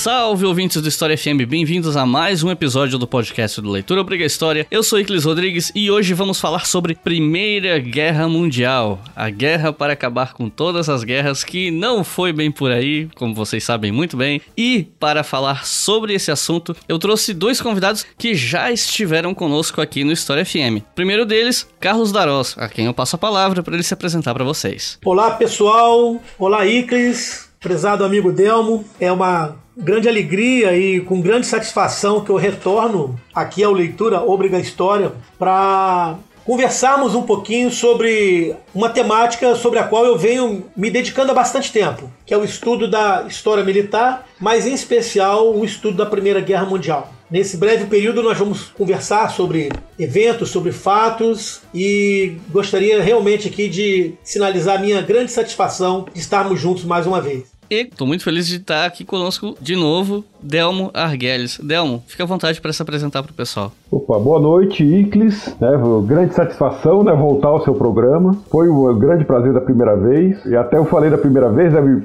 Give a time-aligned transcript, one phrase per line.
[0.00, 4.24] Salve ouvintes do História FM, bem-vindos a mais um episódio do podcast do Leitura Obriga
[4.24, 4.66] História.
[4.70, 9.92] Eu sou Iclis Rodrigues e hoje vamos falar sobre Primeira Guerra Mundial, a guerra para
[9.92, 14.16] acabar com todas as guerras que não foi bem por aí, como vocês sabem muito
[14.16, 14.40] bem.
[14.56, 20.02] E para falar sobre esse assunto, eu trouxe dois convidados que já estiveram conosco aqui
[20.02, 20.80] no História FM.
[20.94, 24.44] Primeiro deles, Carlos Darós, a quem eu passo a palavra para ele se apresentar para
[24.44, 24.98] vocês.
[25.04, 32.22] Olá pessoal, olá Iclis, prezado amigo Delmo, é uma grande alegria e com grande satisfação
[32.22, 39.54] que eu retorno aqui ao Leitura Obriga História para conversarmos um pouquinho sobre uma temática
[39.54, 43.24] sobre a qual eu venho me dedicando há bastante tempo, que é o estudo da
[43.28, 47.12] história militar, mas em especial o estudo da Primeira Guerra Mundial.
[47.30, 54.14] Nesse breve período, nós vamos conversar sobre eventos, sobre fatos e gostaria realmente aqui de
[54.24, 57.49] sinalizar a minha grande satisfação de estarmos juntos mais uma vez.
[57.70, 61.58] E tô muito feliz de estar aqui conosco de novo, Delmo Arguelles.
[61.62, 63.72] Delmo, fica à vontade para se apresentar para o pessoal.
[63.90, 65.56] Opa, boa noite, Iclis.
[65.60, 65.68] Né,
[66.06, 68.36] grande satisfação né, voltar ao seu programa.
[68.50, 70.44] Foi um grande prazer da primeira vez.
[70.46, 72.00] E até eu falei da primeira vez, né, me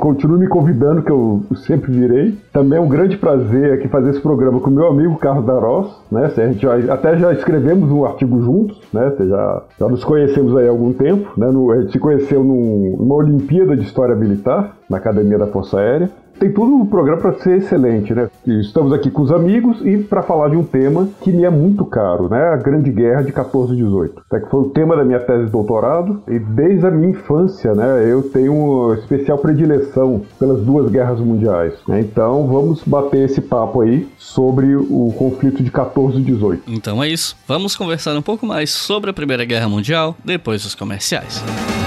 [0.48, 2.38] convidando, que eu sempre virei.
[2.52, 5.88] Também é um grande prazer aqui fazer esse programa com meu amigo Carlos Darós.
[6.12, 10.56] Né, a gente já, até já escrevemos um artigo juntos, né, já, já nos conhecemos
[10.58, 11.32] aí há algum tempo.
[11.38, 15.48] Né, no, a gente se conheceu num, numa Olimpíada de História Militar, na Academia da
[15.48, 18.30] Força Aérea tem tudo o programa para ser excelente, né?
[18.46, 21.86] Estamos aqui com os amigos e para falar de um tema que me é muito
[21.86, 22.50] caro, né?
[22.50, 24.24] A Grande Guerra de 14 e 18.
[24.30, 27.74] Até que foi o tema da minha tese de doutorado e desde a minha infância,
[27.74, 28.06] né?
[28.06, 31.74] Eu tenho uma especial predileção pelas duas guerras mundiais.
[31.88, 32.02] Né?
[32.02, 36.64] Então vamos bater esse papo aí sobre o conflito de 14 e 18.
[36.68, 37.36] Então é isso.
[37.48, 41.40] Vamos conversar um pouco mais sobre a Primeira Guerra Mundial depois dos comerciais.
[41.40, 41.85] Pro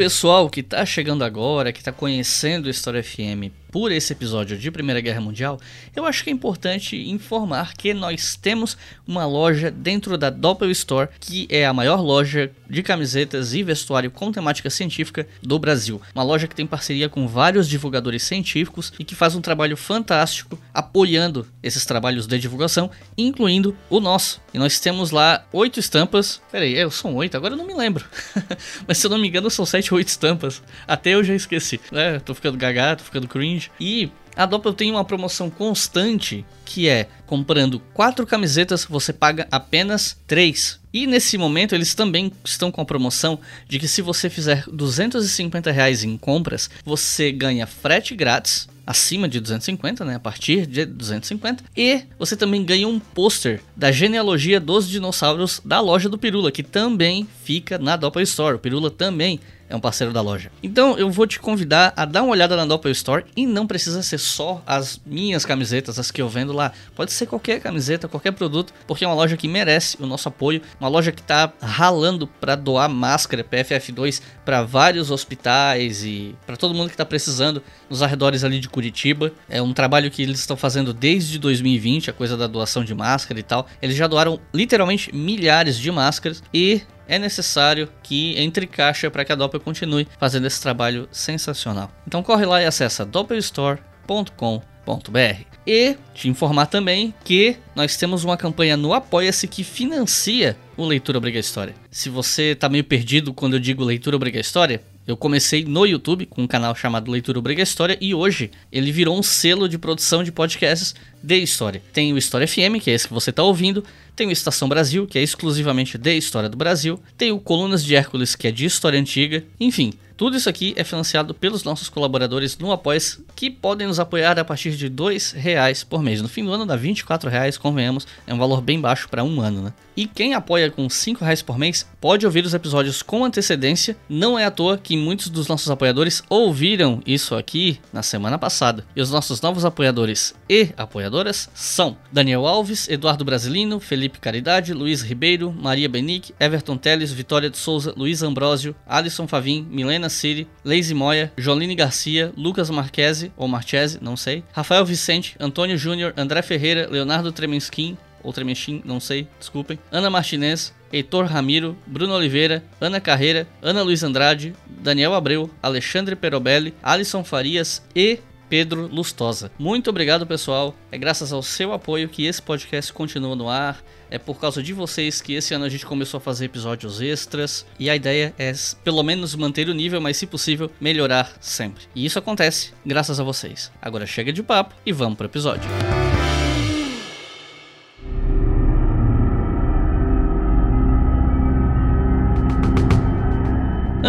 [0.00, 4.70] pessoal que tá chegando agora, que tá conhecendo a História FM por esse episódio de
[4.70, 5.60] Primeira Guerra Mundial,
[5.94, 8.76] eu acho que é importante informar que nós temos
[9.06, 14.10] uma loja dentro da Doppel Store, que é a maior loja de camisetas e vestuário
[14.10, 16.00] com temática científica do Brasil.
[16.14, 20.58] Uma loja que tem parceria com vários divulgadores científicos e que faz um trabalho fantástico
[20.72, 24.40] apoiando esses trabalhos de divulgação, incluindo o nosso.
[24.52, 26.40] E nós temos lá oito estampas.
[26.50, 28.04] Peraí, é, são oito, agora eu não me lembro.
[28.86, 30.62] Mas se eu não me engano, são sete ou oito estampas.
[30.86, 31.80] Até eu já esqueci.
[31.92, 33.59] É, tô ficando gaga, tô ficando cringe.
[33.80, 40.16] E a Doppel tem uma promoção constante que é comprando quatro camisetas você paga apenas
[40.26, 40.78] três.
[40.92, 45.70] E nesse momento eles também estão com a promoção de que se você fizer 250
[45.70, 50.16] reais em compras você ganha frete grátis acima de 250, né?
[50.16, 51.62] A partir de 250.
[51.76, 56.62] E você também ganha um pôster da genealogia dos dinossauros da loja do Pirula, que
[56.62, 58.56] também fica na Doppel Store.
[58.56, 59.38] O Pirula também
[59.70, 60.50] é um parceiro da loja.
[60.62, 64.02] Então eu vou te convidar a dar uma olhada na Doppel Store e não precisa
[64.02, 66.72] ser só as minhas camisetas, as que eu vendo lá.
[66.94, 70.60] Pode ser qualquer camiseta, qualquer produto, porque é uma loja que merece o nosso apoio,
[70.80, 76.74] uma loja que está ralando para doar máscara PFF2 para vários hospitais e para todo
[76.74, 79.32] mundo que está precisando nos arredores ali de Curitiba.
[79.48, 83.38] É um trabalho que eles estão fazendo desde 2020, a coisa da doação de máscara
[83.38, 83.66] e tal.
[83.80, 89.32] Eles já doaram literalmente milhares de máscaras e é necessário que entre caixa para que
[89.32, 91.90] a Doppel continue fazendo esse trabalho sensacional.
[92.06, 95.44] Então corre lá e acessa doppelstore.com.br.
[95.66, 101.18] E te informar também que nós temos uma campanha no Apoia-se que financia o Leitura
[101.18, 101.74] Obriga História.
[101.90, 106.26] Se você está meio perdido quando eu digo Leitura Obriga História, eu comecei no YouTube
[106.26, 110.22] com um canal chamado Leitura Obriga História e hoje ele virou um selo de produção
[110.22, 111.82] de podcasts de história.
[111.92, 113.84] Tem o História FM, que é esse que você está ouvindo,
[114.20, 117.96] tem o Estação Brasil, que é exclusivamente de história do Brasil, tem o Colunas de
[117.96, 122.58] Hércules, que é de história antiga, enfim, tudo isso aqui é financiado pelos nossos colaboradores
[122.58, 123.00] no Apoia,
[123.34, 126.20] que podem nos apoiar a partir de R$ reais por mês.
[126.20, 126.94] No fim do ano dá R$
[127.30, 129.72] reais, convenhamos, é um valor bem baixo para um ano, né?
[129.96, 133.96] E quem apoia com R$ reais por mês pode ouvir os episódios com antecedência.
[134.10, 138.84] Não é à toa que muitos dos nossos apoiadores ouviram isso aqui na semana passada.
[138.94, 145.02] E os nossos novos apoiadores e apoiadoras são Daniel Alves, Eduardo Brasilino, Felipe Caridade, Luiz
[145.02, 150.94] Ribeiro, Maria Benic, Everton Teles, Vitória de Souza, Luiz Ambrósio, Alisson Favim, Milena City, Lazy
[150.94, 156.88] Moya, Joline Garcia, Lucas Marquese, ou Marchese, não sei, Rafael Vicente, Antônio Júnior, André Ferreira,
[156.90, 159.78] Leonardo Tremenskin, ou Tremechin, não sei, desculpem.
[159.90, 166.74] Ana Martinez, Heitor Ramiro, Bruno Oliveira, Ana Carreira, Ana Luiz Andrade, Daniel Abreu, Alexandre Perobelli,
[166.82, 168.18] Alisson Farias e
[168.50, 169.50] Pedro Lustosa.
[169.58, 170.74] Muito obrigado, pessoal.
[170.92, 173.82] É graças ao seu apoio que esse podcast continua no ar.
[174.10, 177.64] É por causa de vocês que esse ano a gente começou a fazer episódios extras.
[177.78, 178.52] E a ideia é,
[178.82, 181.84] pelo menos, manter o nível, mas se possível, melhorar sempre.
[181.94, 183.70] E isso acontece graças a vocês.
[183.80, 185.70] Agora chega de papo e vamos pro episódio.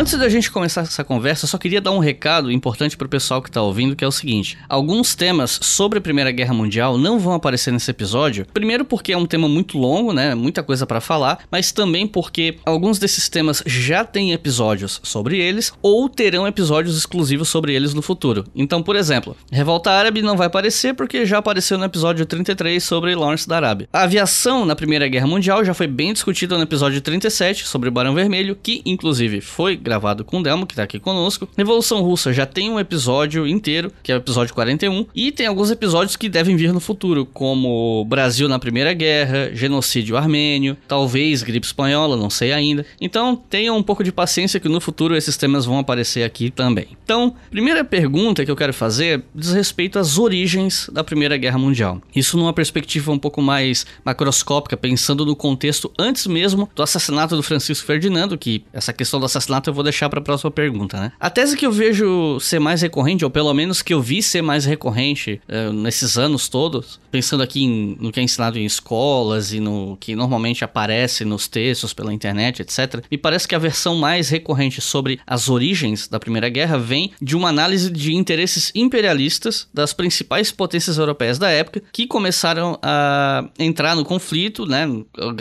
[0.01, 3.39] Antes da gente começar essa conversa, só queria dar um recado importante para o pessoal
[3.39, 7.19] que está ouvindo, que é o seguinte: alguns temas sobre a Primeira Guerra Mundial não
[7.19, 8.47] vão aparecer nesse episódio.
[8.51, 10.33] Primeiro porque é um tema muito longo, né?
[10.33, 15.71] Muita coisa para falar, mas também porque alguns desses temas já têm episódios sobre eles
[15.83, 18.43] ou terão episódios exclusivos sobre eles no futuro.
[18.55, 23.13] Então, por exemplo, Revolta Árabe não vai aparecer porque já apareceu no episódio 33 sobre
[23.13, 23.87] Lawrence da Arábia.
[23.93, 27.91] A aviação na Primeira Guerra Mundial já foi bem discutida no episódio 37 sobre o
[27.91, 31.49] Barão Vermelho, que inclusive foi gravado com o Delmo, que tá aqui conosco.
[31.57, 35.69] Revolução Russa já tem um episódio inteiro, que é o episódio 41, e tem alguns
[35.69, 41.65] episódios que devem vir no futuro, como Brasil na Primeira Guerra, genocídio armênio, talvez gripe
[41.65, 42.85] espanhola, não sei ainda.
[43.01, 46.87] Então, tenham um pouco de paciência que no futuro esses temas vão aparecer aqui também.
[47.03, 52.01] Então, primeira pergunta que eu quero fazer diz respeito às origens da Primeira Guerra Mundial.
[52.15, 57.43] Isso numa perspectiva um pouco mais macroscópica, pensando no contexto antes mesmo do assassinato do
[57.43, 61.11] Francisco Ferdinando, que essa questão do assassinato eu vou deixar para a próxima pergunta, né?
[61.19, 64.41] A tese que eu vejo ser mais recorrente, ou pelo menos que eu vi ser
[64.41, 69.53] mais recorrente uh, nesses anos todos, pensando aqui em, no que é ensinado em escolas
[69.53, 73.95] e no que normalmente aparece nos textos pela internet, etc., me parece que a versão
[73.95, 79.67] mais recorrente sobre as origens da Primeira Guerra vem de uma análise de interesses imperialistas
[79.73, 84.87] das principais potências europeias da época que começaram a entrar no conflito, né,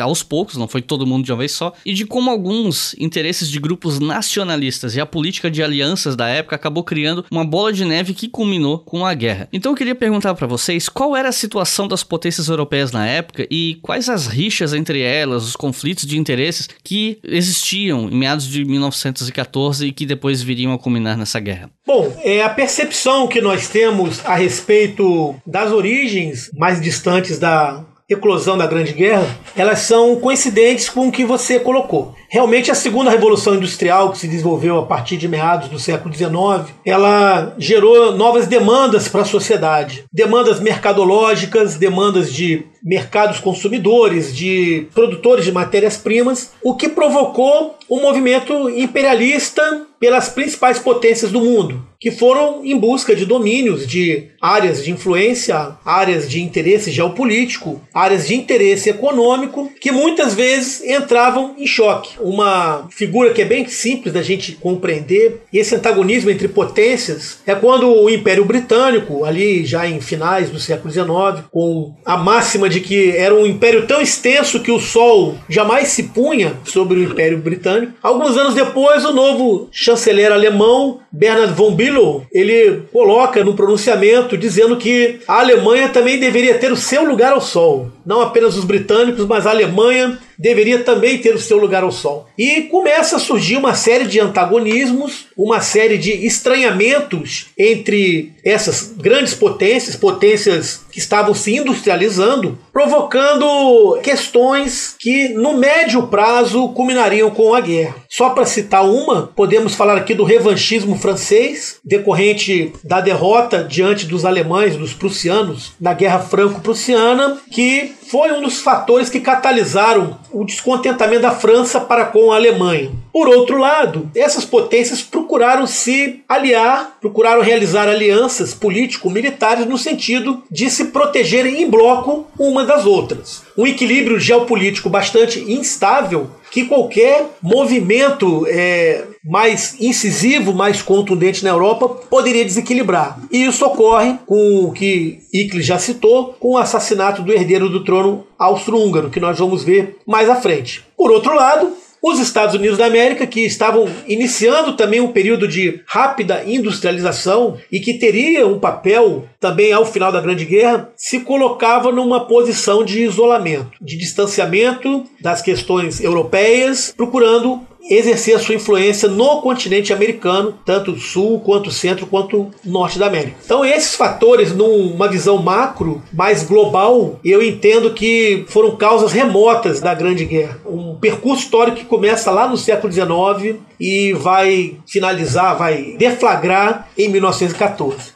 [0.00, 3.48] aos poucos, não foi todo mundo de uma vez só, e de como alguns interesses
[3.48, 7.72] de grupos nacionais nacionalistas e a política de alianças da época acabou criando uma bola
[7.72, 9.48] de neve que culminou com a guerra.
[9.52, 13.46] Então eu queria perguntar para vocês qual era a situação das potências europeias na época
[13.50, 18.64] e quais as rixas entre elas, os conflitos de interesses que existiam em meados de
[18.64, 21.70] 1914 e que depois viriam a culminar nessa guerra.
[21.84, 28.58] Bom, é a percepção que nós temos a respeito das origens mais distantes da eclosão
[28.58, 29.24] da Grande Guerra,
[29.56, 32.14] elas são coincidentes com o que você colocou.
[32.30, 36.72] Realmente a segunda revolução industrial que se desenvolveu a partir de meados do século XIX,
[36.86, 45.44] ela gerou novas demandas para a sociedade, demandas mercadológicas, demandas de mercados consumidores, de produtores
[45.44, 52.64] de matérias-primas, o que provocou um movimento imperialista pelas principais potências do mundo, que foram
[52.64, 58.88] em busca de domínios de áreas de influência, áreas de interesse geopolítico, áreas de interesse
[58.88, 62.14] econômico, que muitas vezes entravam em choque.
[62.22, 67.88] Uma figura que é bem simples da gente compreender, esse antagonismo entre potências, é quando
[67.88, 73.10] o Império Britânico, ali já em finais do século XIX, com a máxima de que
[73.10, 77.92] era um império tão extenso que o Sol jamais se punha sobre o Império Britânico,
[78.02, 84.76] alguns anos depois o novo chanceler alemão Bernard von Bülow, ele coloca no pronunciamento dizendo
[84.76, 87.90] que a Alemanha também deveria ter o seu lugar ao sol.
[88.04, 92.28] Não apenas os britânicos, mas a Alemanha deveria também ter o seu lugar ao sol.
[92.36, 99.32] E começa a surgir uma série de antagonismos, uma série de estranhamentos entre essas grandes
[99.32, 107.60] potências, potências que estavam se industrializando, provocando questões que no médio prazo culminariam com a
[107.60, 107.96] guerra.
[108.08, 114.26] Só para citar uma, podemos falar aqui do revanchismo francês, decorrente da derrota diante dos
[114.26, 121.22] alemães, dos prussianos, na Guerra Franco-Prussiana, que foi um dos fatores que catalisaram o descontentamento
[121.22, 122.90] da França para com a Alemanha.
[123.12, 130.68] Por outro lado, essas potências procuraram se aliar, procuraram realizar alianças político-militares no sentido de
[130.68, 133.42] se protegerem em bloco uma das outras.
[133.56, 141.88] Um equilíbrio geopolítico bastante instável que qualquer movimento é, mais incisivo, mais contundente na Europa
[141.88, 143.18] poderia desequilibrar.
[143.30, 147.84] E isso ocorre com o que Icles já citou, com o assassinato do herdeiro do
[147.84, 150.84] trono austro-húngaro, que nós vamos ver mais à frente.
[150.96, 155.80] Por outro lado, os Estados Unidos da América, que estavam iniciando também um período de
[155.86, 161.92] rápida industrialização e que teria um papel também ao final da Grande Guerra, se colocava
[161.92, 169.42] numa posição de isolamento, de distanciamento das questões europeias, procurando exercer a sua influência no
[169.42, 173.36] continente americano, tanto sul quanto centro quanto norte da América.
[173.44, 179.92] Então esses fatores, numa visão macro, mais global, eu entendo que foram causas remotas da
[179.92, 180.58] Grande Guerra.
[180.64, 187.08] Um percurso histórico que começa lá no século XIX e vai finalizar, vai deflagrar em
[187.08, 188.12] 1914.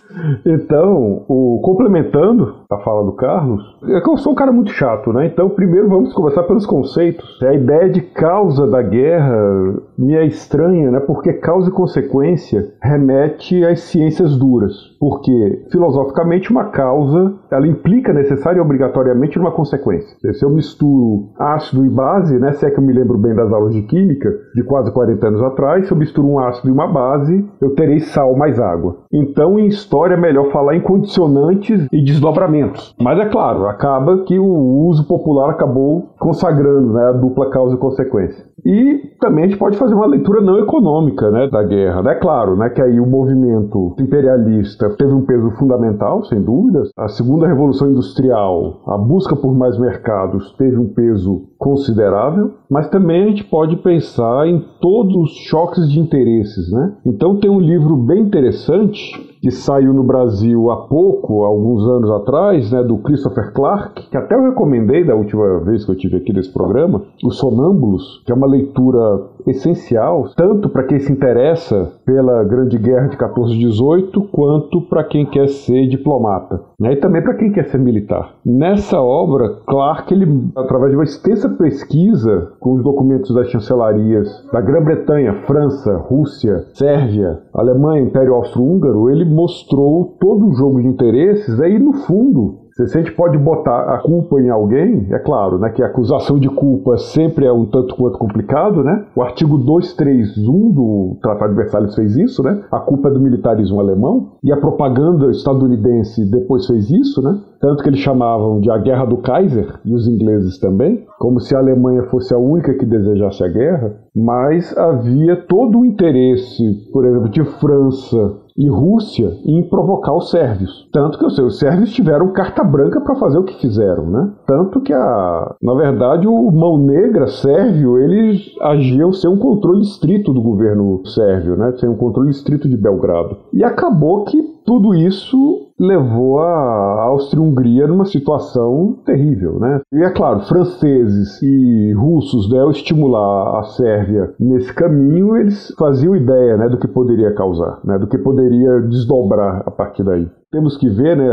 [0.46, 5.12] Então, o, complementando a fala do Carlos, é que eu sou um cara muito chato,
[5.12, 5.26] né?
[5.26, 7.42] Então, primeiro vamos conversar pelos conceitos.
[7.42, 11.00] A ideia de causa da guerra me é estranha, né?
[11.00, 14.72] Porque causa e consequência remete às ciências duras.
[14.98, 20.16] Porque, filosoficamente, uma causa ela implica necessária e obrigatoriamente uma consequência.
[20.32, 22.52] Se eu misturo ácido e base, né?
[22.52, 25.42] Se é que eu me lembro bem das aulas de química de quase 40 anos
[25.42, 28.96] atrás, se eu misturo um ácido e uma base, eu terei sal mais água.
[29.12, 32.63] Então, em história, é melhor falar em condicionantes e desdobramentos.
[32.98, 37.78] Mas é claro, acaba que o uso popular acabou consagrando né, a dupla causa e
[37.78, 38.42] consequência.
[38.64, 42.02] E também a gente pode fazer uma leitura não econômica né, da guerra.
[42.10, 46.88] É claro né, que aí o movimento imperialista teve um peso fundamental, sem dúvidas.
[46.96, 53.24] A segunda revolução industrial, a busca por mais mercados, teve um peso considerável, mas também
[53.24, 56.72] a gente pode pensar em todos os choques de interesses.
[56.72, 56.94] Né?
[57.04, 62.72] Então tem um livro bem interessante que saiu no Brasil há pouco, alguns anos atrás,
[62.72, 66.32] né, do Christopher Clark, que até eu recomendei da última vez que eu tive aqui
[66.32, 72.42] nesse programa, Os Sonâmbulos, que é uma leitura essencial, tanto para quem se interessa pela
[72.44, 77.52] Grande Guerra de 1418, quanto para quem quer ser diplomata, né, e também para quem
[77.52, 78.34] quer ser militar.
[78.44, 84.60] Nessa obra, Clark, ele, através de uma extensa pesquisa com os documentos das chancelarias da
[84.60, 91.78] Grã-Bretanha, França, Rússia, Sérvia, Alemanha, Império Austro-Húngaro, ele mostrou todo o jogo de interesses, aí
[91.78, 95.80] no fundo se a gente pode botar a culpa em alguém, é claro, né, que
[95.80, 99.04] a acusação de culpa sempre é um tanto quanto complicado, né?
[99.14, 102.64] O artigo 231 do Tratado de Versalhes fez isso, né?
[102.72, 107.38] A culpa é do militarismo alemão e a propaganda estadunidense depois fez isso, né?
[107.60, 111.54] Tanto que eles chamavam de a Guerra do Kaiser e os ingleses também, como se
[111.54, 117.06] a Alemanha fosse a única que desejasse a guerra, mas havia todo o interesse, por
[117.06, 120.88] exemplo, de França e Rússia em provocar os sérvios.
[120.92, 124.32] Tanto que os sérvios tiveram carta branca para fazer o que fizeram, né?
[124.46, 130.32] Tanto que, a, na verdade, o Mão Negra sérvio, eles agiam sem um controle estrito
[130.32, 131.72] do governo sérvio, né?
[131.78, 133.36] Sem um controle estrito de Belgrado.
[133.52, 139.80] E acabou que tudo isso levou a Áustria-Hungria numa situação terrível, né?
[139.92, 146.14] E é claro, franceses e russos, né, ao estimular a Sérvia nesse caminho, eles faziam
[146.14, 150.28] ideia, né, do que poderia causar, né, do que poderia desdobrar a partir daí.
[150.52, 151.28] Temos que ver, né,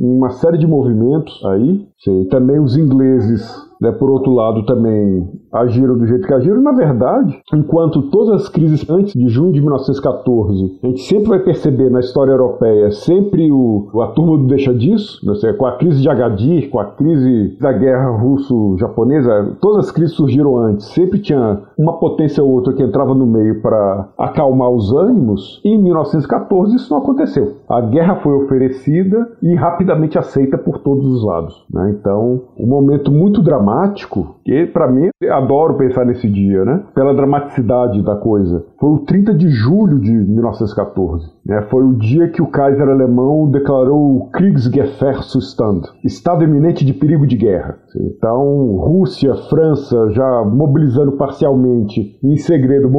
[0.00, 1.86] uma série de movimentos aí.
[2.30, 6.62] Também os ingleses né, por outro lado, também agiram do jeito que agiram.
[6.62, 11.38] Na verdade, enquanto todas as crises antes de junho de 1914, a gente sempre vai
[11.38, 16.08] perceber na história europeia sempre o, a turma deixa disso, né, com a crise de
[16.08, 20.86] Agadir, com a crise da guerra russo-japonesa, todas as crises surgiram antes.
[20.86, 25.60] Sempre tinha uma potência ou outra que entrava no meio para acalmar os ânimos.
[25.64, 27.56] E em 1914 isso não aconteceu.
[27.68, 31.64] A guerra foi oferecida e rapidamente aceita por todos os lados.
[31.70, 31.94] Né?
[31.98, 36.82] Então, um momento muito dramático dramático, que para mim, adoro pensar nesse dia, né?
[36.94, 38.64] Pela dramaticidade da coisa.
[38.78, 41.32] Foi o 30 de julho de 1914.
[41.46, 41.62] Né?
[41.70, 47.36] Foi o dia que o Kaiser alemão declarou o Kriegsgefahrzustand, estado iminente de perigo de
[47.36, 47.78] guerra.
[47.96, 52.90] Então, Rússia, França já mobilizando parcialmente em segredo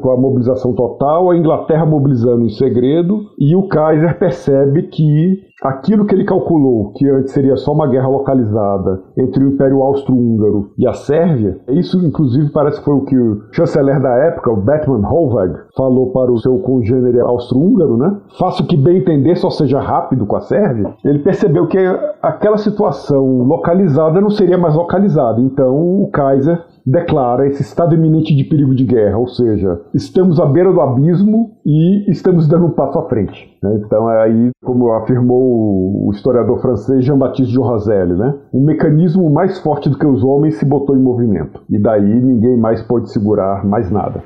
[0.00, 6.06] com a mobilização total, a Inglaterra mobilizando em segredo, e o Kaiser percebe que aquilo
[6.06, 10.85] que ele calculou, que antes seria só uma guerra localizada entre o Império Austro-Húngaro e
[10.86, 15.08] a Sérvia, isso inclusive parece que foi o que o chanceler da época, o Batman
[15.08, 18.16] Hovag, falou para o seu congênere austro-húngaro, né?
[18.38, 20.94] Faça o que bem entender, só seja rápido com a Sérvia.
[21.04, 21.78] Ele percebeu que
[22.22, 28.44] aquela situação localizada não seria mais localizada, então o Kaiser declara esse estado iminente de
[28.44, 32.98] perigo de guerra, ou seja, estamos à beira do abismo e estamos dando um passo
[32.98, 33.58] à frente.
[33.60, 33.80] Né?
[33.84, 38.34] Então é aí, como afirmou o historiador francês Jean-Baptiste Roselle, né?
[38.52, 41.60] um mecanismo mais forte do que os homens se botou em movimento.
[41.68, 44.22] E daí ninguém mais pode segurar mais nada.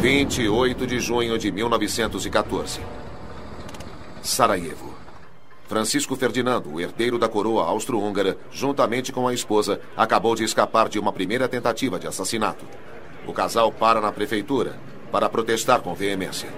[0.00, 2.80] 28 de junho de 1914.
[4.20, 4.93] Sarajevo.
[5.66, 10.98] Francisco Ferdinando, o herdeiro da coroa austro-húngara, juntamente com a esposa, acabou de escapar de
[10.98, 12.64] uma primeira tentativa de assassinato.
[13.26, 14.76] O casal para na prefeitura
[15.10, 16.48] para protestar com veemência.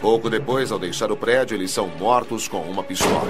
[0.00, 3.28] Pouco depois, ao deixar o prédio, eles são mortos com uma pistola.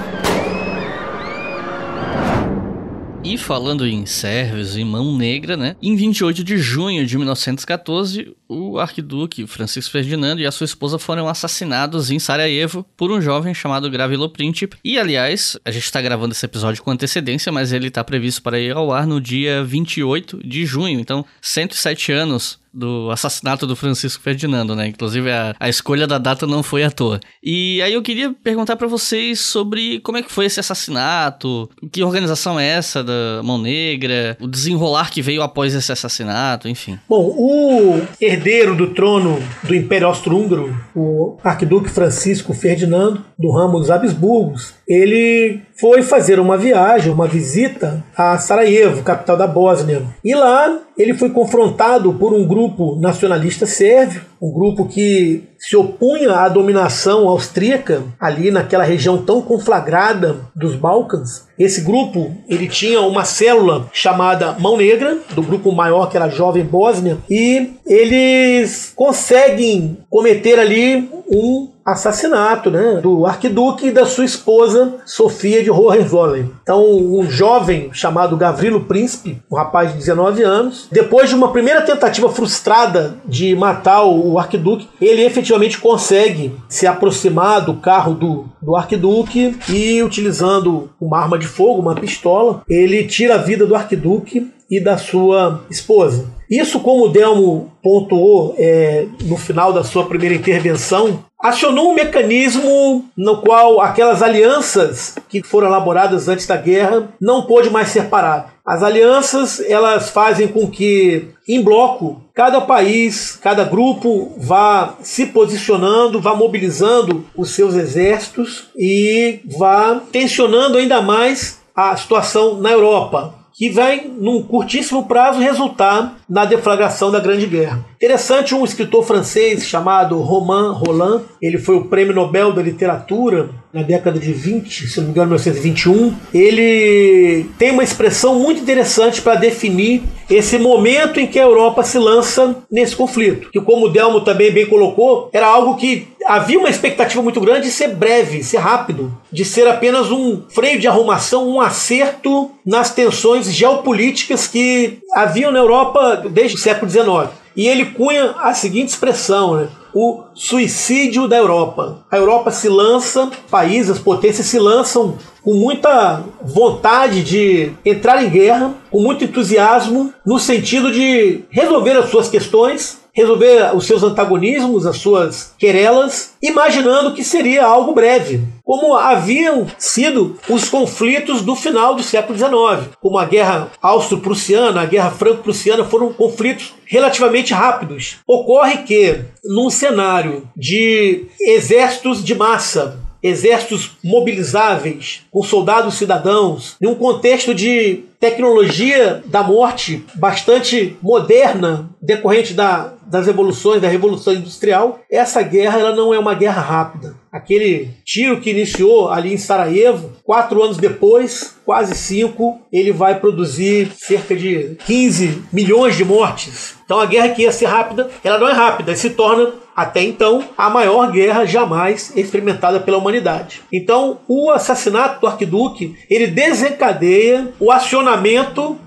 [3.22, 5.76] E falando em sérvios e mão negra, né?
[5.82, 11.28] Em 28 de junho de 1914, o arquiduque Francisco Ferdinando e a sua esposa foram
[11.28, 14.74] assassinados em Sarajevo por um jovem chamado Gravilo Princip.
[14.82, 18.58] E aliás, a gente está gravando esse episódio com antecedência, mas ele está previsto para
[18.58, 20.98] ir ao ar no dia 28 de junho.
[20.98, 24.88] Então, 107 anos do assassinato do Francisco Ferdinando, né?
[24.88, 27.20] Inclusive a, a escolha da data não foi à toa.
[27.42, 32.02] E aí eu queria perguntar para vocês sobre como é que foi esse assassinato, que
[32.02, 36.98] organização é essa da Mão Negra, o desenrolar que veio após esse assassinato, enfim.
[37.08, 43.90] Bom, o herdeiro do trono do Império Austro-Húngaro, o arquiduque Francisco Ferdinando, do ramo dos
[43.90, 50.02] Habsburgos, ele foi fazer uma viagem, uma visita a Sarajevo, capital da Bósnia.
[50.22, 56.32] E lá ele foi confrontado por um grupo nacionalista sérvio, um grupo que se opunha
[56.32, 61.46] à dominação austríaca ali naquela região tão conflagrada dos Balcãs.
[61.58, 66.30] Esse grupo ele tinha uma célula chamada Mão Negra, do grupo maior que era a
[66.30, 74.25] Jovem Bósnia, e eles conseguem cometer ali um assassinato né, do arquiduque e da sua
[74.25, 76.50] esposa Sofia de Hohenzollern.
[76.62, 81.82] Então, um jovem chamado Gavrilo Príncipe, um rapaz de 19 anos, depois de uma primeira
[81.82, 88.76] tentativa frustrada de matar o arquiduque, ele efetivamente consegue se aproximar do carro do, do
[88.76, 94.50] arquiduque e, utilizando uma arma de fogo, uma pistola, ele tira a vida do arquiduque
[94.70, 96.39] e da sua esposa.
[96.50, 103.04] Isso, como o Delmo pontuou é, no final da sua primeira intervenção, acionou um mecanismo
[103.16, 108.50] no qual aquelas alianças que foram elaboradas antes da guerra não pôde mais ser parado.
[108.66, 116.21] As alianças elas fazem com que, em bloco, cada país, cada grupo vá se posicionando,
[116.21, 123.69] vá mobilizando os seus exércitos e vá tensionando ainda mais a situação na Europa que
[123.69, 127.85] vai, num curtíssimo prazo, resultar na deflagração da Grande Guerra.
[128.02, 133.83] Interessante, um escritor francês chamado Romain Roland, ele foi o prêmio Nobel da Literatura na
[133.83, 136.16] década de 20, se não me engano, 1921.
[136.33, 141.98] Ele tem uma expressão muito interessante para definir esse momento em que a Europa se
[141.98, 143.51] lança nesse conflito.
[143.51, 147.66] Que, como o Delmo também bem colocou, era algo que havia uma expectativa muito grande
[147.66, 152.94] de ser breve, ser rápido, de ser apenas um freio de arrumação, um acerto nas
[152.94, 157.29] tensões geopolíticas que haviam na Europa desde o século XIX.
[157.56, 159.68] E ele cunha a seguinte expressão, né?
[159.92, 161.98] o suicídio da Europa.
[162.10, 168.74] A Europa se lança, países, potências se lançam com muita vontade de entrar em guerra,
[168.90, 174.96] com muito entusiasmo, no sentido de resolver as suas questões resolver os seus antagonismos, as
[174.96, 182.03] suas querelas, imaginando que seria algo breve, como haviam sido os conflitos do final do
[182.03, 188.18] século XIX, como a guerra austro-prussiana, a guerra franco-prussiana, foram conflitos relativamente rápidos.
[188.27, 196.94] Ocorre que, num cenário de exércitos de massa, exércitos mobilizáveis, com soldados cidadãos, em um
[196.94, 205.42] contexto de tecnologia da morte bastante moderna, decorrente da, das evoluções, da Revolução Industrial, essa
[205.42, 207.16] guerra ela não é uma guerra rápida.
[207.33, 213.90] Aquele tiro que iniciou ali em Sarajevo, quatro anos depois, quase cinco, ele vai produzir
[213.96, 216.74] cerca de 15 milhões de mortes.
[216.85, 220.44] Então a guerra que ia ser rápida, ela não é rápida, se torna até então
[220.59, 223.62] a maior guerra jamais experimentada pela humanidade.
[223.72, 228.10] Então, o assassinato do arquiduque, ele desencadeia o acionamento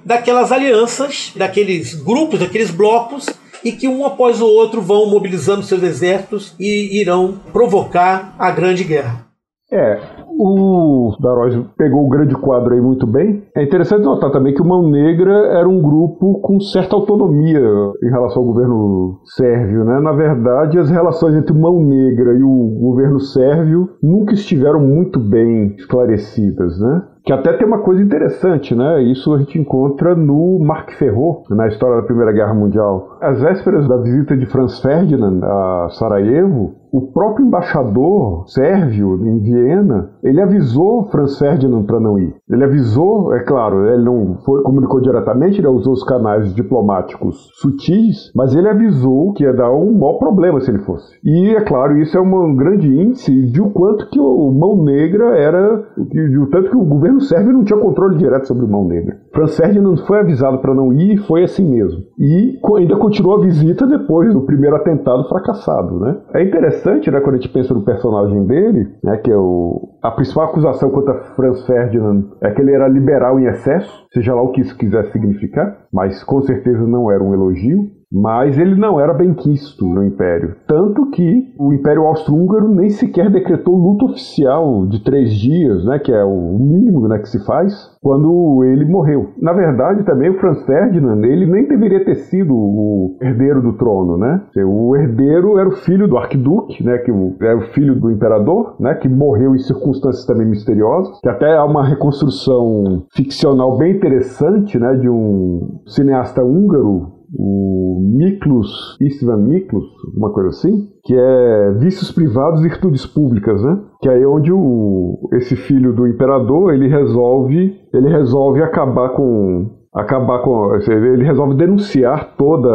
[0.04, 3.28] daquelas alianças, daqueles grupos, daqueles blocos
[3.64, 8.84] e que um após o outro vão mobilizando seus exércitos e irão provocar a Grande
[8.84, 9.24] Guerra.
[9.72, 13.44] É, o Daróis pegou o grande quadro aí muito bem.
[13.56, 17.60] É interessante notar também que o Mão Negra era um grupo com certa autonomia
[18.04, 19.84] em relação ao governo sérvio.
[19.84, 20.00] Né?
[20.00, 25.20] Na verdade, as relações entre o Mão Negra e o governo sérvio nunca estiveram muito
[25.20, 26.80] bem esclarecidas.
[26.80, 27.02] Né?
[27.26, 29.02] Que até tem uma coisa interessante, né?
[29.02, 33.18] Isso a gente encontra no Mark Ferro, na história da Primeira Guerra Mundial.
[33.22, 40.12] Às vésperas da visita de Franz Ferdinand a Sarajevo, o próprio embaixador sérvio em Viena,
[40.24, 42.36] ele avisou Franz Ferdinand para não ir.
[42.48, 48.32] Ele avisou, é claro, ele não foi comunicou diretamente, ele usou os canais diplomáticos sutis,
[48.36, 51.18] mas ele avisou que ia dar um maior problema se ele fosse.
[51.24, 55.36] E é claro, isso é um grande índice de o quanto que o Mão Negra
[55.36, 58.88] era, de o tanto que o governo sérvio não tinha controle direto sobre o Mão
[58.88, 59.18] Negra.
[59.34, 62.04] Franz Ferdinand foi avisado para não ir e foi assim mesmo.
[62.20, 66.18] E ainda continuou a visita depois do primeiro atentado fracassado, né?
[66.36, 69.98] É interessante interessante, né, quando a gente pensa no personagem dele, né, que é o,
[70.02, 74.42] a principal acusação contra Franz Ferdinand é que ele era liberal em excesso, seja lá
[74.42, 77.90] o que isso quiser significar, mas com certeza não era um elogio.
[78.14, 80.56] Mas ele não era bem quisto no Império.
[80.68, 86.12] Tanto que o Império Austro-Húngaro nem sequer decretou luto oficial de três dias, né, que
[86.12, 89.32] é o mínimo né, que se faz, quando ele morreu.
[89.42, 94.18] Na verdade, também o Franz Ferdinand, ele nem deveria ter sido o herdeiro do trono,
[94.18, 94.42] né?
[94.66, 98.94] O herdeiro era o filho do arquiduque, né, que era o filho do imperador, né,
[98.96, 104.96] que morreu em circunstâncias também misteriosas, que até há uma reconstrução ficcional bem interessante, né,
[104.96, 112.62] de um cineasta húngaro o Miklos, Istvan Miklos, uma coisa assim, que é vícios privados
[112.62, 113.80] e virtudes públicas, né?
[114.02, 120.40] Que é onde o, esse filho do imperador, ele resolve, ele resolve acabar com acabar
[120.40, 120.74] com.
[120.76, 122.70] Ele resolve denunciar toda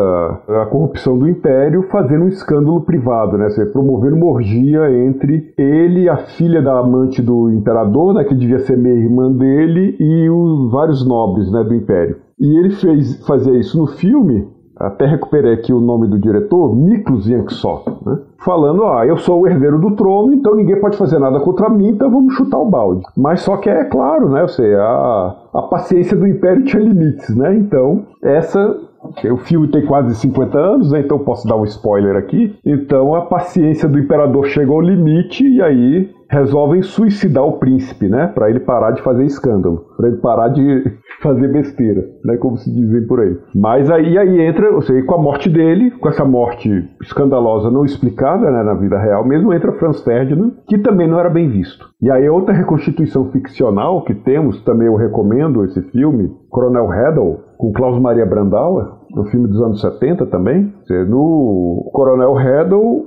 [0.48, 3.50] a corrupção do império, fazendo um escândalo privado, né?
[3.50, 8.24] Seja, promovendo uma orgia entre ele a filha da amante do imperador, né?
[8.24, 12.27] Que devia ser meia irmã dele, e os vários nobres né, do império.
[12.40, 17.28] E ele fez fazer isso no filme, até recuperei aqui o nome do diretor, Miklos
[17.28, 18.18] Yanksó, né?
[18.38, 21.88] falando, ah, eu sou o herdeiro do trono, então ninguém pode fazer nada contra mim,
[21.88, 23.04] então vamos chutar o balde.
[23.16, 27.56] Mas só que é claro, né, você, a, a paciência do império tinha limites, né,
[27.56, 28.87] então essa
[29.30, 31.00] o filme tem quase 50 anos, né?
[31.00, 32.54] então posso dar um spoiler aqui.
[32.64, 38.26] Então a paciência do imperador chega ao limite e aí resolvem suicidar o príncipe, né?
[38.26, 40.84] Para ele parar de fazer escândalo, para ele parar de
[41.22, 42.36] fazer besteira, né?
[42.36, 43.36] Como se dizem por aí.
[43.54, 47.84] Mas aí, aí entra, ou seja, com a morte dele, com essa morte escandalosa não
[47.84, 48.62] explicada, né?
[48.62, 51.88] Na vida real mesmo, entra Franz Ferdinand, que também não era bem visto.
[52.00, 57.72] E aí outra reconstituição ficcional que temos, também eu recomendo esse filme, Coronel Heddle, com
[57.72, 60.72] Klaus Maria Brandauer, no filme dos anos 70 também.
[61.08, 63.06] No Coronel Heddle,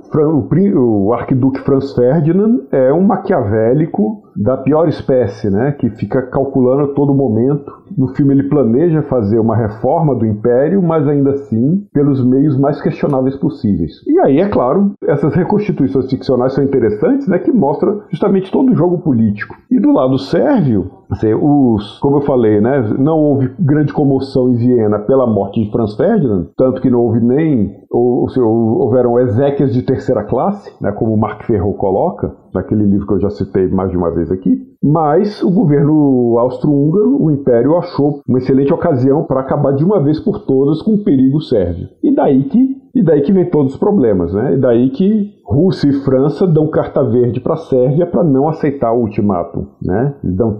[0.76, 6.94] o arquiduque Franz Ferdinand é um maquiavélico da pior espécie, né, que fica calculando a
[6.94, 7.70] todo momento.
[7.96, 12.80] No filme ele planeja fazer uma reforma do império, mas ainda assim pelos meios mais
[12.80, 13.92] questionáveis possíveis.
[14.06, 18.76] E aí, é claro, essas reconstituições ficcionais são interessantes, né, que mostra justamente todo o
[18.76, 19.54] jogo político.
[19.70, 24.56] E do lado sérvio, assim, os, como eu falei, né, não houve grande comoção em
[24.56, 29.72] Viena pela morte de Franz Ferdinand, tanto que não houve nem ou, ou, houveram exéquias
[29.72, 33.90] de terceira classe, né, como Mark Ferro coloca, naquele livro que eu já citei mais
[33.90, 39.40] de uma vez aqui, mas o governo austro-húngaro, o Império, achou uma excelente ocasião para
[39.40, 41.88] acabar de uma vez por todas com o perigo sérvio.
[42.02, 44.54] E daí que e daí que vem todos os problemas, né?
[44.54, 48.92] E daí que Rússia e França dão carta verde para a Sérvia para não aceitar
[48.92, 50.14] o ultimato, né?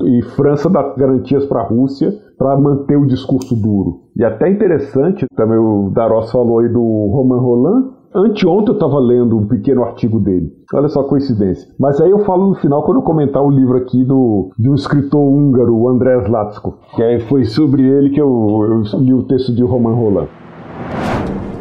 [0.06, 4.01] E França dá garantias para a Rússia para manter o discurso duro.
[4.16, 9.38] E até interessante, também o Daros falou aí do Roman Roland, Anteontem eu estava lendo
[9.38, 10.52] um pequeno artigo dele.
[10.74, 11.66] Olha só a coincidência.
[11.78, 14.74] Mas aí eu falo no final quando eu comentar o livro aqui do, de um
[14.74, 16.78] escritor húngaro, o Andrés Latsko.
[16.94, 20.28] Que aí foi sobre ele que eu, eu li o texto de Roman Roland.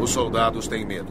[0.01, 1.07] Os soldados têm medo.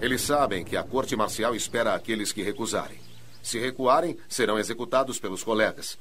[0.00, 2.98] Eles sabem que a corte marcial espera aqueles que recusarem.
[3.42, 5.98] Se recuarem, serão executados pelos colegas.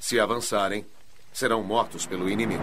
[0.00, 0.84] Se avançarem,
[1.32, 2.62] serão mortos pelo inimigo.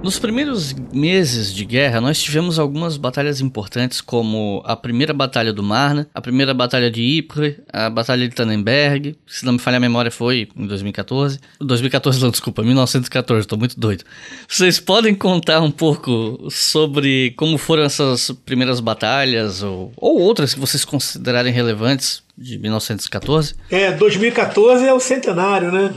[0.00, 5.60] Nos primeiros meses de guerra, nós tivemos algumas batalhas importantes, como a primeira Batalha do
[5.60, 9.80] Marne, a primeira Batalha de Ypres, a Batalha de Tannenberg, se não me falha a
[9.80, 11.40] memória foi em 2014.
[11.60, 14.04] 2014 não, desculpa, 1914, estou muito doido.
[14.46, 20.60] Vocês podem contar um pouco sobre como foram essas primeiras batalhas, ou, ou outras que
[20.60, 23.56] vocês considerarem relevantes de 1914?
[23.68, 25.92] É, 2014 é o centenário, né?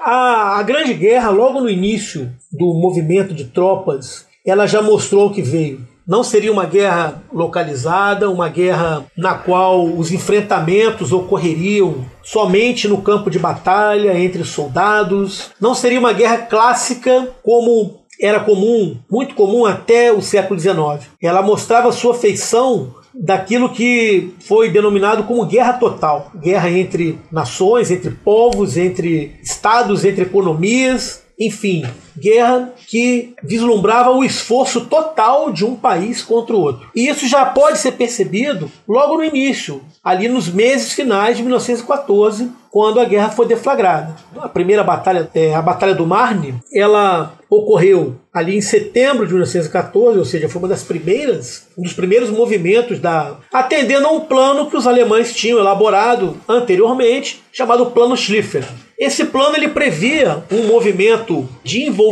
[0.00, 5.32] A, a Grande Guerra, logo no início do movimento de tropas, ela já mostrou o
[5.32, 5.86] que veio.
[6.06, 13.28] Não seria uma guerra localizada, uma guerra na qual os enfrentamentos ocorreriam somente no campo
[13.28, 15.50] de batalha entre soldados.
[15.60, 21.10] Não seria uma guerra clássica como era comum, muito comum até o século XIX.
[21.22, 26.30] Ela mostrava sua feição daquilo que foi denominado como guerra total.
[26.36, 31.84] Guerra entre nações, entre povos, entre estados, entre economias, enfim,
[32.20, 36.88] guerra que vislumbrava o esforço total de um país contra o outro.
[36.94, 42.50] E isso já pode ser percebido logo no início, ali nos meses finais de 1914,
[42.70, 44.14] quando a guerra foi deflagrada.
[44.38, 50.18] A primeira batalha, é, a Batalha do Marne, ela ocorreu ali em setembro de 1914,
[50.18, 54.70] ou seja, foi uma das primeiras, um dos primeiros movimentos da atendendo a um plano
[54.70, 58.62] que os alemães tinham elaborado anteriormente, chamado Plano Schlieffen.
[58.98, 62.07] Esse plano ele previa um movimento de envolvimento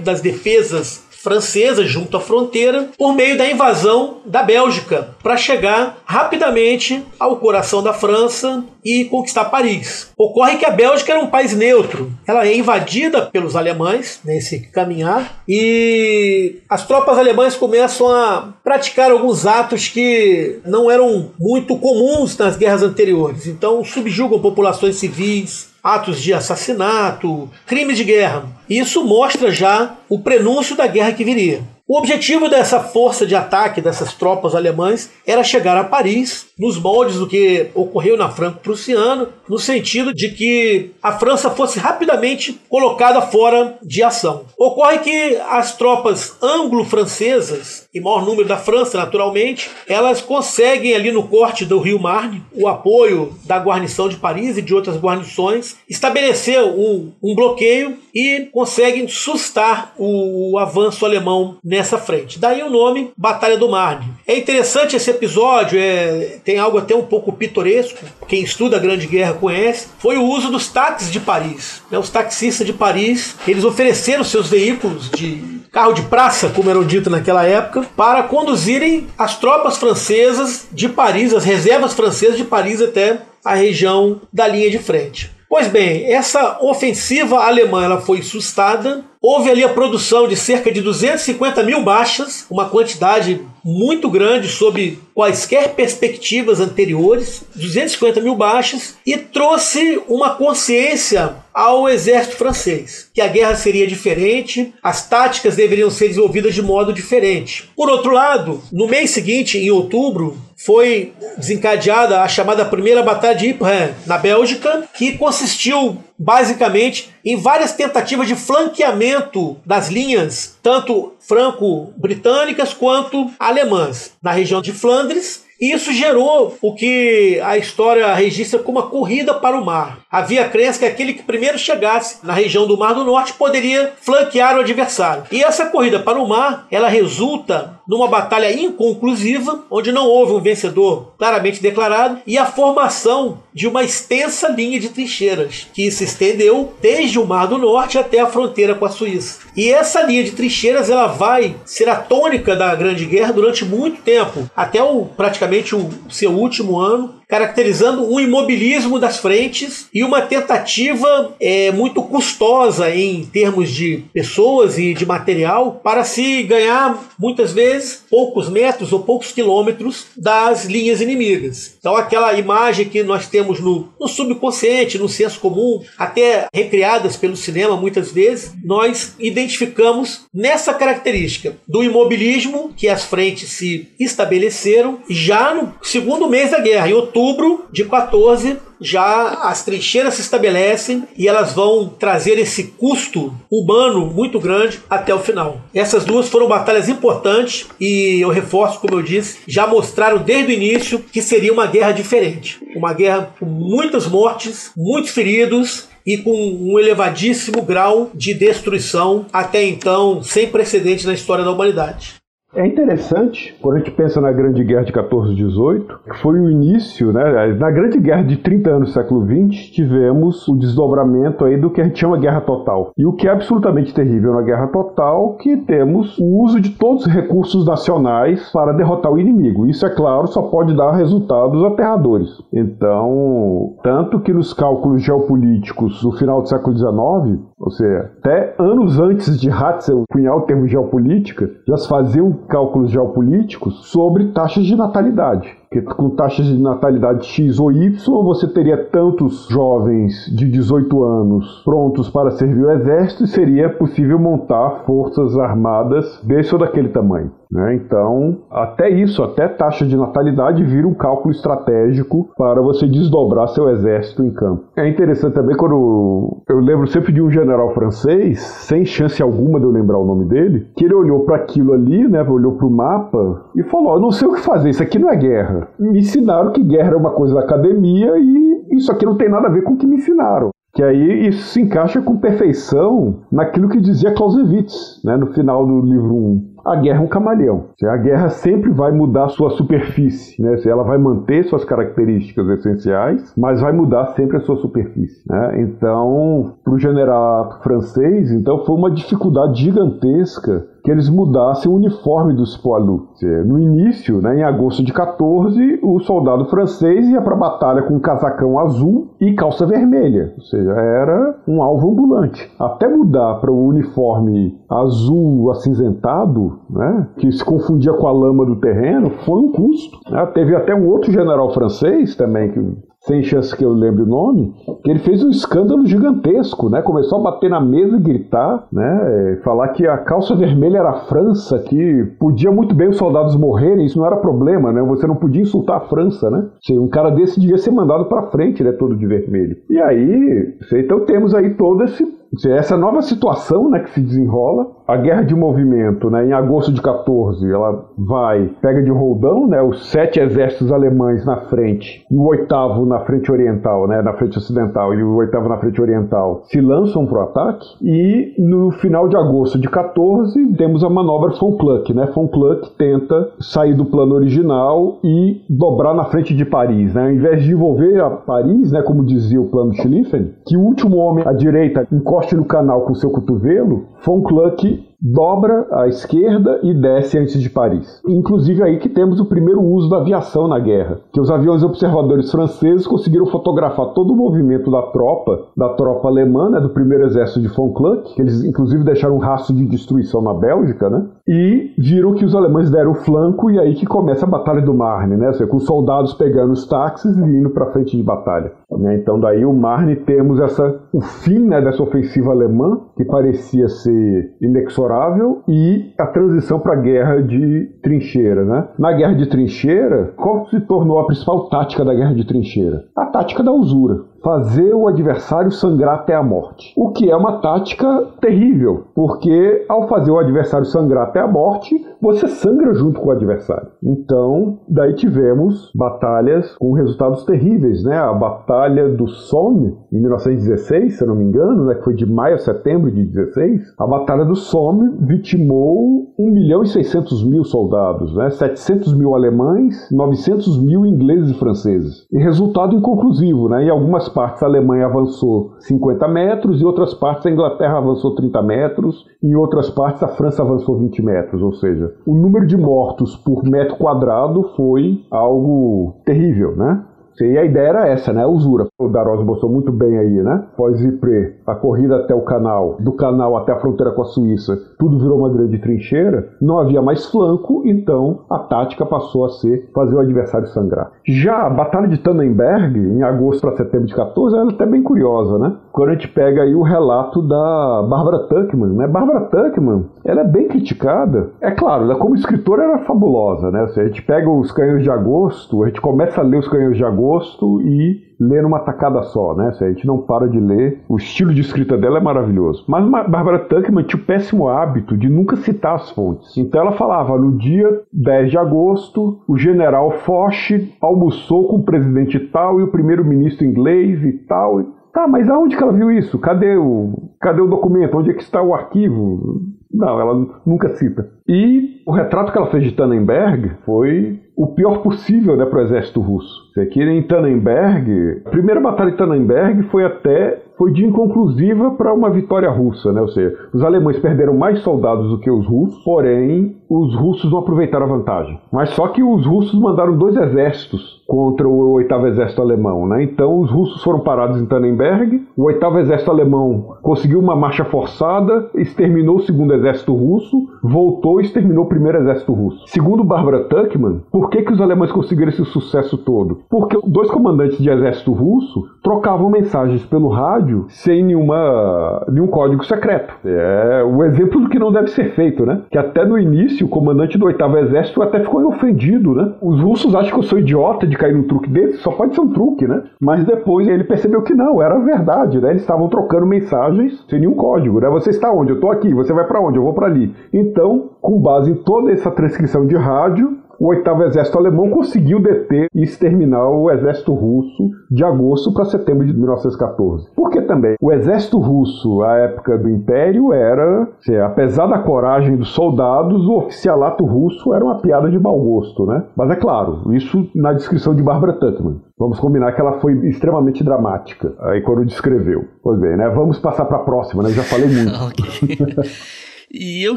[0.00, 7.02] das defesas francesas junto à fronteira por meio da invasão da Bélgica para chegar rapidamente
[7.18, 10.12] ao coração da França e conquistar Paris.
[10.16, 12.12] Ocorre que a Bélgica era um país neutro.
[12.24, 19.46] Ela é invadida pelos alemães nesse caminhar e as tropas alemãs começam a praticar alguns
[19.46, 23.48] atos que não eram muito comuns nas guerras anteriores.
[23.48, 28.44] Então subjugam populações civis, atos de assassinato, crimes de guerra.
[28.68, 31.62] Isso mostra já o prenúncio da guerra que viria.
[31.88, 37.14] O objetivo dessa força de ataque dessas tropas alemãs era chegar a Paris, nos moldes
[37.14, 43.78] do que ocorreu na Franco-Prussiana, no sentido de que a França fosse rapidamente colocada fora
[43.80, 44.46] de ação.
[44.58, 51.28] Ocorre que as tropas anglo-francesas, em maior número da França, naturalmente, elas conseguem ali no
[51.28, 56.64] corte do rio Marne o apoio da guarnição de Paris e de outras guarnições, estabelecer
[56.64, 62.38] um, um bloqueio e conseguem sustar o, o avanço alemão nessa frente.
[62.38, 64.12] Daí o nome Batalha do Marne.
[64.26, 67.98] É interessante esse episódio, é, tem algo até um pouco pitoresco.
[68.26, 69.88] Quem estuda a Grande Guerra conhece.
[69.98, 71.82] Foi o uso dos táxis de Paris.
[71.90, 71.98] Né?
[71.98, 77.10] Os taxistas de Paris, eles ofereceram seus veículos de carro de praça, como eram dito
[77.10, 83.20] naquela época, para conduzirem as tropas francesas de Paris, as reservas francesas de Paris até
[83.44, 85.36] a região da linha de frente.
[85.48, 89.04] Pois bem, essa ofensiva alemã ela foi sustada.
[89.28, 95.00] Houve ali a produção de cerca de 250 mil baixas, uma quantidade muito grande sob
[95.12, 103.26] quaisquer perspectivas anteriores, 250 mil baixas, e trouxe uma consciência ao exército francês, que a
[103.26, 107.68] guerra seria diferente, as táticas deveriam ser desenvolvidas de modo diferente.
[107.74, 113.48] Por outro lado, no mês seguinte, em outubro, foi desencadeada a chamada Primeira Batalha de
[113.48, 122.72] Ypres, na Bélgica, que consistiu basicamente em várias tentativas de flanqueamento das linhas, tanto franco-britânicas
[122.72, 128.88] quanto alemãs, na região de Flandres isso gerou o que a história registra como uma
[128.88, 130.00] corrida para o mar.
[130.10, 133.92] Havia a crença que aquele que primeiro chegasse na região do Mar do Norte poderia
[134.00, 135.24] flanquear o adversário.
[135.32, 140.40] E essa corrida para o mar, ela resulta numa batalha inconclusiva, onde não houve um
[140.40, 146.74] vencedor claramente declarado, e a formação de uma extensa linha de trincheiras, que se estendeu
[146.82, 149.40] desde o Mar do Norte até a fronteira com a Suíça.
[149.56, 154.02] E essa linha de trincheiras ela vai ser a tônica da Grande Guerra durante muito
[154.02, 160.04] tempo, até o praticamente praticamente o seu último ano, caracterizando um imobilismo das frentes e
[160.04, 167.12] uma tentativa é, muito custosa em termos de pessoas e de material para se ganhar
[167.18, 171.74] muitas vezes poucos metros ou poucos quilômetros das linhas inimigas.
[171.78, 177.36] Então aquela imagem que nós temos no, no subconsciente, no senso comum, até recriadas pelo
[177.36, 185.35] cinema muitas vezes, nós identificamos nessa característica do imobilismo que as frentes se estabeleceram já
[185.54, 191.26] no segundo mês da guerra, em outubro de 14, já as trincheiras se estabelecem e
[191.26, 195.60] elas vão trazer esse custo humano muito grande até o final.
[195.74, 200.54] Essas duas foram batalhas importantes e eu reforço, como eu disse, já mostraram desde o
[200.54, 202.60] início que seria uma guerra diferente.
[202.74, 209.64] Uma guerra com muitas mortes, muitos feridos e com um elevadíssimo grau de destruição, até
[209.64, 212.14] então sem precedentes na história da humanidade.
[212.56, 216.40] É interessante, quando a gente pensa na Grande Guerra de 14 e 18, que foi
[216.40, 217.54] o início, né?
[217.54, 221.82] Na Grande Guerra de 30 anos do século XX, tivemos o desdobramento aí do que
[221.82, 222.92] a gente chama guerra total.
[222.96, 227.04] E o que é absolutamente terrível na guerra total, que temos o uso de todos
[227.04, 229.66] os recursos nacionais para derrotar o inimigo.
[229.66, 232.30] Isso, é claro, só pode dar resultados aterradores.
[232.50, 238.98] Então, tanto que nos cálculos geopolíticos do final do século XIX, ou seja, até anos
[238.98, 244.76] antes de Hatzel cunhar o termo geopolítica, já se faziam cálculos geopolíticos sobre taxas de
[244.76, 245.56] natalidade.
[245.68, 251.62] Porque com taxas de natalidade X ou Y, você teria tantos jovens de 18 anos
[251.64, 257.30] prontos para servir o exército e seria possível montar forças armadas desse ou daquele tamanho.
[257.50, 257.74] Né?
[257.74, 263.68] Então, até isso, até taxa de natalidade vira um cálculo estratégico para você desdobrar seu
[263.70, 264.64] exército em campo.
[264.76, 269.66] É interessante também quando eu lembro sempre de um general francês, sem chance alguma de
[269.66, 272.70] eu lembrar o nome dele, que ele olhou para aquilo ali, né, olhou para o
[272.70, 275.55] mapa e falou: Eu não sei o que fazer, isso aqui não é guerra.
[275.78, 279.48] Me ensinaram que guerra é uma coisa da academia e isso aqui não tem nada
[279.48, 280.50] a ver com o que me ensinaram.
[280.72, 285.80] Que aí isso se encaixa com perfeição naquilo que dizia Clausewitz, né, no final do
[285.80, 287.64] livro 1 a guerra é um camaleão.
[287.84, 290.56] A guerra sempre vai mudar sua superfície, né?
[290.66, 295.22] Ela vai manter suas características essenciais, mas vai mudar sempre a sua superfície.
[295.28, 295.62] Né?
[295.62, 302.32] Então, para o general francês, então foi uma dificuldade gigantesca que eles mudassem o uniforme
[302.32, 303.08] dos Poilu.
[303.44, 307.94] No início, né, em agosto de 14, o soldado francês ia para a batalha com
[307.94, 312.48] um casacão azul e calça vermelha, ou seja, era um alvo ambulante.
[312.56, 318.56] Até mudar para o uniforme azul acinzentado, né, que se confundia com a lama do
[318.56, 319.98] terreno, foi um custo.
[320.10, 320.26] Né?
[320.34, 322.60] Teve até um outro general francês também, que
[323.06, 326.82] sem chance que eu lembre o nome, que ele fez um escândalo gigantesco, né?
[326.82, 329.38] Começou a bater na mesa e gritar, né?
[329.44, 333.86] Falar que a calça vermelha era a França, que podia muito bem os soldados morrerem,
[333.86, 334.82] isso não era problema, né?
[334.82, 336.48] Você não podia insultar a França, né?
[336.72, 338.72] Um cara desse devia ser mandado para frente, né?
[338.72, 339.56] Todo de vermelho.
[339.70, 342.04] E aí, então temos aí todo esse
[342.48, 346.80] essa nova situação né, que se desenrola, a guerra de movimento, né, em agosto de
[346.80, 352.24] 14, ela vai, pega de roldão, né, os sete exércitos alemães na frente e o
[352.26, 356.60] oitavo na frente oriental, né, na frente ocidental e o oitavo na frente oriental, se
[356.60, 357.66] lançam para o ataque.
[357.82, 361.92] E no final de agosto de 14, temos a manobra von Kluck.
[361.92, 366.94] Né, von Kluck tenta sair do plano original e dobrar na frente de Paris.
[366.94, 370.60] Né, ao invés de envolver a Paris, né, como dizia o plano Schlieffen, que o
[370.60, 376.58] último homem à direita encosta no canal com seu cotovelo, von Kluck dobra à esquerda
[376.62, 378.00] e desce antes de Paris.
[378.08, 382.30] Inclusive aí que temos o primeiro uso da aviação na guerra, que os aviões observadores
[382.30, 387.40] franceses conseguiram fotografar todo o movimento da tropa, da tropa alemã, né, do primeiro exército
[387.40, 391.06] de von Kluck, que eles inclusive deixaram um rastro de destruição na Bélgica, né?
[391.28, 394.72] E viram que os alemães deram o flanco e aí que começa a batalha do
[394.72, 395.32] Marne, né?
[395.50, 398.52] Com os soldados pegando os táxis e indo para frente de batalha.
[398.70, 398.96] Né?
[398.96, 404.34] Então daí o Marne temos essa o fim né, dessa ofensiva alemã que parecia ser
[404.40, 408.44] inexorável e a transição para a guerra de trincheira.
[408.44, 408.68] Né?
[408.78, 412.84] Na guerra de trincheira, qual se tornou a principal tática da guerra de trincheira?
[412.96, 416.74] A tática da usura fazer o adversário sangrar até a morte.
[416.76, 421.76] O que é uma tática terrível, porque ao fazer o adversário sangrar até a morte,
[422.00, 423.68] você sangra junto com o adversário.
[423.82, 427.96] Então, daí tivemos batalhas com resultados terríveis, né?
[427.96, 431.74] A batalha do Somme, em 1916, se eu não me engano, né?
[431.74, 436.62] que foi de maio a setembro de 16, a batalha do Somme vitimou 1 milhão
[436.62, 438.30] e 600 mil soldados, né?
[438.30, 442.06] 700 mil alemães, 900 mil ingleses e franceses.
[442.12, 443.64] E resultado inconclusivo, né?
[443.64, 448.42] Em algumas partes a Alemanha avançou 50 metros, em outras partes a Inglaterra avançou 30
[448.42, 453.14] metros, em outras partes a França avançou 20 metros, ou seja, o número de mortos
[453.14, 456.82] por metro quadrado foi algo terrível, né?
[457.20, 458.22] E a ideia era essa, né?
[458.22, 458.66] A usura.
[458.78, 460.44] O Daros mostrou muito bem aí, né?
[460.56, 464.98] Pós-Ypres, a corrida até o canal, do canal até a fronteira com a Suíça, tudo
[464.98, 466.30] virou uma grande trincheira.
[466.40, 470.92] Não havia mais flanco, então a tática passou a ser fazer o adversário sangrar.
[471.06, 474.82] Já a Batalha de Tannenberg, em agosto para setembro de 14, ela é até bem
[474.82, 475.54] curiosa, né?
[475.76, 478.88] Quando a gente pega aí o relato da Barbara Tuckman, né?
[478.88, 481.30] Barbara Tuckman, ela é bem criticada.
[481.40, 483.68] É claro, ela como escritora era fabulosa, né?
[483.68, 486.76] Se a gente pega os Canhões de Agosto, a gente começa a ler os Canhões
[486.76, 489.52] de Agosto, agosto e ler numa tacada só, né?
[489.52, 492.64] Se a gente não para de ler, o estilo de escrita dela é maravilhoso.
[492.66, 496.36] Mas Barbara Tuckman tinha o péssimo hábito de nunca citar as fontes.
[496.36, 502.18] Então ela falava, no dia 10 de agosto, o general Foch almoçou com o presidente
[502.18, 504.62] tal e o primeiro-ministro inglês e tal.
[504.96, 506.18] Tá, mas aonde que ela viu isso?
[506.18, 507.98] Cadê o, cadê o documento?
[507.98, 509.42] Onde é que está o arquivo?
[509.70, 511.10] Não, ela nunca cita.
[511.28, 515.62] E o retrato que ela fez de Tannenberg foi o pior possível né, para o
[515.62, 516.50] exército russo.
[516.58, 522.08] Aqui em Tannenberg, a primeira batalha de Tannenberg foi até foi de inconclusiva para uma
[522.08, 523.02] vitória russa, né?
[523.02, 527.38] Ou seja, os alemães perderam mais soldados do que os russos, porém os russos não
[527.38, 528.38] aproveitaram a vantagem.
[528.52, 533.02] Mas só que os russos mandaram dois exércitos contra o oitavo exército alemão, né?
[533.02, 538.50] Então os russos foram parados em Tannenberg, o oitavo exército alemão conseguiu uma marcha forçada,
[538.54, 542.64] exterminou o segundo exército russo, voltou e exterminou o primeiro exército russo.
[542.66, 546.40] Segundo Barbara Tuckman, por que, que os alemães conseguiram esse sucesso todo?
[546.50, 553.14] Porque dois comandantes de exército russo trocavam mensagens pelo rádio sem nenhuma, nenhum código secreto.
[553.24, 555.62] É o exemplo do que não deve ser feito, né?
[555.70, 559.34] Que até no início o comandante do oitavo exército até ficou ofendido, né?
[559.40, 562.20] Os russos acham que eu sou idiota de cair num truque desse, só pode ser
[562.20, 562.82] um truque, né?
[563.00, 565.50] Mas depois ele percebeu que não, era verdade, né?
[565.50, 567.88] Eles estavam trocando mensagens sem nenhum código, né?
[567.88, 568.50] Você está onde?
[568.50, 568.92] Eu estou aqui.
[568.94, 569.58] Você vai para onde?
[569.58, 570.14] Eu vou para ali.
[570.32, 575.68] Então, com base em toda essa transcrição de rádio, o oitavo exército alemão conseguiu deter
[575.74, 580.08] e exterminar o exército russo de agosto para setembro de 1914.
[580.14, 585.50] Porque também o exército russo, à época do Império, era, assim, apesar da coragem dos
[585.50, 589.04] soldados, o oficialato russo era uma piada de mau gosto, né?
[589.16, 591.80] Mas é claro, isso na descrição de Barbara Tuchman.
[591.98, 595.44] Vamos combinar que ela foi extremamente dramática aí quando descreveu.
[595.62, 596.08] Pois bem, né?
[596.10, 597.30] Vamos passar para a próxima, né?
[597.30, 597.92] Já falei muito.
[599.58, 599.96] E eu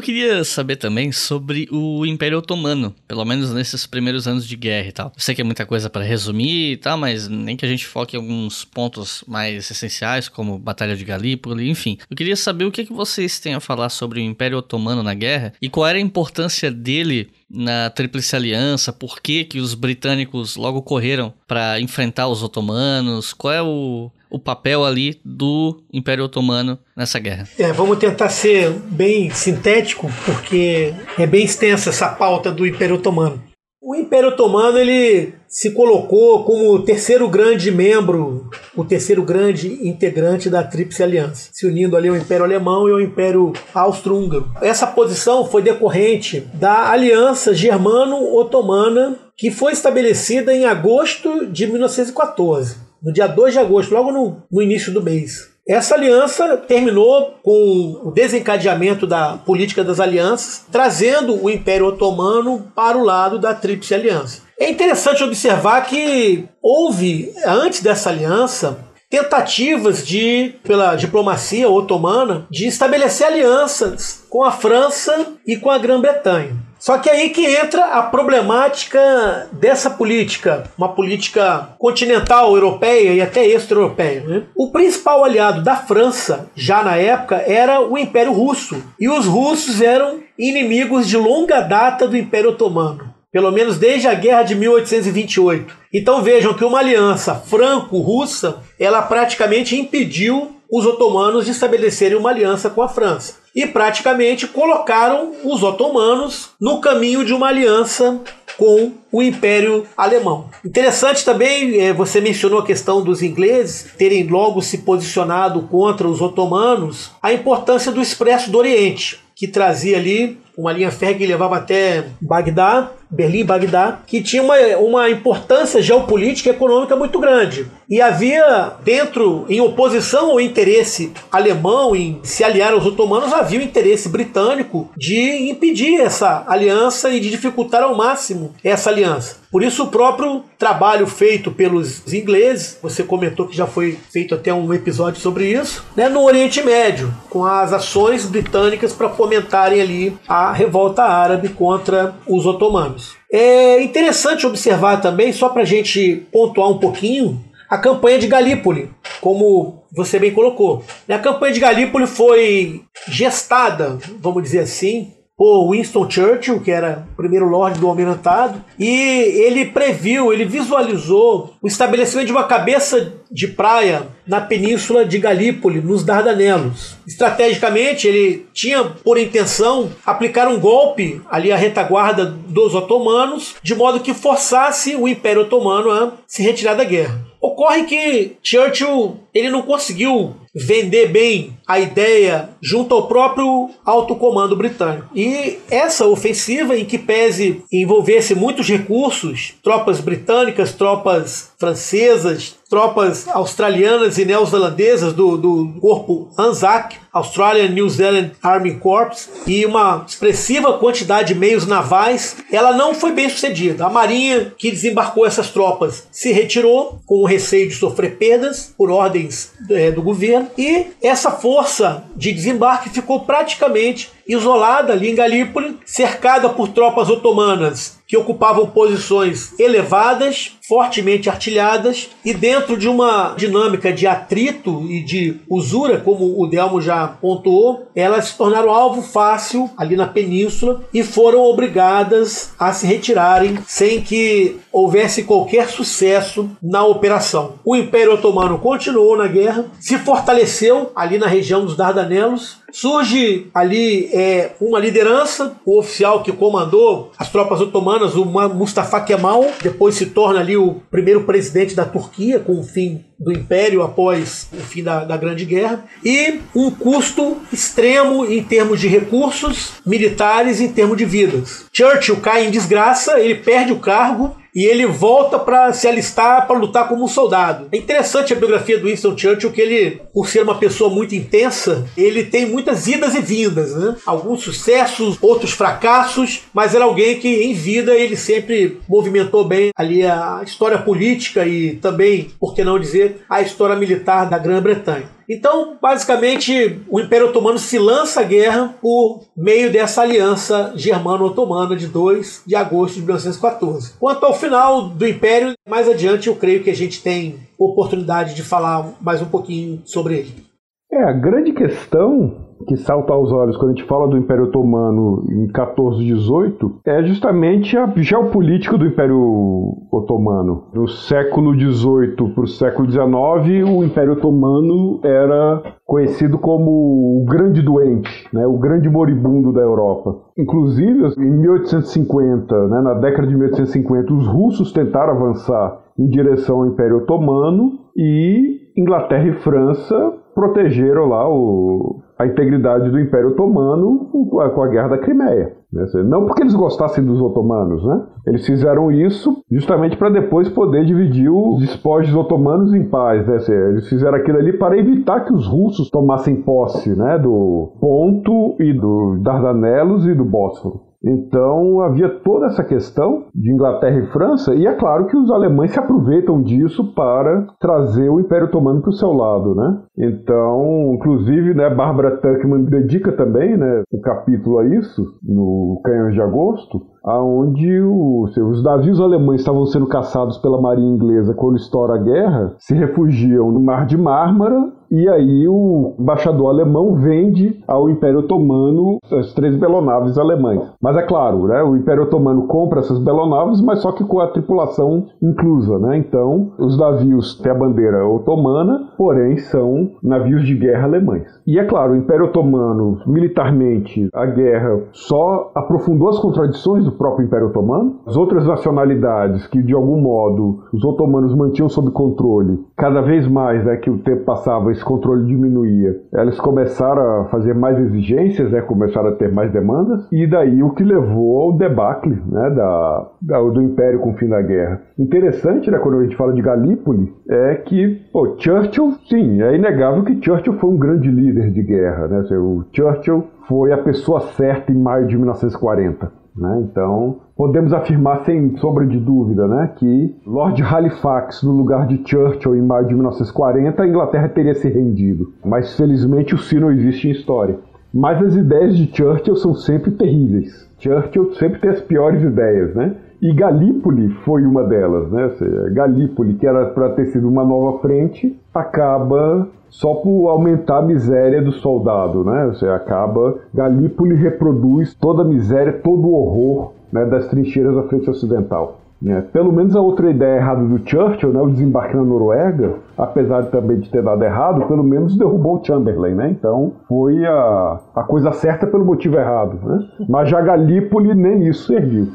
[0.00, 4.92] queria saber também sobre o Império Otomano, pelo menos nesses primeiros anos de guerra e
[4.92, 5.12] tal.
[5.14, 7.86] Eu sei que é muita coisa para resumir e tal, mas nem que a gente
[7.86, 11.98] foque em alguns pontos mais essenciais, como Batalha de Galípoli, enfim.
[12.08, 15.12] Eu queria saber o que, que vocês têm a falar sobre o Império Otomano na
[15.12, 20.56] guerra e qual era a importância dele na Tríplice Aliança, por que, que os britânicos
[20.56, 26.78] logo correram para enfrentar os otomanos, qual é o, o papel ali do Império Otomano
[26.96, 27.48] nessa guerra.
[27.58, 33.42] É, vamos tentar ser bem sintético, porque é bem extensa essa pauta do Império Otomano.
[33.82, 40.50] O Império Otomano ele se colocou como o terceiro grande membro, o terceiro grande integrante
[40.50, 44.52] da Tríplice Aliança, se unindo ali ao Império Alemão e ao Império Austro-Húngaro.
[44.60, 53.12] Essa posição foi decorrente da Aliança Germano-Otomana, que foi estabelecida em agosto de 1914 no
[53.12, 55.50] dia 2 de agosto, logo no, no início do mês.
[55.68, 62.98] Essa aliança terminou com o desencadeamento da política das alianças, trazendo o Império Otomano para
[62.98, 64.42] o lado da Tríplice Aliança.
[64.58, 68.78] É interessante observar que houve, antes dessa aliança,
[69.08, 76.69] tentativas de, pela diplomacia otomana, de estabelecer alianças com a França e com a Grã-Bretanha.
[76.80, 83.46] Só que aí que entra a problemática dessa política, uma política continental europeia e até
[83.46, 84.22] extra-europeia.
[84.26, 84.42] Né?
[84.56, 88.82] O principal aliado da França, já na época, era o Império Russo.
[88.98, 93.14] E os russos eram inimigos de longa data do Império Otomano.
[93.30, 95.76] Pelo menos desde a guerra de 1828.
[95.92, 102.70] Então vejam que uma aliança franco-russa, ela praticamente impediu os otomanos de estabelecerem uma aliança
[102.70, 108.20] com a França e praticamente colocaram os otomanos no caminho de uma aliança
[108.56, 110.50] com o Império Alemão.
[110.64, 116.20] Interessante também, é, você mencionou a questão dos ingleses terem logo se posicionado contra os
[116.20, 121.56] otomanos, a importância do Expresso do Oriente, que trazia ali uma linha férrea que levava
[121.56, 127.66] até Bagdá, Berlim, Bagdá, que tinha uma, uma importância geopolítica e econômica muito grande.
[127.88, 133.62] E havia dentro, em oposição ao interesse alemão em se aliar aos otomanos, havia o
[133.62, 139.40] interesse britânico de impedir essa aliança e de dificultar ao máximo essa aliança.
[139.50, 144.54] Por isso, o próprio trabalho feito pelos ingleses, você comentou que já foi feito até
[144.54, 150.16] um episódio sobre isso, né, no Oriente Médio, com as ações britânicas para fomentarem ali
[150.28, 152.99] a revolta árabe contra os otomanos.
[153.30, 158.90] É interessante observar também, só para a gente pontuar um pouquinho, a campanha de Galípoli,
[159.20, 160.84] como você bem colocou.
[161.08, 167.16] A campanha de Galípoli foi gestada, vamos dizer assim, por Winston Churchill, que era o
[167.16, 173.48] primeiro Lorde do Almirantado, e ele previu, ele visualizou o estabelecimento de uma cabeça de
[173.48, 176.94] praia na península de Galípoli, nos Dardanelos.
[177.06, 184.00] Estrategicamente, ele tinha por intenção aplicar um golpe ali à retaguarda dos otomanos, de modo
[184.00, 187.18] que forçasse o Império Otomano a se retirar da guerra.
[187.40, 194.56] Ocorre que Churchill ele não conseguiu vender bem a ideia junto ao próprio alto comando
[194.56, 195.08] britânico.
[195.14, 204.16] E essa ofensiva, em que pese envolvesse muitos recursos, tropas britânicas, tropas francesas, tropas australianas
[204.16, 211.34] e neozelandesas do, do corpo ANZAC, Australian New Zealand Army Corps, e uma expressiva quantidade
[211.34, 213.84] de meios navais, ela não foi bem sucedida.
[213.84, 218.88] A marinha que desembarcou essas tropas se retirou com o receio de sofrer perdas por
[218.88, 225.76] ordens é, do governo, e essa força de desembarque ficou praticamente isolada ali em Galípoli,
[225.84, 233.92] cercada por tropas otomanas que ocupavam posições elevadas, fortemente artilhadas e dentro de uma dinâmica
[233.92, 239.70] de atrito e de usura, como o Delmo já pontuou, elas se tornaram alvo fácil
[239.76, 246.84] ali na península e foram obrigadas a se retirarem sem que houvesse qualquer sucesso na
[246.84, 247.54] operação.
[247.64, 254.08] O Império Otomano continuou na guerra, se fortaleceu ali na região dos Dardanelos, Surge ali
[254.12, 260.06] é, uma liderança, o oficial que comandou as tropas otomanas, o Mustafa Kemal, depois se
[260.06, 264.82] torna ali o primeiro presidente da Turquia, com o fim do Império após o fim
[264.82, 270.72] da, da Grande Guerra, e um custo extremo em termos de recursos militares e em
[270.72, 271.66] termos de vidas.
[271.72, 276.58] Churchill cai em desgraça, ele perde o cargo e ele volta para se alistar para
[276.58, 277.68] lutar como um soldado.
[277.72, 281.86] É interessante a biografia do Winston Churchill que ele, por ser uma pessoa muito intensa,
[281.96, 283.96] ele tem muitas idas e vindas, né?
[284.04, 290.04] Alguns sucessos, outros fracassos, mas era alguém que em vida ele sempre movimentou bem ali
[290.04, 295.19] a história política e também, por que não dizer, a história militar da Grã-Bretanha.
[295.32, 301.86] Então, basicamente, o Império Otomano se lança à guerra por meio dessa aliança germano-otomana de
[301.86, 303.92] 2 de agosto de 1914.
[304.00, 308.42] Quanto ao final do Império, mais adiante eu creio que a gente tem oportunidade de
[308.42, 310.49] falar mais um pouquinho sobre ele.
[310.92, 315.24] É, a grande questão que salta aos olhos quando a gente fala do Império Otomano
[315.30, 320.64] em 1418 é justamente a geopolítica do Império Otomano.
[320.74, 327.62] No século XVIII para o século XIX, o Império Otomano era conhecido como o grande
[327.62, 330.16] doente, né, o grande moribundo da Europa.
[330.36, 336.66] Inclusive, em 1850, né, na década de 1850, os russos tentaram avançar em direção ao
[336.66, 344.40] Império Otomano e Inglaterra e França protegeram lá o, a integridade do Império Otomano com
[344.40, 345.52] a, com a Guerra da Crimeia.
[345.70, 345.84] Né?
[346.04, 348.02] Não porque eles gostassem dos otomanos, né?
[348.26, 353.26] Eles fizeram isso justamente para depois poder dividir os despojos otomanos em paz.
[353.26, 353.36] Né?
[353.68, 357.18] Eles fizeram aquilo ali para evitar que os russos tomassem posse né?
[357.18, 360.89] do Ponto e do Dardanelos e do Bósforo.
[361.04, 365.72] Então havia toda essa questão de Inglaterra e França, e é claro que os alemães
[365.72, 369.78] se aproveitam disso para trazer o Império Otomano para o seu lado, né?
[369.96, 376.20] Então, inclusive, né, Barbara Tuckman dedica também, né, um capítulo a isso no Canhões de
[376.20, 382.54] Agosto, aonde os navios alemães estavam sendo caçados pela marinha inglesa quando estoura a guerra,
[382.58, 388.98] se refugiam no Mar de Mármara e aí o embaixador alemão vende ao Império Otomano
[389.12, 390.60] as três belonaves alemães.
[390.82, 394.26] Mas é claro, né, o Império Otomano compra essas belonaves, mas só que com a
[394.26, 395.96] tripulação inclusa, né?
[395.96, 401.40] Então, os navios têm a bandeira otomana, porém são navios de guerra alemães.
[401.46, 407.26] E é claro, o Império Otomano, militarmente, a guerra só aprofundou as contradições do próprio
[407.26, 408.00] Império Otomano.
[408.06, 413.64] As outras nacionalidades que, de algum modo, os otomanos mantinham sob controle, cada vez mais
[413.64, 415.96] né, que o tempo passava, esse controle diminuía.
[416.12, 420.70] Elas começaram a fazer mais exigências, né, começaram a ter mais demandas, e daí o
[420.70, 424.82] que levou ao debacle né, da, da, do Império com o fim da guerra.
[424.98, 430.04] Interessante, né, quando a gente fala de Galípoli, é que pô, Churchill, sim, é inegável
[430.04, 432.08] que Churchill foi um grande líder de guerra.
[432.08, 432.20] Né?
[432.38, 436.19] O Churchill foi a pessoa certa em maio de 1940.
[436.40, 436.62] Né?
[436.62, 442.56] Então, podemos afirmar sem sombra de dúvida né, que Lord Halifax, no lugar de Churchill
[442.56, 445.34] em maio de 1940, a Inglaterra teria se rendido.
[445.44, 447.58] Mas felizmente o si não existe em história.
[447.92, 450.66] Mas as ideias de Churchill são sempre terríveis.
[450.78, 452.96] Churchill sempre tem as piores ideias, né?
[453.20, 455.30] E Galípoli foi uma delas, né?
[455.72, 461.40] Galípoli, que era para ter sido uma nova frente, acaba só por aumentar a miséria
[461.40, 462.46] do soldado, né?
[462.48, 468.10] Você acaba Galípoli reproduz toda a miséria, todo o horror né, das trincheiras da frente
[468.10, 468.78] ocidental.
[469.00, 469.24] Né?
[469.32, 473.78] Pelo menos a outra ideia errada do Churchill, né, o desembarque na Noruega, apesar também
[473.78, 476.30] de ter dado errado, pelo menos derrubou o Chamberlain, né?
[476.30, 479.88] Então foi a, a coisa certa pelo motivo errado, né?
[480.06, 482.08] Mas já Galípoli nem isso serviu.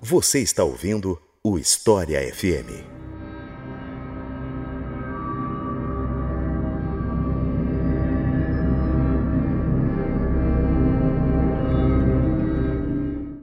[0.00, 2.98] Você está ouvindo o História FM.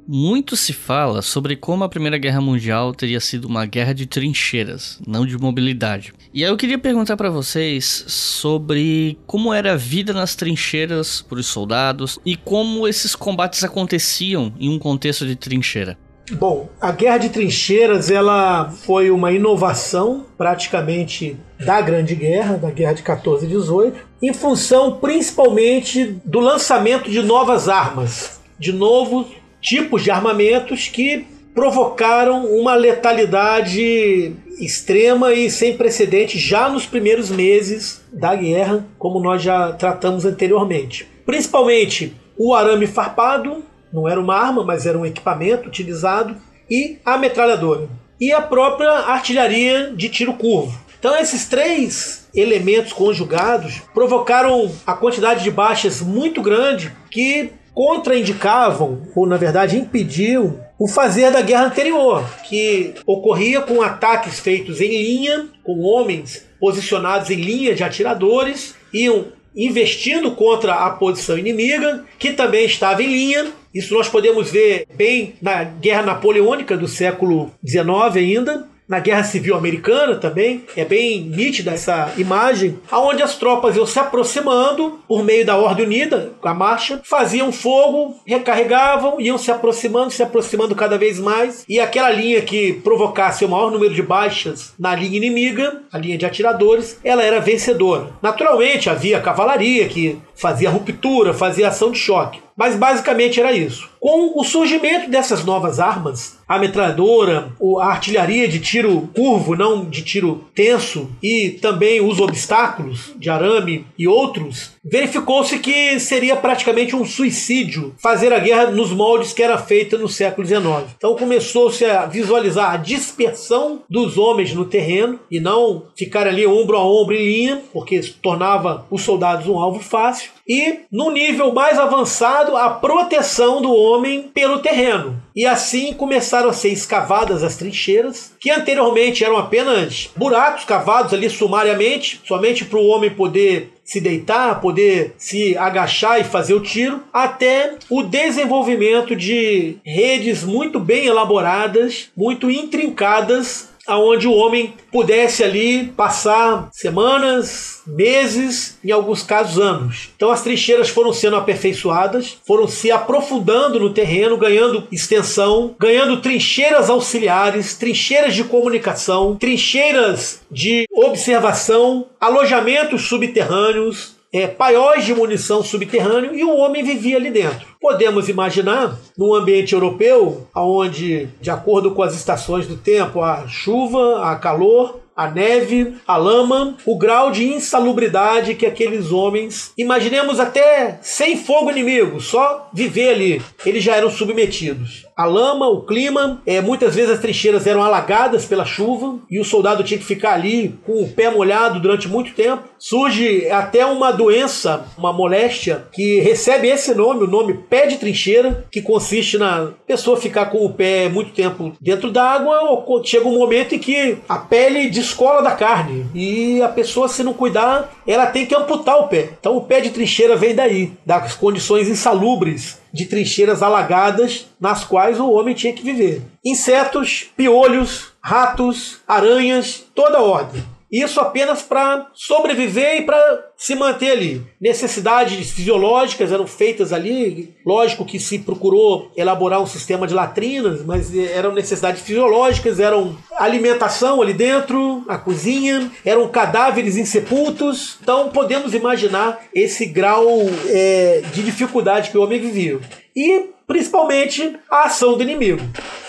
[0.07, 4.99] Muito se fala sobre como a Primeira Guerra Mundial teria sido uma guerra de trincheiras,
[5.05, 6.13] não de mobilidade.
[6.33, 11.39] E aí eu queria perguntar para vocês sobre como era a vida nas trincheiras para
[11.39, 15.97] os soldados e como esses combates aconteciam em um contexto de trincheira.
[16.31, 22.93] Bom, a guerra de trincheiras ela foi uma inovação praticamente da Grande Guerra, da Guerra
[22.93, 29.27] de 14 e 18, em função principalmente do lançamento de novas armas, de novos
[29.61, 38.01] tipos de armamentos que provocaram uma letalidade extrema e sem precedentes já nos primeiros meses
[38.11, 41.07] da guerra, como nós já tratamos anteriormente.
[41.25, 43.63] Principalmente o arame farpado,
[43.95, 46.35] não era uma arma, mas era um equipamento utilizado,
[46.69, 47.87] e a metralhadora.
[48.19, 50.77] E a própria artilharia de tiro curvo.
[50.99, 59.25] Então esses três elementos conjugados provocaram a quantidade de baixas muito grande que contraindicavam, ou
[59.25, 65.47] na verdade impediam, o fazer da guerra anterior, que ocorria com ataques feitos em linha,
[65.63, 69.25] com homens posicionados em linha de atiradores, iam
[69.55, 73.51] investindo contra a posição inimiga, que também estava em linha.
[73.75, 79.55] Isso nós podemos ver bem na Guerra Napoleônica do século XIX ainda, na Guerra Civil
[79.55, 85.45] Americana também, é bem nítida essa imagem, aonde as tropas iam se aproximando por meio
[85.45, 91.19] da Ordem Unida, a marcha, faziam fogo, recarregavam, iam se aproximando, se aproximando cada vez
[91.19, 95.97] mais, e aquela linha que provocasse o maior número de baixas na linha inimiga, a
[95.97, 98.09] linha de atiradores, ela era vencedora.
[98.21, 102.39] Naturalmente havia cavalaria que fazia ruptura, fazia ação de choque.
[102.55, 103.89] Mas basicamente era isso.
[103.99, 110.01] Com o surgimento dessas novas armas, a metralhadora, a artilharia de tiro curvo, não de
[110.01, 117.03] tiro tenso, e também os obstáculos de arame e outros, verificou-se que seria praticamente um
[117.03, 120.93] suicídio fazer a guerra nos moldes que era feita no século XIX.
[120.95, 126.77] Então começou-se a visualizar a dispersão dos homens no terreno e não ficar ali ombro
[126.77, 131.79] a ombro em linha, porque tornava os soldados um alvo fácil e, no nível mais
[131.79, 135.19] avançado, a proteção do homem pelo terreno.
[135.35, 141.29] E assim começaram a ser escavadas as trincheiras, que anteriormente eram apenas buracos cavados ali
[141.29, 147.01] sumariamente, somente para o homem poder se deitar, poder se agachar e fazer o tiro,
[147.13, 155.87] até o desenvolvimento de redes muito bem elaboradas, muito intrincadas aonde o homem pudesse ali
[155.87, 160.09] passar semanas, meses, em alguns casos anos.
[160.15, 166.89] Então as trincheiras foram sendo aperfeiçoadas, foram se aprofundando no terreno, ganhando extensão, ganhando trincheiras
[166.89, 176.43] auxiliares, trincheiras de comunicação, trincheiras de observação, alojamentos subterrâneos, é, paióis de munição subterrâneo e
[176.43, 177.74] o homem vivia ali dentro.
[177.85, 184.23] Podemos imaginar, num ambiente europeu, onde, de acordo com as estações do tempo, há chuva,
[184.23, 190.99] há calor, a neve, a lama, o grau de insalubridade que aqueles homens, imaginemos até
[191.01, 195.05] sem fogo inimigo, só viver ali, eles já eram submetidos.
[195.15, 199.45] A lama, o clima, é, muitas vezes as trincheiras eram alagadas pela chuva e o
[199.45, 202.63] soldado tinha que ficar ali com o pé molhado durante muito tempo.
[202.77, 208.65] Surge até uma doença, uma moléstia, que recebe esse nome, o nome pé de trincheira,
[208.71, 213.37] que consiste na pessoa ficar com o pé muito tempo dentro d'água, ou chega um
[213.37, 218.27] momento em que a pele descola da carne e a pessoa, se não cuidar, ela
[218.27, 219.31] tem que amputar o pé.
[219.37, 225.19] Então o pé de trincheira vem daí, das condições insalubres de trincheiras alagadas nas quais
[225.19, 226.21] o homem tinha que viver.
[226.45, 230.63] Insetos, piolhos, ratos, aranhas, toda ordem.
[230.95, 234.41] Isso apenas para sobreviver e para se manter ali.
[234.61, 237.53] Necessidades fisiológicas eram feitas ali.
[237.65, 244.21] Lógico que se procurou elaborar um sistema de latrinas, mas eram necessidades fisiológicas, eram alimentação
[244.21, 247.97] ali dentro, a cozinha, eram cadáveres insepultos.
[248.01, 250.25] Então podemos imaginar esse grau
[250.69, 252.79] é, de dificuldade que o homem vivia.
[253.13, 255.61] E principalmente a ação do inimigo.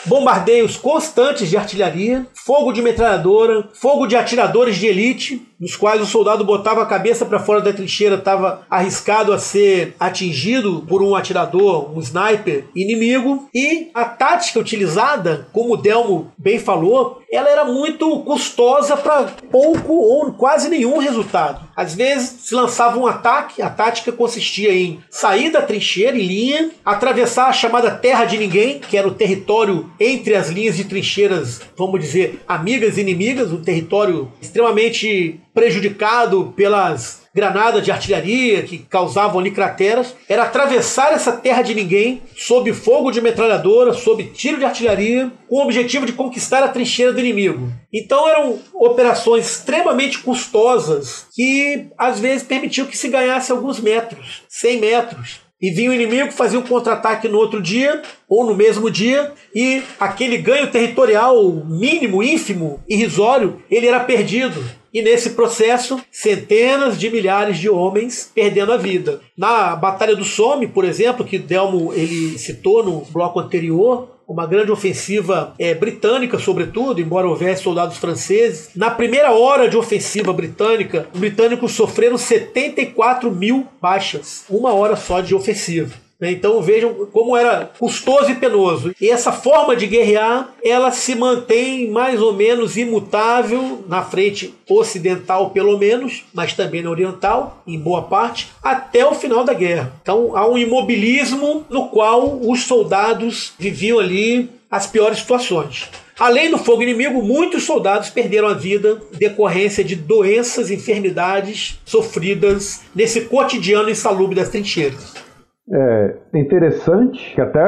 [0.05, 6.07] Bombardeios constantes de artilharia, fogo de metralhadora, fogo de atiradores de elite, nos quais o
[6.07, 11.15] soldado botava a cabeça para fora da trincheira, estava arriscado a ser atingido por um
[11.15, 13.49] atirador, um sniper inimigo.
[13.55, 19.93] E a tática utilizada, como o Delmo bem falou, ela era muito custosa para pouco
[19.93, 21.67] ou quase nenhum resultado.
[21.77, 26.71] Às vezes se lançava um ataque, a tática consistia em sair da trincheira em linha,
[26.85, 31.61] atravessar a chamada terra de ninguém, que era o território entre as linhas de trincheiras,
[31.77, 39.41] vamos dizer, amigas e inimigas, um território extremamente prejudicado pelas granadas de artilharia que causavam
[39.41, 44.67] ali crateras, era atravessar essa terra de ninguém sob fogo de metralhadora, sob tiro de
[44.67, 47.73] artilharia, com o objetivo de conquistar a trincheira do inimigo.
[47.91, 54.79] Então eram operações extremamente custosas que às vezes permitiam que se ganhasse alguns metros, 100
[54.79, 59.33] metros, e vinha o inimigo, fazia um contra-ataque no outro dia ou no mesmo dia
[59.55, 64.63] e aquele ganho territorial mínimo, ínfimo, irrisório, ele era perdido.
[64.97, 69.21] E nesse processo, centenas de milhares de homens perdendo a vida.
[69.37, 74.73] Na Batalha do Somme, por exemplo, que Delmo ele citou no bloco anterior, uma grande
[74.73, 78.71] ofensiva é, britânica, sobretudo, embora houvesse soldados franceses.
[78.75, 85.21] Na primeira hora de ofensiva britânica, os britânicos sofreram 74 mil baixas, uma hora só
[85.21, 86.06] de ofensiva.
[86.21, 86.31] Né?
[86.33, 88.95] Então vejam como era custoso e penoso.
[89.01, 95.51] E essa forma de guerrear, ela se mantém mais ou menos imutável na frente ocidental,
[95.51, 99.93] pelo menos, mas também na oriental, em boa parte, até o final da guerra.
[100.03, 105.89] Então há um imobilismo no qual os soldados viviam ali as piores situações.
[106.19, 113.23] Além do fogo inimigo, muitos soldados perderam a vida decorrência de doenças, enfermidades sofridas nesse
[113.23, 115.26] cotidiano insalubre das trincheiras.
[115.69, 117.61] É interessante que até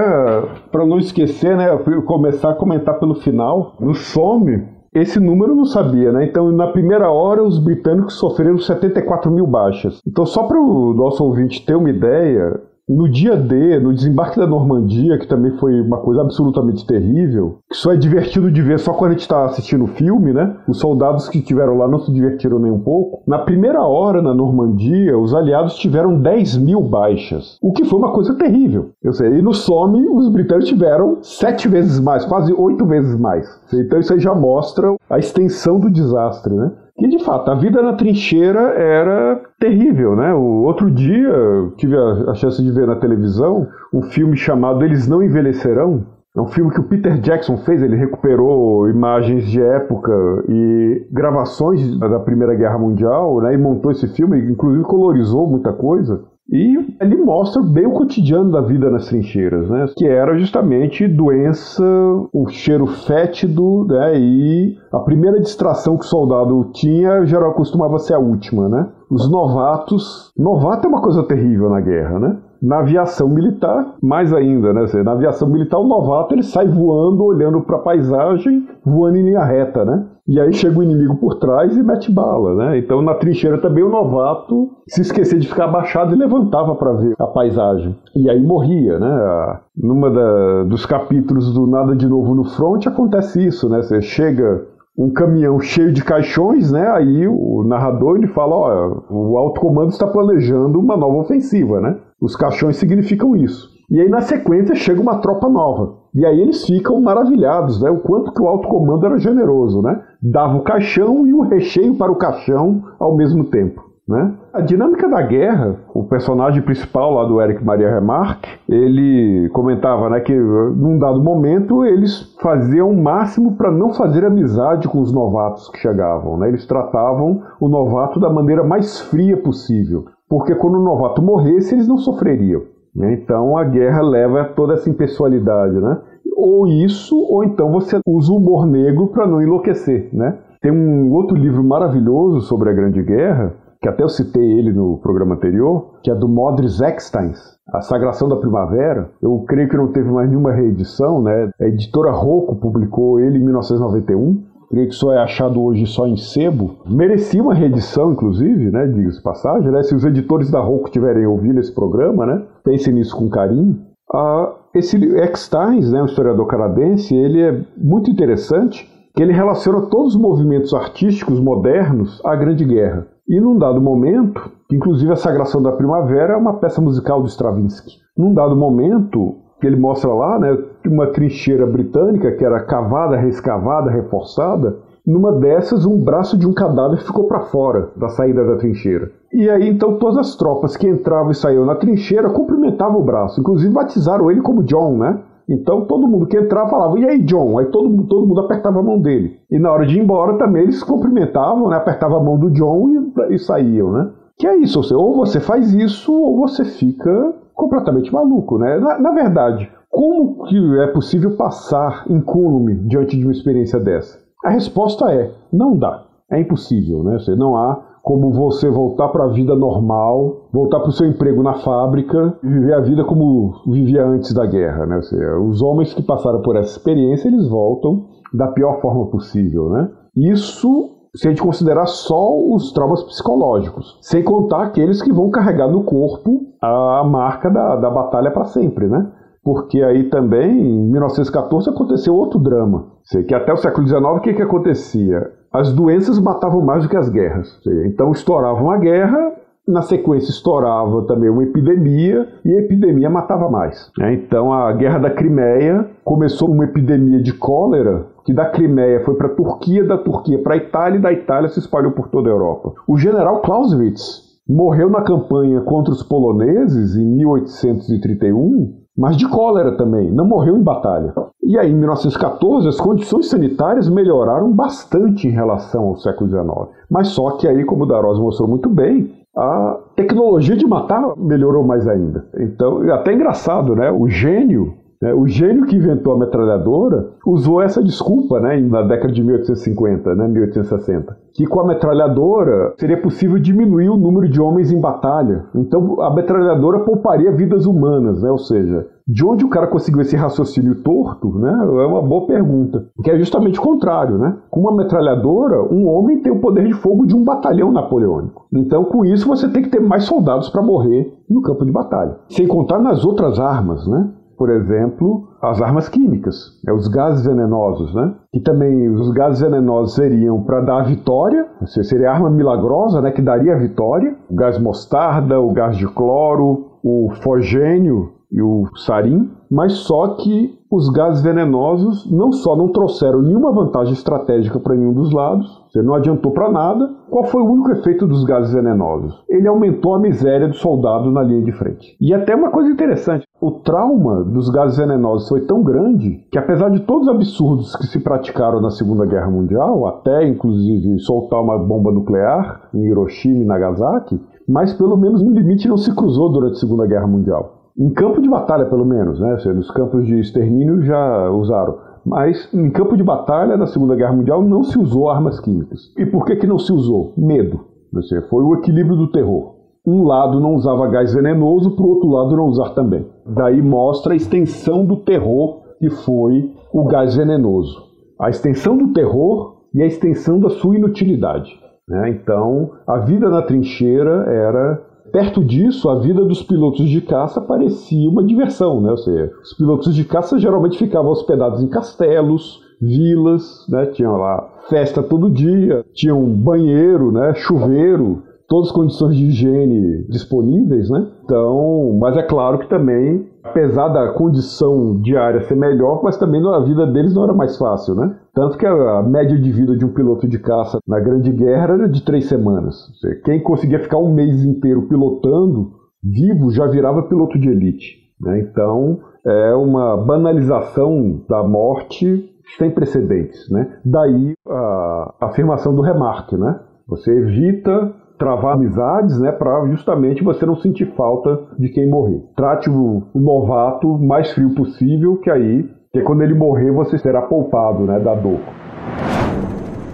[0.70, 1.66] para não esquecer, né,
[2.06, 6.24] começar a comentar pelo final, no some esse número eu não sabia, né?
[6.24, 10.00] Então, na primeira hora, os britânicos sofreram 74 mil baixas.
[10.06, 14.46] Então, só para o nosso ouvinte ter uma ideia, no dia D, no desembarque da
[14.46, 18.92] Normandia, que também foi uma coisa absolutamente terrível, que só é divertido de ver só
[18.94, 20.56] quando a gente está assistindo o filme, né?
[20.66, 23.22] Os soldados que estiveram lá não se divertiram nem um pouco.
[23.26, 28.12] Na primeira hora na Normandia, os aliados tiveram 10 mil baixas, o que foi uma
[28.12, 28.90] coisa terrível.
[29.02, 33.46] Eu sei, e no Somme, os britânicos tiveram sete vezes mais, quase oito vezes mais.
[33.72, 36.72] Então isso aí já mostra a extensão do desastre, né?
[37.00, 40.34] E de fato, a vida na trincheira era terrível, né?
[40.34, 41.32] O outro dia
[41.76, 46.04] tive a, a chance de ver na televisão um filme chamado Eles Não Envelhecerão,
[46.38, 50.12] é um filme que o Peter Jackson fez, ele recuperou imagens de época
[50.48, 56.22] e gravações da Primeira Guerra Mundial, né, e montou esse filme, inclusive colorizou muita coisa.
[56.50, 59.86] E ele mostra bem o cotidiano da vida nas trincheiras, né?
[59.96, 61.84] Que era justamente doença,
[62.32, 64.18] o cheiro fétido, né?
[64.18, 68.88] E a primeira distração que o soldado tinha, geral costumava ser a última, né?
[69.10, 70.32] Os novatos.
[70.38, 72.36] Novato é uma coisa terrível na guerra, né?
[72.62, 74.86] Na aviação militar, mais ainda, né?
[75.04, 79.44] Na aviação militar, o novato ele sai voando, olhando para a paisagem, voando em linha
[79.44, 80.06] reta, né?
[80.28, 82.78] E aí chega o inimigo por trás e mete bala, né?
[82.78, 87.14] Então na trincheira também o novato se esquecia de ficar abaixado e levantava para ver
[87.18, 87.96] a paisagem.
[88.14, 89.60] E aí morria, né?
[89.74, 93.80] Numa da, dos capítulos do Nada de Novo no Front acontece isso, né?
[93.80, 94.66] Você chega
[94.98, 96.90] um caminhão cheio de caixões, né?
[96.90, 101.96] Aí o narrador ele fala, ó, o alto comando está planejando uma nova ofensiva, né?
[102.20, 103.70] Os caixões significam isso.
[103.90, 105.97] E aí na sequência chega uma tropa nova.
[106.14, 107.90] E aí eles ficam maravilhados, né?
[107.90, 110.00] O quanto que o alto comando era generoso, né?
[110.22, 113.88] Dava o caixão e o recheio para o caixão ao mesmo tempo.
[114.08, 114.32] Né?
[114.54, 120.20] A dinâmica da guerra, o personagem principal lá do Eric Maria Remarque, ele comentava né,
[120.20, 125.68] que num dado momento eles faziam o máximo para não fazer amizade com os novatos
[125.68, 126.38] que chegavam.
[126.38, 126.48] Né?
[126.48, 131.86] Eles tratavam o novato da maneira mais fria possível, porque quando o novato morresse eles
[131.86, 132.62] não sofreriam.
[132.98, 133.14] Né?
[133.14, 135.74] Então a guerra leva toda essa impessoalidade.
[135.74, 135.98] Né?
[136.36, 140.08] Ou isso, ou então você usa o humor negro para não enlouquecer.
[140.12, 140.36] Né?
[140.60, 144.98] Tem um outro livro maravilhoso sobre a Grande Guerra, que até eu citei ele no
[144.98, 147.38] programa anterior, que é do Modris Ecksteins,
[147.72, 149.08] A Sagração da Primavera.
[149.22, 151.50] Eu creio que não teve mais nenhuma reedição, né?
[151.60, 154.42] A editora Rocco publicou ele em 1991.
[154.68, 156.80] Creio que só é achado hoje só em sebo.
[156.86, 158.86] Merecia uma reedição, inclusive, né?
[158.86, 159.82] Diga-se passagem, né?
[159.82, 162.42] Se os editores da Rocco tiverem ouvido esse programa, né?
[162.68, 163.78] Pensem nisso com carinho.
[164.12, 170.14] Ah, esse Ecksteins, né, um historiador canadense, ele é muito interessante, que ele relaciona todos
[170.14, 173.06] os movimentos artísticos modernos à Grande Guerra.
[173.26, 177.92] E num dado momento, inclusive a Sagração da Primavera é uma peça musical do Stravinsky.
[178.14, 183.90] Num dado momento, que ele mostra lá, né, uma trincheira britânica que era cavada, reescavada,
[183.90, 184.76] reforçada,
[185.08, 189.10] numa dessas um braço de um cadáver ficou para fora da saída da trincheira.
[189.32, 193.40] E aí então todas as tropas que entravam e saíam na trincheira cumprimentavam o braço,
[193.40, 195.18] inclusive batizaram ele como John, né?
[195.48, 197.58] Então todo mundo que entrava falava, e aí, John?
[197.58, 199.38] Aí todo, todo mundo apertava a mão dele.
[199.50, 201.76] E na hora de ir embora também eles cumprimentavam, né?
[201.76, 204.10] Apertavam a mão do John e, e saíam, né?
[204.36, 208.78] Que é isso, ou você faz isso ou você fica completamente maluco, né?
[208.78, 214.27] Na, na verdade, como que é possível passar incólume diante de uma experiência dessa?
[214.44, 216.04] A resposta é: não dá.
[216.30, 217.18] É impossível, né?
[217.18, 221.42] Você não há como você voltar para a vida normal, voltar para o seu emprego
[221.42, 225.02] na fábrica e viver a vida como vivia antes da guerra, né?
[225.02, 229.90] Seja, os homens que passaram por essa experiência, eles voltam da pior forma possível, né?
[230.16, 235.68] Isso se a gente considerar só os traumas psicológicos, sem contar aqueles que vão carregar
[235.68, 239.10] no corpo a marca da, da batalha para sempre, né?
[239.48, 242.86] Porque aí também, em 1914, aconteceu outro drama.
[243.02, 245.38] Sei que até o século XIX, o que, que acontecia?
[245.52, 247.58] as doenças matavam mais do que as guerras.
[247.86, 249.32] Então estourava uma guerra,
[249.66, 253.90] na sequência estourava também uma epidemia e a epidemia matava mais.
[253.98, 254.14] Né?
[254.14, 259.28] Então a guerra da Crimeia começou uma epidemia de cólera que da Crimeia foi para
[259.28, 262.32] a Turquia, da Turquia para a Itália e da Itália se espalhou por toda a
[262.32, 262.74] Europa.
[262.86, 270.10] O general Clausewitz morreu na campanha contra os poloneses em 1831, mas de cólera também,
[270.10, 271.14] não morreu em batalha.
[271.40, 276.76] E aí, em 1914, as condições sanitárias melhoraram bastante em relação ao século XIX.
[276.90, 281.62] Mas só que aí, como o Darós mostrou muito bem, a tecnologia de matar melhorou
[281.62, 282.26] mais ainda.
[282.38, 283.88] Então, até engraçado, né?
[283.88, 284.74] O gênio?
[285.14, 290.26] O gênio que inventou a metralhadora usou essa desculpa né, na década de 1850, né,
[290.26, 295.44] 1860, que com a metralhadora seria possível diminuir o número de homens em batalha.
[295.54, 298.30] Então a metralhadora pouparia vidas humanas, né?
[298.30, 301.50] ou seja, de onde o cara conseguiu esse raciocínio torto, né?
[301.50, 302.88] É uma boa pergunta.
[303.02, 304.36] Que é justamente o contrário, né?
[304.50, 308.46] Com uma metralhadora, um homem tem o poder de fogo de um batalhão napoleônico.
[308.52, 312.16] Então, com isso, você tem que ter mais soldados para morrer no campo de batalha.
[312.28, 314.10] Sem contar nas outras armas, né?
[314.38, 318.14] Por exemplo, as armas químicas, né, os gases venenosos, né?
[318.32, 323.10] Que também os gases venenosos seriam para dar a vitória, seria a arma milagrosa, né?
[323.10, 324.16] Que daria a vitória.
[324.30, 330.57] O gás mostarda, o gás de cloro, o fogênio e o sarim, mas só que
[330.70, 335.80] os gases venenosos não só não trouxeram nenhuma vantagem estratégica para nenhum dos lados, você
[335.80, 336.90] não adiantou para nada.
[337.08, 339.24] Qual foi o único efeito dos gases venenosos?
[339.28, 341.96] Ele aumentou a miséria do soldado na linha de frente.
[341.98, 346.68] E até uma coisa interessante, o trauma dos gases venenosos foi tão grande que apesar
[346.68, 351.58] de todos os absurdos que se praticaram na Segunda Guerra Mundial, até inclusive soltar uma
[351.58, 356.54] bomba nuclear em Hiroshima e Nagasaki, mas pelo menos um limite não se cruzou durante
[356.54, 357.57] a Segunda Guerra Mundial.
[357.78, 359.36] Em campo de batalha, pelo menos, né?
[359.36, 361.78] Seja, nos campos de extermínio já usaram.
[362.04, 365.92] Mas em campo de batalha da Segunda Guerra Mundial não se usou armas químicas.
[365.96, 367.12] E por que, que não se usou?
[367.16, 367.60] Medo.
[368.02, 369.54] Seja, foi o equilíbrio do terror.
[369.86, 373.06] Um lado não usava gás venenoso, para o outro lado não usar também.
[373.24, 377.80] Daí mostra a extensão do terror que foi o gás venenoso.
[378.20, 381.50] A extensão do terror e a extensão da sua inutilidade.
[381.88, 382.10] Né?
[382.10, 384.82] Então, a vida na trincheira era
[385.12, 388.90] Perto disso, a vida dos pilotos de caça parecia uma diversão, né?
[388.90, 393.86] Ou seja, os pilotos de caça geralmente ficavam hospedados em castelos, vilas, né?
[393.86, 397.34] Tinham lá festa todo dia, tinham banheiro, né?
[397.34, 401.06] Chuveiro, todas as condições de higiene disponíveis, né?
[401.24, 406.60] Então, mas é claro que também, apesar da condição diária ser melhor, mas também a
[406.60, 408.16] vida deles não era mais fácil, né?
[408.38, 411.88] Tanto que a média de vida de um piloto de caça na Grande Guerra era
[411.88, 412.88] de três semanas.
[413.24, 417.96] Quem conseguia ficar um mês inteiro pilotando, vivo, já virava piloto de elite.
[418.20, 418.38] Né?
[418.38, 423.50] Então, é uma banalização da morte sem precedentes.
[423.50, 423.76] Né?
[423.84, 426.36] Daí a afirmação do Remarque.
[426.36, 426.60] Né?
[426.86, 432.22] Você evita travar amizades, né, para justamente você não sentir falta de quem morrer.
[432.36, 437.22] Trate o, o novato mais frio possível, que aí porque quando ele morrer, você será
[437.22, 438.40] poupado né, da dor.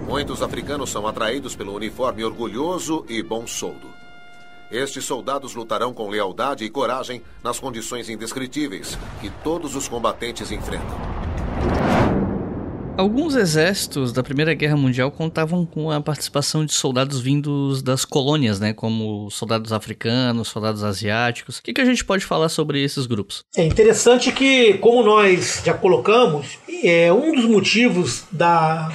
[0.07, 3.87] Muitos africanos são atraídos pelo uniforme orgulhoso e bom soldo.
[4.69, 11.24] Estes soldados lutarão com lealdade e coragem nas condições indescritíveis que todos os combatentes enfrentam.
[12.97, 18.57] Alguns exércitos da Primeira Guerra Mundial contavam com a participação de soldados vindos das colônias,
[18.57, 21.57] né, como soldados africanos, soldados asiáticos.
[21.57, 23.43] O que, que a gente pode falar sobre esses grupos?
[23.57, 28.89] É interessante que, como nós já colocamos, é um dos motivos da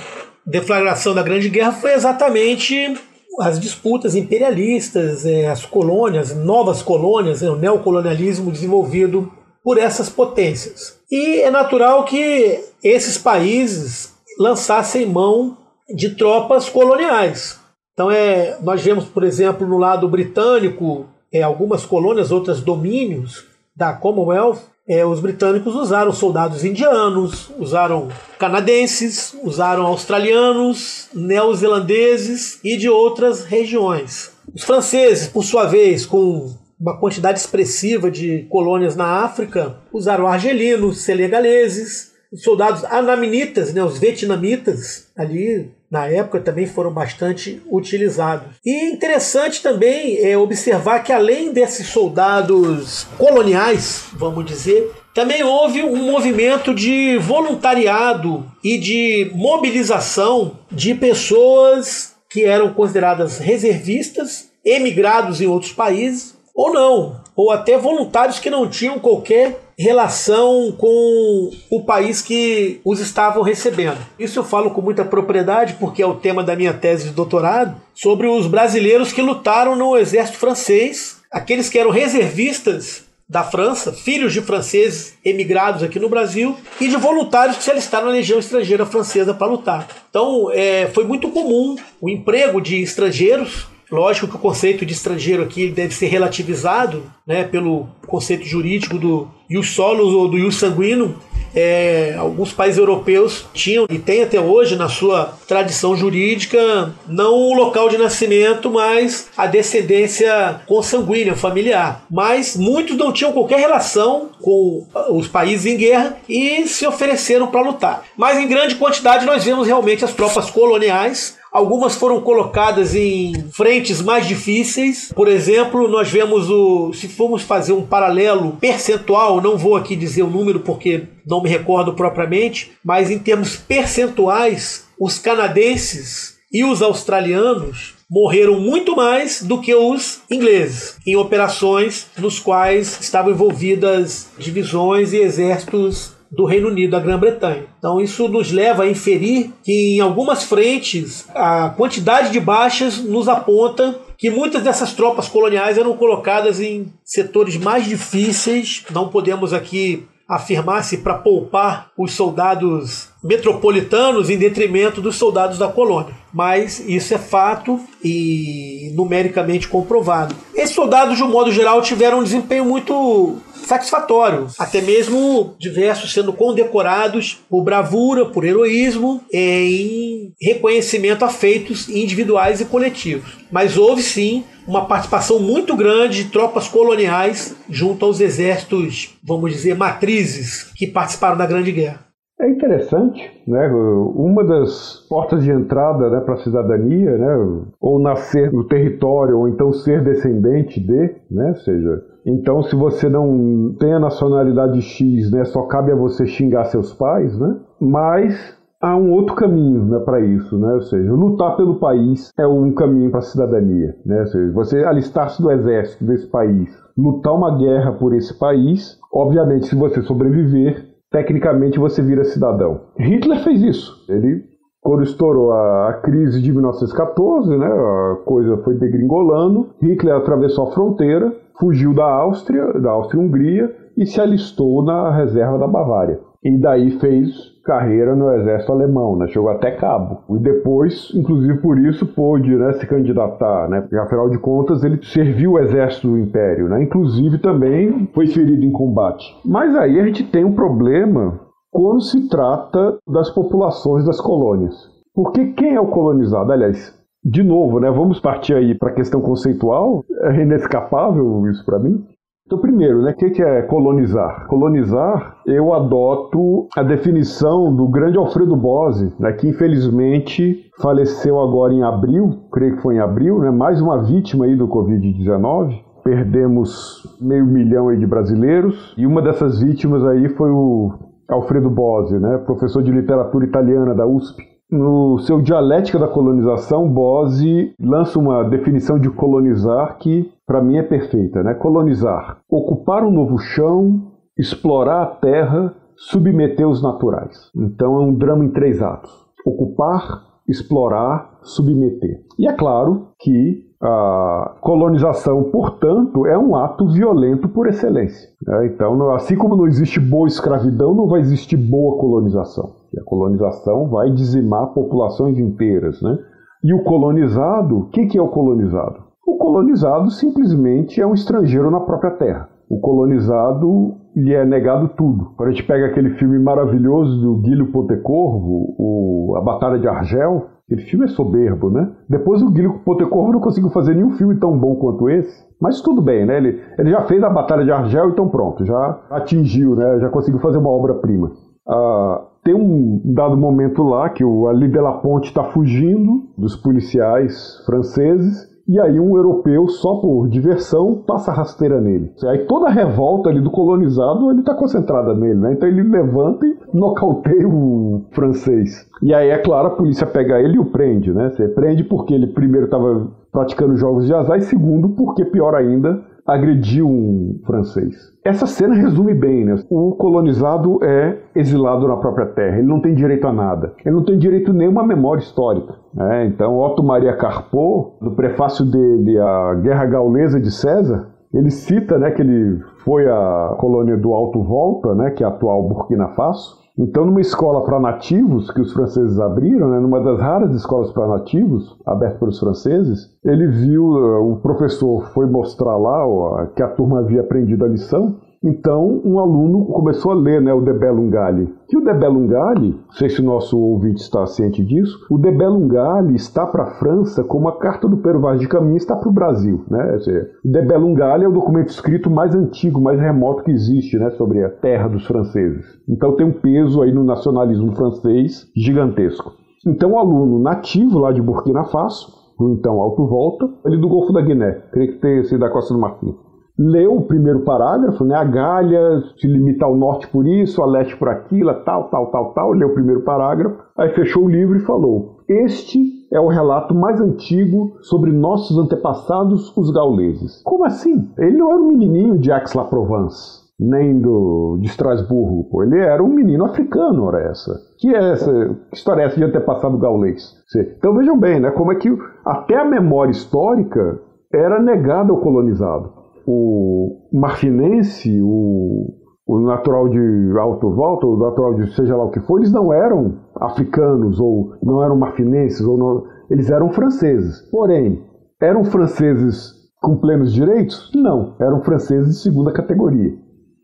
[0.47, 2.95] deflagração da Grande Guerra foi exatamente
[3.39, 9.31] as disputas imperialistas, é, as colônias, novas colônias, é, o neocolonialismo desenvolvido
[9.63, 11.00] por essas potências.
[11.11, 15.57] E é natural que esses países lançassem mão
[15.95, 17.59] de tropas coloniais.
[17.93, 23.45] Então é, nós vemos, por exemplo, no lado britânico, é, algumas colônias, outras domínios
[23.75, 28.09] da Commonwealth, é, os britânicos usaram soldados indianos, usaram
[28.39, 34.33] canadenses, usaram australianos, neozelandeses e de outras regiões.
[34.53, 41.03] Os franceses, por sua vez, com uma quantidade expressiva de colônias na África, usaram argelinos,
[41.03, 48.47] senegaleses, soldados anaminitas, né, os vietnamitas, ali na época também foram bastante utilizados.
[48.65, 55.97] E interessante também é observar que além desses soldados coloniais, vamos dizer, também houve um
[55.97, 65.73] movimento de voluntariado e de mobilização de pessoas que eram consideradas reservistas, emigrados em outros
[65.73, 72.83] países, ou não, ou até voluntários que não tinham qualquer relação com o país que
[72.85, 73.97] os estavam recebendo.
[74.19, 77.81] Isso eu falo com muita propriedade porque é o tema da minha tese de doutorado
[77.95, 84.35] sobre os brasileiros que lutaram no exército francês, aqueles que eram reservistas da França, filhos
[84.35, 88.85] de franceses emigrados aqui no Brasil e de voluntários que se alistaram na legião estrangeira
[88.85, 89.89] francesa para lutar.
[90.11, 95.43] Então, é, foi muito comum o emprego de estrangeiros Lógico que o conceito de estrangeiro
[95.43, 101.17] aqui deve ser relativizado né, pelo conceito jurídico do ius solus ou do ius sanguíneo,
[101.55, 107.55] é, alguns países europeus tinham e têm até hoje na sua tradição jurídica não o
[107.55, 112.05] local de nascimento, mas a descendência consanguínea, familiar.
[112.11, 117.63] Mas muitos não tinham qualquer relação com os países em guerra e se ofereceram para
[117.63, 118.05] lutar.
[118.17, 124.01] Mas em grande quantidade nós vemos realmente as tropas coloniais Algumas foram colocadas em frentes
[124.01, 125.13] mais difíceis.
[125.15, 126.93] Por exemplo, nós vemos o.
[126.93, 131.49] Se formos fazer um paralelo percentual, não vou aqui dizer o número porque não me
[131.49, 139.61] recordo propriamente, mas em termos percentuais, os canadenses e os australianos morreram muito mais do
[139.61, 146.93] que os ingleses em operações nos quais estavam envolvidas divisões e exércitos do Reino Unido,
[146.93, 147.65] da Grã-Bretanha.
[147.79, 153.29] Então isso nos leva a inferir que em algumas frentes a quantidade de baixas nos
[153.29, 158.85] aponta que muitas dessas tropas coloniais eram colocadas em setores mais difíceis.
[158.91, 166.15] Não podemos aqui afirmar-se para poupar os soldados metropolitanos em detrimento dos soldados da colônia.
[166.33, 170.35] Mas isso é fato e numericamente comprovado.
[170.55, 176.33] Esses soldados, de um modo geral, tiveram um desempenho muito satisfatório, até mesmo diversos sendo
[176.33, 183.39] condecorados por bravura, por heroísmo, em reconhecimento a feitos individuais e coletivos.
[183.51, 189.77] Mas houve sim uma participação muito grande de tropas coloniais junto aos exércitos, vamos dizer,
[189.77, 192.10] matrizes que participaram da Grande Guerra.
[192.41, 193.69] É interessante, né?
[193.69, 197.63] Uma das portas de entrada né, para a cidadania, né?
[197.79, 201.49] Ou nascer no território, ou então ser descendente de, né?
[201.49, 205.45] Ou seja, então se você não tem a nacionalidade X, né?
[205.45, 207.57] Só cabe a você xingar seus pais, né?
[207.79, 210.73] Mas há um outro caminho né, para isso, né?
[210.73, 214.21] Ou seja, lutar pelo país é um caminho para a cidadania, né?
[214.21, 219.67] Ou seja, você alistar-se no exército desse país, lutar uma guerra por esse país, obviamente,
[219.67, 222.83] se você sobreviver, tecnicamente você vira cidadão.
[222.99, 224.05] Hitler fez isso.
[224.09, 224.45] Ele,
[224.81, 230.73] quando estourou a, a crise de 1914, né, a coisa foi degringolando, Hitler atravessou a
[230.73, 236.21] fronteira, fugiu da Áustria, da Áustria-Hungria e se alistou na reserva da Bavária.
[236.43, 239.29] E daí fez carreira no exército alemão, né?
[239.29, 240.21] Chegou até cabo.
[240.31, 243.83] E depois, inclusive por isso, pôde né, se candidatar, né?
[243.83, 246.83] Porque afinal de contas ele serviu o exército do império, né?
[246.83, 249.25] Inclusive também foi ferido em combate.
[249.45, 254.75] Mas aí a gente tem um problema quando se trata das populações das colônias.
[255.15, 256.51] Porque quem é o colonizado?
[256.53, 261.79] Aliás, de novo, né, vamos partir aí para a questão conceitual, é inescapável isso para
[261.79, 262.03] mim.
[262.51, 264.49] Então, primeiro, né, o que é colonizar?
[264.49, 271.85] Colonizar, eu adoto a definição do grande Alfredo Bose, né, que infelizmente faleceu agora em
[271.85, 275.79] abril, creio que foi em abril, né, mais uma vítima aí do Covid-19.
[276.03, 280.91] Perdemos meio milhão aí de brasileiros e uma dessas vítimas aí foi o
[281.29, 284.50] Alfredo Bose, né, professor de literatura italiana da USP.
[284.71, 290.83] No seu Dialética da Colonização, Bose lança uma definição de colonizar que, para mim, é
[290.83, 291.43] perfeita.
[291.43, 291.55] Né?
[291.55, 297.51] Colonizar, ocupar um novo chão, explorar a terra, submeter os naturais.
[297.57, 299.11] Então é um drama em três atos:
[299.45, 302.23] ocupar, explorar, submeter.
[302.39, 308.29] E é claro que a colonização, portanto, é um ato violento por excelência.
[308.47, 308.67] Né?
[308.67, 312.75] Então, assim como não existe boa escravidão, não vai existir boa colonização.
[312.93, 316.03] E a colonização vai dizimar populações inteiras.
[316.03, 316.19] Né?
[316.63, 319.03] E o colonizado, o que, que é o colonizado?
[319.27, 322.49] O colonizado simplesmente é um estrangeiro na própria terra.
[322.69, 325.33] O colonizado lhe é negado tudo.
[325.37, 330.47] Quando a gente pega aquele filme maravilhoso do Guilherme Potecorvo, o A Batalha de Argel,
[330.71, 331.91] Aquele filme é soberbo, né?
[332.09, 335.45] Depois o Guilherme Potecorvo não conseguiu fazer nenhum filme tão bom quanto esse.
[335.61, 336.37] Mas tudo bem, né?
[336.37, 339.99] Ele, ele já fez a Batalha de Argel, então pronto, já atingiu, né?
[339.99, 341.33] Já conseguiu fazer uma obra-prima.
[341.69, 346.55] Ah, tem um dado momento lá que o Ali de la Ponte está fugindo dos
[346.55, 352.13] policiais franceses e aí um europeu, só por diversão, passa rasteira nele.
[352.23, 355.55] Aí toda a revolta ali do colonizado, ele está concentrada nele, né?
[355.55, 358.89] Então ele levanta e nocauteia o francês.
[359.03, 361.31] E aí, é claro, a polícia pega ele e o prende, né?
[361.31, 366.05] Você prende porque ele primeiro estava praticando jogos de azar e segundo porque, pior ainda,
[366.33, 367.95] agrediu um francês.
[368.25, 369.57] Essa cena resume bem, né?
[369.71, 373.75] O colonizado é exilado na própria terra, ele não tem direito a nada.
[373.85, 375.75] Ele não tem direito a nenhuma memória histórica.
[375.95, 376.27] Né?
[376.27, 382.11] Então, Otto Maria Carpo, no prefácio dele, A Guerra Gaulesa de César, ele cita né,
[382.11, 386.60] que ele foi à colônia do Alto Volta, né, que é a atual Burkina Faso,
[386.83, 391.07] Então, numa escola para nativos que os franceses abriram, né, numa das raras escolas para
[391.07, 397.21] nativos abertas pelos franceses, ele viu, o professor foi mostrar lá que a turma havia
[397.21, 401.55] aprendido a lição então, um aluno começou a ler né, o De Bellum Galli.
[401.69, 405.31] Que o De Bellum não sei se o nosso ouvinte está ciente disso, o De
[405.31, 405.69] Bellum
[406.15, 409.13] está para a França como a Carta do Pero Vaz de Caminha está para o
[409.13, 409.63] Brasil.
[409.69, 409.99] Né?
[410.43, 414.43] O De Bellum é o documento escrito mais antigo, mais remoto que existe né, sobre
[414.43, 415.67] a terra dos franceses.
[415.87, 419.35] Então tem um peso aí no nacionalismo francês gigantesco.
[419.67, 422.09] Então o aluno nativo lá de Burkina Faso,
[422.41, 425.75] no então Alto Volta, ele do Golfo da Guiné, creio que tenha sido da Costa
[425.75, 426.17] do Marfim
[426.61, 428.15] leu o primeiro parágrafo, né?
[428.15, 432.35] A Galha se limita ao norte por isso, a leste por aquilo, tal, tal, tal,
[432.35, 432.53] tal.
[432.53, 435.81] Leu o primeiro parágrafo, aí fechou o livro e falou: Este
[436.13, 440.43] é o relato mais antigo sobre nossos antepassados, os gauleses.
[440.43, 441.11] Como assim?
[441.17, 446.45] Ele não era um menininho de Aix-la-Provence, nem do, de Estrasburgo, ele era um menino
[446.45, 447.59] africano, ora essa.
[447.79, 450.35] Que é essa que história é essa de antepassado gaulês?
[450.77, 451.89] Então vejam bem, né, como é que
[452.25, 454.01] até a memória histórica
[454.33, 456.00] era negada ao colonizado
[456.33, 458.95] o marfinense, o,
[459.27, 462.73] o natural de Alto Volta, o natural de seja lá o que for, eles não
[462.73, 467.41] eram africanos ou não eram marfinenses, ou não, eles eram franceses.
[467.51, 468.01] Porém,
[468.41, 469.53] eram franceses
[469.83, 470.91] com plenos direitos?
[470.95, 473.13] Não, eram franceses de segunda categoria.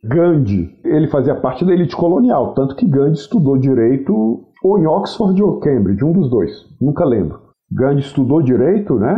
[0.04, 4.12] Gandhi, ele fazia parte da elite colonial, tanto que Gandhi estudou direito
[4.62, 7.38] ou em Oxford ou Cambridge, um dos dois, nunca lembro.
[7.70, 9.16] Gandhi estudou direito, né?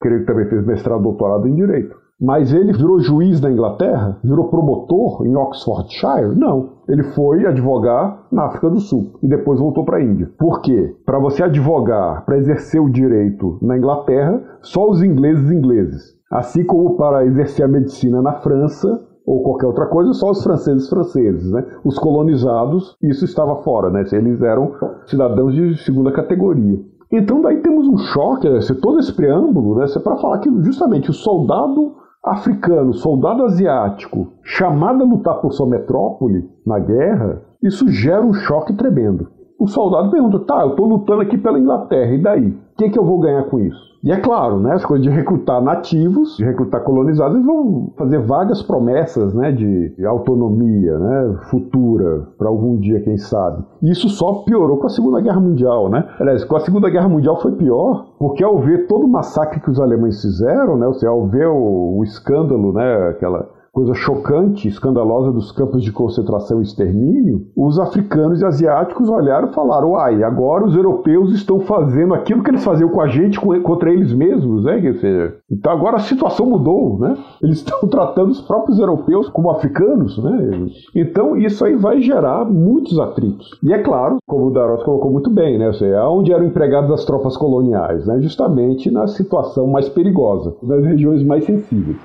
[0.00, 2.01] Creio que também fez mestrado, doutorado em direito.
[2.22, 4.16] Mas ele virou juiz na Inglaterra?
[4.22, 6.36] Virou promotor em Oxfordshire?
[6.36, 6.74] Não.
[6.88, 10.30] Ele foi advogar na África do Sul e depois voltou para a Índia.
[10.38, 10.94] Por quê?
[11.04, 16.16] Para você advogar, para exercer o direito na Inglaterra, só os ingleses ingleses.
[16.30, 20.88] Assim como para exercer a medicina na França, ou qualquer outra coisa, só os franceses
[20.88, 21.64] franceses, né?
[21.84, 24.04] Os colonizados, isso estava fora, né?
[24.12, 24.72] Eles eram
[25.06, 26.78] cidadãos de segunda categoria.
[27.12, 28.60] Então daí temos um choque, né?
[28.80, 29.86] todo esse preâmbulo, né?
[30.02, 36.48] para falar que justamente o soldado africano, soldado asiático, chamado a lutar por sua metrópole
[36.64, 39.28] na guerra, isso gera um choque tremendo.
[39.58, 42.48] O soldado pergunta: tá, eu estou lutando aqui pela Inglaterra, e daí?
[42.48, 43.91] O que, que eu vou ganhar com isso?
[44.04, 48.18] E é claro, né, as coisas de recrutar nativos, de recrutar colonizados, eles vão fazer
[48.18, 53.64] vagas promessas né, de autonomia né, futura, para algum dia, quem sabe.
[53.80, 55.88] E isso só piorou com a Segunda Guerra Mundial.
[55.88, 56.04] Né?
[56.18, 59.70] Aliás, com a Segunda Guerra Mundial foi pior, porque ao ver todo o massacre que
[59.70, 64.68] os alemães fizeram, né, ou seja, ao ver o, o escândalo, né, aquela coisa chocante,
[64.68, 70.22] escandalosa dos campos de concentração e extermínio, os africanos e asiáticos olharam e falaram: uai,
[70.22, 74.64] agora os europeus estão fazendo aquilo que eles faziam com a gente contra eles mesmos,
[74.64, 74.80] né?
[74.80, 77.16] Quer dizer, então agora a situação mudou, né?
[77.42, 80.68] Eles estão tratando os próprios europeus como africanos, né?
[80.94, 83.58] Então isso aí vai gerar muitos atritos.
[83.62, 85.68] E é claro, como o Darot colocou muito bem, né?
[85.68, 88.20] Ou seja, onde eram empregadas as tropas coloniais, né?
[88.20, 91.96] Justamente na situação mais perigosa, nas regiões mais sensíveis.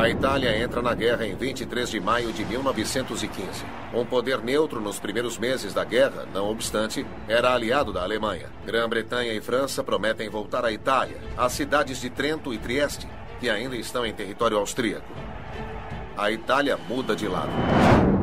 [0.00, 3.64] A Itália entra na guerra em 23 de maio de 1915.
[3.92, 8.48] Um poder neutro nos primeiros meses da guerra, não obstante, era aliado da Alemanha.
[8.64, 13.06] Grã-Bretanha e França prometem voltar à Itália, às cidades de Trento e Trieste,
[13.38, 15.12] que ainda estão em território austríaco.
[16.16, 18.19] A Itália muda de lado.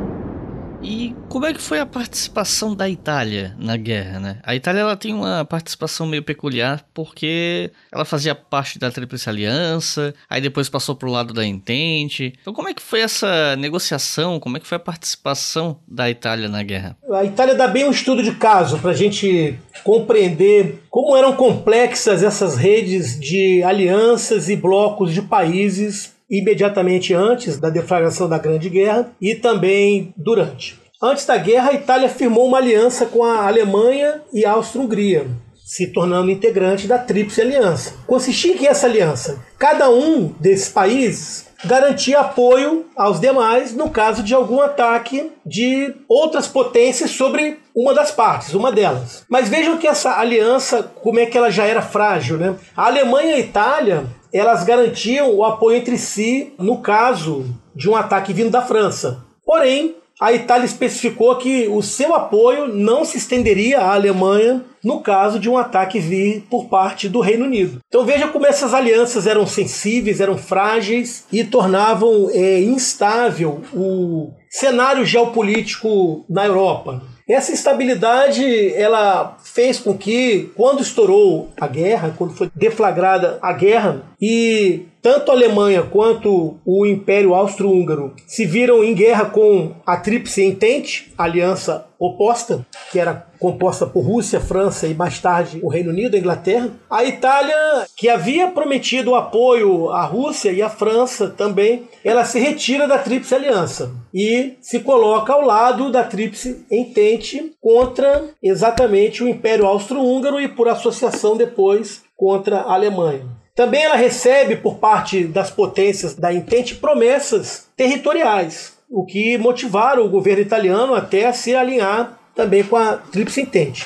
[0.82, 4.40] E como é que foi a participação da Itália na guerra, né?
[4.44, 10.14] A Itália ela tem uma participação meio peculiar porque ela fazia parte da Tríplice Aliança,
[10.30, 12.34] aí depois passou pro lado da Entente.
[12.40, 16.48] Então como é que foi essa negociação, como é que foi a participação da Itália
[16.48, 16.96] na guerra?
[17.12, 22.24] A Itália dá bem um estudo de caso para a gente compreender como eram complexas
[22.24, 29.12] essas redes de alianças e blocos de países imediatamente antes da deflagração da Grande Guerra
[29.22, 30.80] e também durante.
[31.02, 35.28] Antes da guerra, a Itália firmou uma aliança com a Alemanha e a Áustria-Hungria,
[35.64, 37.94] se tornando integrante da Tríplice Aliança.
[38.08, 39.40] Consistia em que essa aliança?
[39.60, 46.48] Cada um desses países garantia apoio aos demais no caso de algum ataque de outras
[46.48, 49.24] potências sobre uma das partes, uma delas.
[49.30, 52.56] Mas vejam que essa aliança, como é que ela já era frágil, né?
[52.76, 57.96] A Alemanha e a Itália elas garantiam o apoio entre si no caso de um
[57.96, 59.24] ataque vindo da França.
[59.46, 65.40] Porém, a Itália especificou que o seu apoio não se estenderia à Alemanha no caso
[65.40, 67.80] de um ataque vir por parte do Reino Unido.
[67.88, 75.06] Então veja como essas alianças eram sensíveis, eram frágeis e tornavam é, instável o cenário
[75.06, 77.04] geopolítico na Europa.
[77.28, 84.04] Essa instabilidade ela fez com que, quando estourou a guerra, quando foi deflagrada a guerra,
[84.20, 90.42] e tanto a Alemanha quanto o Império Austro-Húngaro se viram em guerra com a Tríplice
[90.42, 96.16] Entente, aliança oposta, que era composta por Rússia, França e mais tarde o Reino Unido,
[96.16, 96.70] a Inglaterra.
[96.90, 97.56] A Itália,
[97.96, 103.36] que havia prometido apoio à Rússia e à França também, ela se retira da Tríplice
[103.36, 110.48] Aliança e se coloca ao lado da Tríplice Entente contra exatamente o Império Austro-Húngaro e
[110.48, 113.26] por associação depois contra a Alemanha.
[113.56, 120.10] Também ela recebe por parte das potências da Entente promessas territoriais, o que motivaram o
[120.10, 123.86] governo italiano até a se alinhar também com a Tríplice Entente.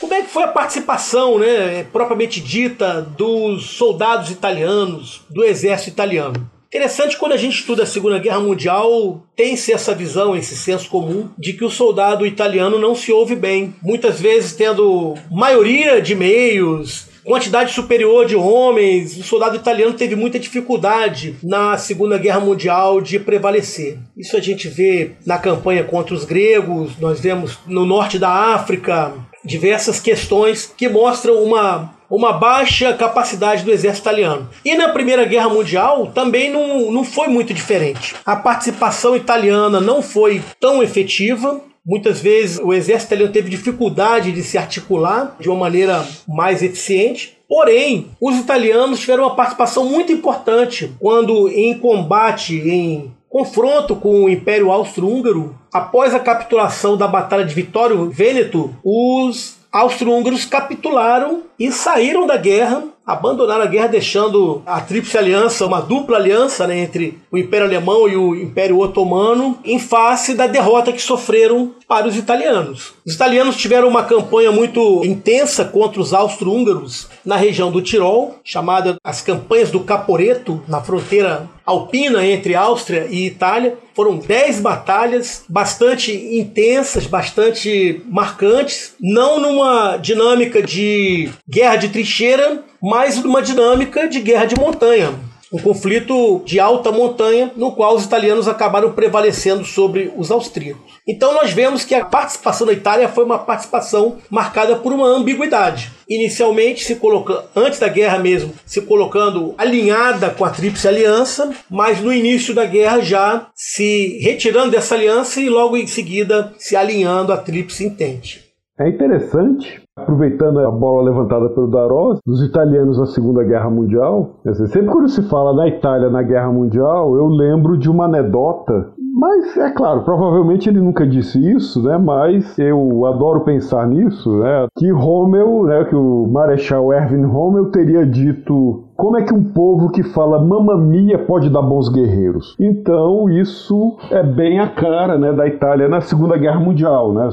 [0.00, 6.48] Como é que foi a participação, né, propriamente dita, dos soldados italianos, do exército italiano?
[6.68, 11.30] Interessante quando a gente estuda a Segunda Guerra Mundial, tem-se essa visão, esse senso comum,
[11.36, 13.74] de que o soldado italiano não se ouve bem.
[13.82, 19.16] Muitas vezes tendo maioria de meios, quantidade superior de homens.
[19.18, 23.98] O soldado italiano teve muita dificuldade na Segunda Guerra Mundial de prevalecer.
[24.16, 29.12] Isso a gente vê na campanha contra os gregos, nós vemos no norte da África
[29.44, 34.48] diversas questões que mostram uma uma baixa capacidade do exército italiano.
[34.64, 38.14] E na Primeira Guerra Mundial também não, não foi muito diferente.
[38.24, 44.42] A participação italiana não foi tão efetiva, Muitas vezes o exército italiano teve dificuldade de
[44.42, 47.38] se articular de uma maneira mais eficiente.
[47.48, 54.28] Porém, os italianos tiveram uma participação muito importante quando, em combate, em confronto com o
[54.28, 62.26] Império Austro-Húngaro, após a capitulação da Batalha de Vitório Vêneto, os austro-húngaros capitularam e saíram
[62.26, 67.38] da guerra abandonaram a guerra, deixando a Tríplice Aliança, uma dupla aliança né, entre o
[67.38, 72.92] Império Alemão e o Império Otomano, em face da derrota que sofreram para os italianos.
[73.06, 78.96] Os italianos tiveram uma campanha muito intensa contra os austro-húngaros na região do Tirol, chamada
[79.04, 83.76] as Campanhas do Caporeto, na fronteira alpina entre Áustria e Itália.
[83.92, 93.22] Foram dez batalhas bastante intensas, bastante marcantes, não numa dinâmica de guerra de trincheira, mas
[93.22, 95.12] numa dinâmica de guerra de montanha.
[95.52, 100.87] Um conflito de alta montanha no qual os italianos acabaram prevalecendo sobre os austríacos.
[101.08, 105.90] Então nós vemos que a participação da Itália foi uma participação marcada por uma ambiguidade.
[106.06, 112.00] Inicialmente se colocando, antes da guerra mesmo, se colocando alinhada com a Tríplice Aliança, mas
[112.00, 117.32] no início da guerra já se retirando dessa aliança e logo em seguida se alinhando
[117.32, 118.44] à Tríplice Entente.
[118.78, 124.86] É interessante Aproveitando a bola levantada pelo Darós, dos italianos na Segunda Guerra Mundial, sempre
[124.86, 129.68] quando se fala na Itália na Guerra Mundial, eu lembro de uma anedota mas é
[129.70, 131.98] claro, provavelmente ele nunca disse isso, né?
[131.98, 134.68] Mas eu adoro pensar nisso, né?
[134.76, 135.84] Que Rommel, né?
[135.86, 141.20] Que o Marechal Erwin Rommel teria dito como é que um povo que fala mamamia
[141.20, 142.56] pode dar bons guerreiros?
[142.58, 147.12] Então, isso é bem a cara né, da Itália na Segunda Guerra Mundial.
[147.12, 147.30] Né?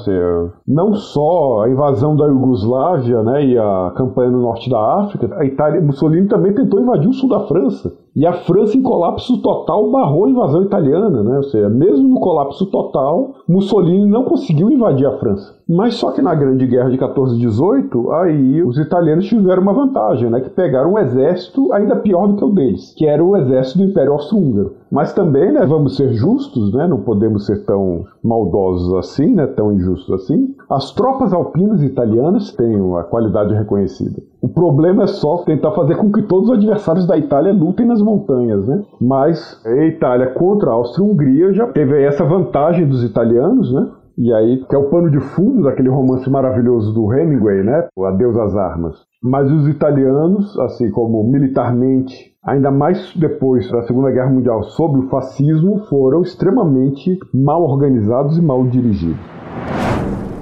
[0.68, 5.44] Não só a invasão da Iugoslávia né, e a campanha no norte da África, a
[5.44, 7.92] Itália, Mussolini também tentou invadir o sul da França.
[8.16, 11.22] E a França, em colapso total, barrou a invasão italiana.
[11.22, 11.36] Né?
[11.36, 15.54] Ou seja, mesmo no colapso total, Mussolini não conseguiu invadir a França.
[15.68, 19.74] Mas só que na Grande Guerra de 14 e 18, aí os italianos tiveram uma
[19.74, 20.40] vantagem, né?
[20.40, 23.86] Que pegaram um exército ainda pior do que o deles, que era o exército do
[23.86, 24.74] Império Austro-Húngaro.
[24.92, 26.88] Mas também, né, vamos ser justos, né?
[26.88, 29.46] Não podemos ser tão maldosos assim, né?
[29.48, 30.56] Tão injustos assim.
[30.70, 34.22] As tropas alpinas italianas têm uma qualidade reconhecida.
[34.42, 38.02] O problema é só tentar fazer com que todos os adversários da Itália lutem nas
[38.02, 38.84] montanhas, né?
[39.02, 43.90] Mas a Itália contra a Áustria-Hungria já teve essa vantagem dos italianos, né?
[44.18, 47.88] E aí, que é o pano de fundo daquele romance maravilhoso do Hemingway, né?
[47.98, 48.96] O Adeus às Armas.
[49.28, 55.10] Mas os italianos, assim como militarmente, ainda mais depois da Segunda Guerra Mundial, sob o
[55.10, 59.18] fascismo, foram extremamente mal organizados e mal dirigidos.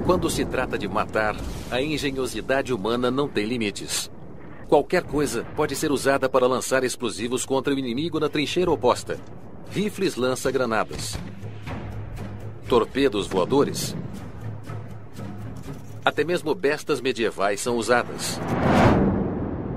[0.04, 1.34] Quando se trata de matar,
[1.70, 4.10] a engenhosidade humana não tem limites.
[4.68, 9.16] Qualquer coisa pode ser usada para lançar explosivos contra o inimigo na trincheira oposta.
[9.70, 11.18] Rifles lança-granadas,
[12.68, 13.96] torpedos voadores.
[16.04, 18.38] Até mesmo bestas medievais são usadas.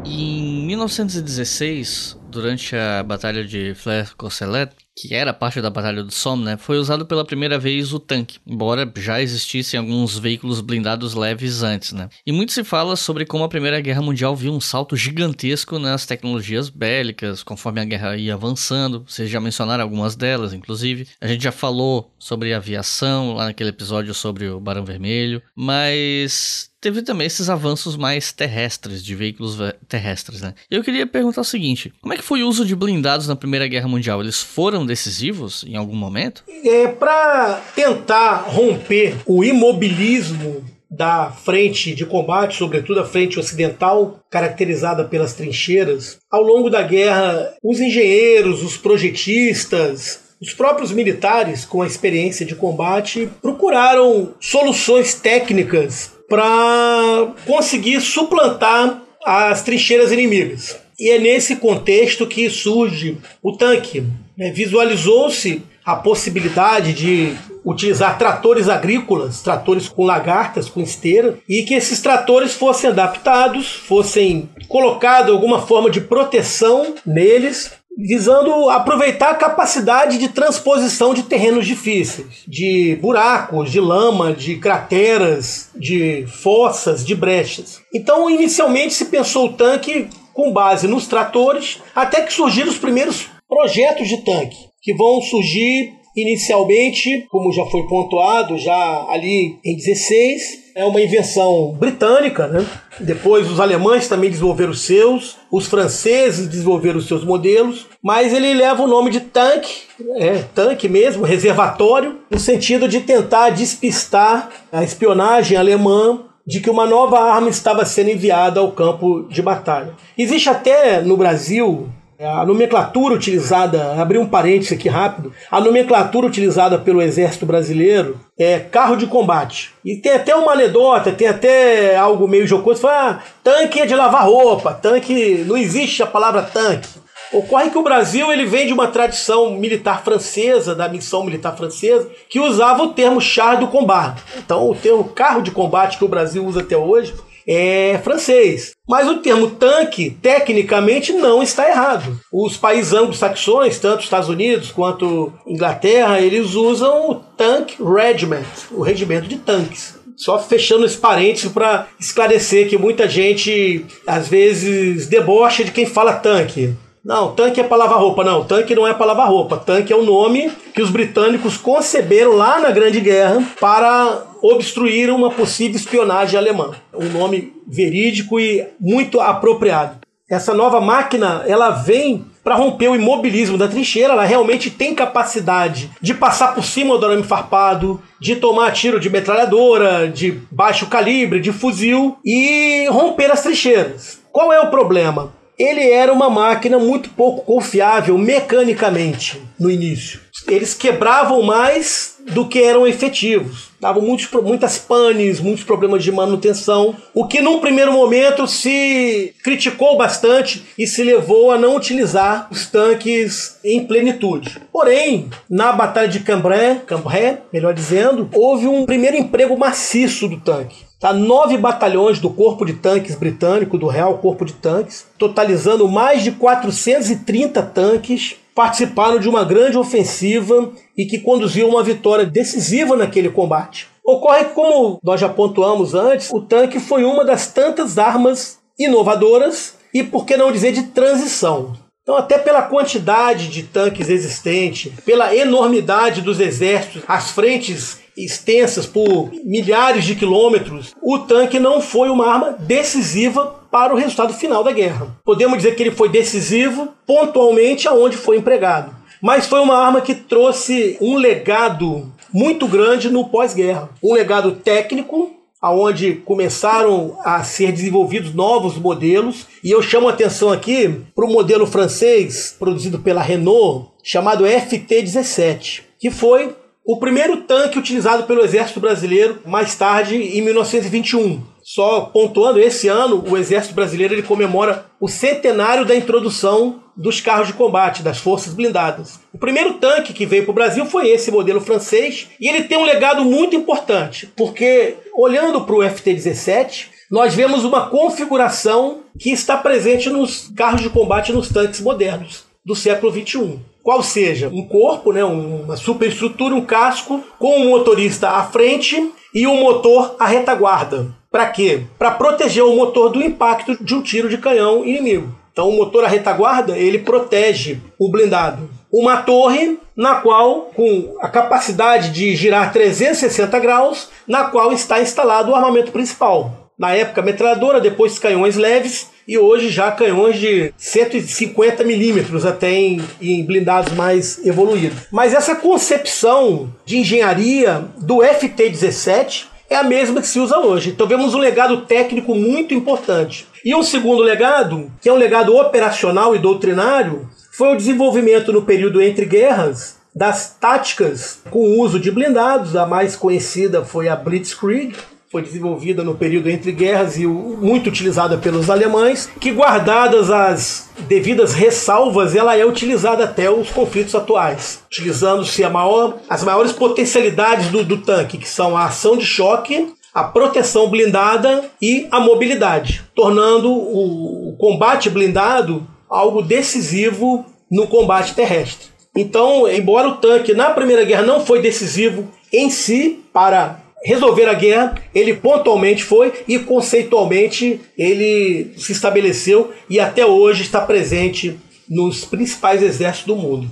[0.09, 6.57] Em 1916, durante a Batalha de Flers-Courcelette, que era parte da Batalha do Somme, né,
[6.57, 11.91] foi usado pela primeira vez o tanque, embora já existissem alguns veículos blindados leves antes.
[11.91, 12.07] Né.
[12.25, 16.05] E muito se fala sobre como a Primeira Guerra Mundial viu um salto gigantesco nas
[16.05, 19.03] tecnologias bélicas, conforme a guerra ia avançando.
[19.05, 21.05] Vocês já mencionaram algumas delas, inclusive.
[21.19, 27.01] A gente já falou sobre aviação lá naquele episódio sobre o Barão Vermelho, mas teve
[27.01, 29.57] também esses avanços mais terrestres, de veículos
[29.89, 30.53] terrestres, né?
[30.71, 33.67] Eu queria perguntar o seguinte: como é que foi o uso de blindados na Primeira
[33.67, 34.21] Guerra Mundial?
[34.21, 36.45] Eles foram decisivos em algum momento?
[36.63, 45.03] É para tentar romper o imobilismo da frente de combate, sobretudo a frente ocidental, caracterizada
[45.03, 46.19] pelas trincheiras.
[46.31, 52.55] Ao longo da guerra, os engenheiros, os projetistas, os próprios militares, com a experiência de
[52.55, 60.77] combate, procuraram soluções técnicas para conseguir suplantar as trincheiras inimigas.
[60.99, 64.03] E é nesse contexto que surge o tanque.
[64.35, 64.51] Né?
[64.51, 67.33] Visualizou-se a possibilidade de
[67.63, 74.49] utilizar tratores agrícolas, tratores com lagartas, com esteira, e que esses tratores fossem adaptados, fossem
[74.67, 82.43] colocado alguma forma de proteção neles visando aproveitar a capacidade de transposição de terrenos difíceis,
[82.47, 87.81] de buracos, de lama, de crateras, de fossas, de brechas.
[87.93, 93.27] Então, inicialmente se pensou o tanque com base nos tratores, até que surgiram os primeiros
[93.49, 100.67] projetos de tanque, que vão surgir inicialmente, como já foi pontuado, já ali em 16,
[100.75, 102.65] é uma invenção britânica, né?
[102.99, 108.53] Depois os alemães também desenvolveram os seus, os franceses desenvolveram os seus modelos, mas ele
[108.53, 109.83] leva o nome de tanque,
[110.17, 116.85] é, tanque mesmo, reservatório, no sentido de tentar despistar a espionagem alemã de que uma
[116.85, 119.93] nova arma estava sendo enviada ao campo de batalha.
[120.17, 121.89] Existe até no Brasil
[122.19, 128.59] a nomenclatura utilizada, abrir um parênteses aqui rápido, a nomenclatura utilizada pelo Exército Brasileiro é
[128.59, 129.71] carro de combate.
[129.85, 133.93] E tem até uma anedota, tem até algo meio jocoso, fala, ah, tanque é de
[133.93, 136.89] lavar roupa, tanque, não existe a palavra tanque.
[137.31, 142.09] Ocorre que o Brasil ele vem de uma tradição militar francesa, da missão militar francesa,
[142.29, 144.23] que usava o termo char do combate.
[144.37, 147.13] Então, o termo carro de combate que o Brasil usa até hoje
[147.47, 148.71] é francês.
[148.87, 152.19] Mas o termo tanque, tecnicamente, não está errado.
[152.31, 159.27] Os países anglo-saxões, tanto Estados Unidos quanto Inglaterra, eles usam o Tank Regiment, o regimento
[159.27, 159.95] de tanques.
[160.15, 166.13] Só fechando esse parênteses para esclarecer que muita gente às vezes debocha de quem fala
[166.13, 166.73] tanque.
[167.07, 168.21] Não, tanque é para lavar roupa.
[168.21, 169.55] Não, tanque não é para lavar roupa.
[169.55, 175.31] Tanque é o nome que os britânicos conceberam lá na Grande Guerra para obstruir uma
[175.31, 176.71] possível espionagem alemã.
[176.93, 179.99] Um nome verídico e muito apropriado.
[180.29, 185.89] Essa nova máquina, ela vem para romper o imobilismo da trincheira, ela realmente tem capacidade
[186.01, 191.39] de passar por cima do arame farpado, de tomar tiro de metralhadora, de baixo calibre,
[191.39, 194.19] de fuzil e romper as trincheiras.
[194.29, 195.36] Qual é o problema?
[195.57, 200.21] Ele era uma máquina muito pouco confiável mecanicamente no início.
[200.47, 203.69] Eles quebravam mais do que eram efetivos.
[203.79, 209.97] Davam muitos, muitas panes, muitos problemas de manutenção, o que num primeiro momento se criticou
[209.97, 214.61] bastante e se levou a não utilizar os tanques em plenitude.
[214.71, 220.86] Porém, na Batalha de Cambrai, Cambrai melhor dizendo, houve um primeiro emprego maciço do tanque.
[220.99, 226.23] Tá, nove batalhões do Corpo de Tanques britânico, do Real Corpo de Tanques, totalizando mais
[226.23, 232.95] de 430 tanques, participaram de uma grande ofensiva e que conduziu a uma vitória decisiva
[232.95, 233.87] naquele combate.
[234.03, 239.75] Ocorre que, como nós já pontuamos antes, o tanque foi uma das tantas armas inovadoras
[239.93, 241.73] e, por que não dizer, de transição.
[242.01, 249.31] Então, até pela quantidade de tanques existentes, pela enormidade dos exércitos, as frentes extensas por
[249.43, 254.71] milhares de quilômetros, o tanque não foi uma arma decisiva para o resultado final da
[254.71, 255.15] guerra.
[255.23, 260.15] Podemos dizer que ele foi decisivo pontualmente aonde foi empregado, mas foi uma arma que
[260.15, 268.33] trouxe um legado muito grande no pós-guerra, um legado técnico aonde começaram a ser desenvolvidos
[268.33, 269.47] novos modelos.
[269.63, 275.87] E eu chamo a atenção aqui para o modelo francês produzido pela Renault chamado FT-17
[275.99, 276.55] que foi
[276.87, 281.43] o primeiro tanque utilizado pelo Exército Brasileiro mais tarde, em 1921.
[281.61, 287.47] Só pontuando, esse ano o Exército Brasileiro ele comemora o centenário da introdução dos carros
[287.47, 289.19] de combate, das forças blindadas.
[289.33, 292.77] O primeiro tanque que veio para o Brasil foi esse modelo francês e ele tem
[292.77, 299.57] um legado muito importante, porque olhando para o FT-17, nós vemos uma configuração que está
[299.57, 303.59] presente nos carros de combate nos tanques modernos do século XXI.
[303.87, 309.47] Qual seja, um corpo, né, uma superestrutura, um casco, com um motorista à frente e
[309.47, 311.07] um motor à retaguarda.
[311.31, 311.83] Para quê?
[311.97, 315.33] Para proteger o motor do impacto de um tiro de canhão inimigo.
[315.53, 318.69] Então, o motor à retaguarda ele protege o blindado.
[318.91, 325.53] Uma torre na qual, com a capacidade de girar 360 graus, na qual está instalado
[325.53, 326.71] o armamento principal.
[326.77, 333.01] Na época, metralhadora, depois canhões leves e hoje já canhões de 150 milímetros até em,
[333.21, 334.99] em, blindados mais evoluídos.
[335.11, 340.91] Mas essa concepção de engenharia do FT-17 é a mesma que se usa hoje.
[340.91, 343.45] Então vemos um legado técnico muito importante.
[343.65, 348.61] E um segundo legado, que é um legado operacional e doutrinário, foi o desenvolvimento no
[348.61, 352.77] período entre guerras das táticas com uso de blindados.
[352.77, 354.95] A mais conhecida foi a Blitzkrieg,
[355.29, 361.53] foi desenvolvida no período entre guerras e muito utilizada pelos alemães, que guardadas as devidas
[361.53, 367.97] ressalvas, ela é utilizada até os conflitos atuais, utilizando-se maior, as maiores potencialidades do, do
[367.97, 374.49] tanque, que são a ação de choque, a proteção blindada e a mobilidade, tornando o,
[374.49, 378.87] o combate blindado algo decisivo no combate terrestre.
[379.15, 384.53] Então, embora o tanque na Primeira Guerra não foi decisivo em si para resolver a
[384.53, 391.59] guerra, ele pontualmente foi e conceitualmente ele se estabeleceu e até hoje está presente
[391.89, 393.67] nos principais exércitos do mundo.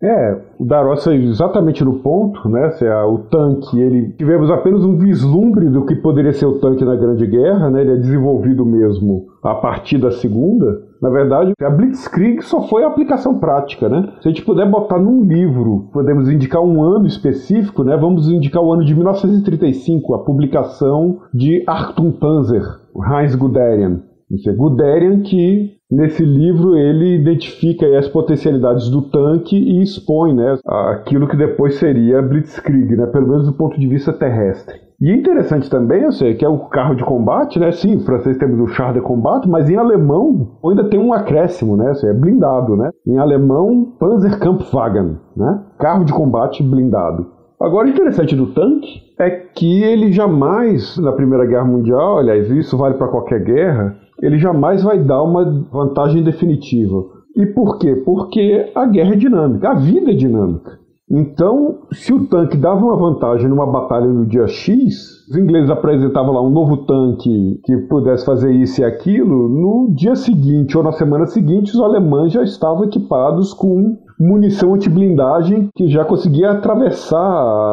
[0.00, 2.72] É, o Darossi é exatamente no ponto, né?
[2.80, 6.94] É o tanque, ele tivemos apenas um vislumbre do que poderia ser o tanque na
[6.94, 7.80] Grande Guerra, né?
[7.80, 10.86] Ele é desenvolvido mesmo a partir da Segunda.
[11.00, 14.12] Na verdade, a Blitzkrieg só foi a aplicação prática, né?
[14.20, 17.96] Se a gente puder botar num livro, podemos indicar um ano específico, né?
[17.96, 22.64] Vamos indicar o ano de 1935, a publicação de Artur Panzer,
[22.96, 24.02] Heinz Guderian.
[24.30, 30.58] Isso é Guderian que Nesse livro ele identifica as potencialidades do tanque e expõe né,
[30.66, 34.87] aquilo que depois seria Blitzkrieg, né, pelo menos do ponto de vista terrestre.
[35.00, 37.70] E é interessante também, eu sei, que é o carro de combate, né?
[37.70, 41.76] Sim, em francês temos o char de combate, mas em alemão ainda tem um acréscimo,
[41.76, 41.92] né?
[42.02, 42.90] é blindado, né?
[43.06, 45.62] Em alemão, Panzerkampfwagen, né?
[45.78, 47.26] Carro de combate blindado.
[47.60, 52.76] Agora, o interessante do tanque é que ele jamais, na Primeira Guerra Mundial, aliás, isso
[52.76, 57.04] vale para qualquer guerra, ele jamais vai dar uma vantagem definitiva.
[57.36, 57.94] E por quê?
[58.04, 60.77] Porque a guerra é dinâmica, a vida é dinâmica.
[61.10, 66.34] Então, se o tanque dava uma vantagem numa batalha no dia X, os ingleses apresentavam
[66.34, 70.92] lá um novo tanque que pudesse fazer isso e aquilo, no dia seguinte ou na
[70.92, 77.16] semana seguinte, os alemães já estavam equipados com munição anti-blindagem que já conseguia atravessar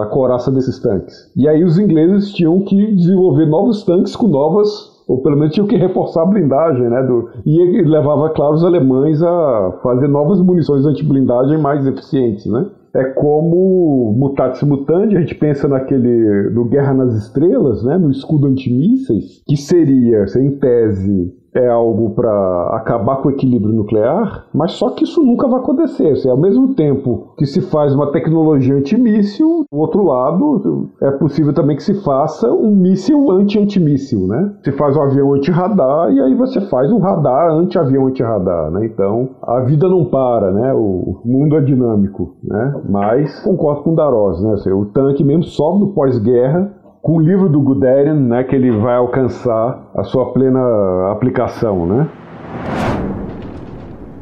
[0.03, 1.13] a coraça desses tanques.
[1.35, 5.67] E aí os ingleses tinham que desenvolver novos tanques com novas ou pelo menos tinham
[5.67, 7.03] que reforçar a blindagem, né?
[7.03, 12.65] Do, e levava, claro, os alemães a fazer novas munições anti-blindagem mais eficientes, né?
[12.95, 17.97] É como Mutatis Mutandi, a gente pensa naquele do Guerra nas Estrelas, né?
[17.97, 24.45] No escudo antimísseis, que seria, em tese, é algo para acabar com o equilíbrio nuclear,
[24.53, 26.15] mas só que isso nunca vai acontecer.
[26.17, 31.53] Seja, ao mesmo tempo que se faz uma tecnologia antimíssil, do outro lado, é possível
[31.53, 34.53] também que se faça um míssil anti-antimíssil, né?
[34.63, 38.85] Se faz um avião anti-radar e aí você faz um radar anti-avião anti-radar, né?
[38.85, 40.73] Então, a vida não para, né?
[40.73, 42.75] O mundo é dinâmico, né?
[42.89, 44.55] Mas concordo com o Darós, né?
[44.73, 46.73] O tanque mesmo sobe no pós-guerra
[47.05, 52.09] com o livro do Guderian, né, que ele vai alcançar a sua plena aplicação, né?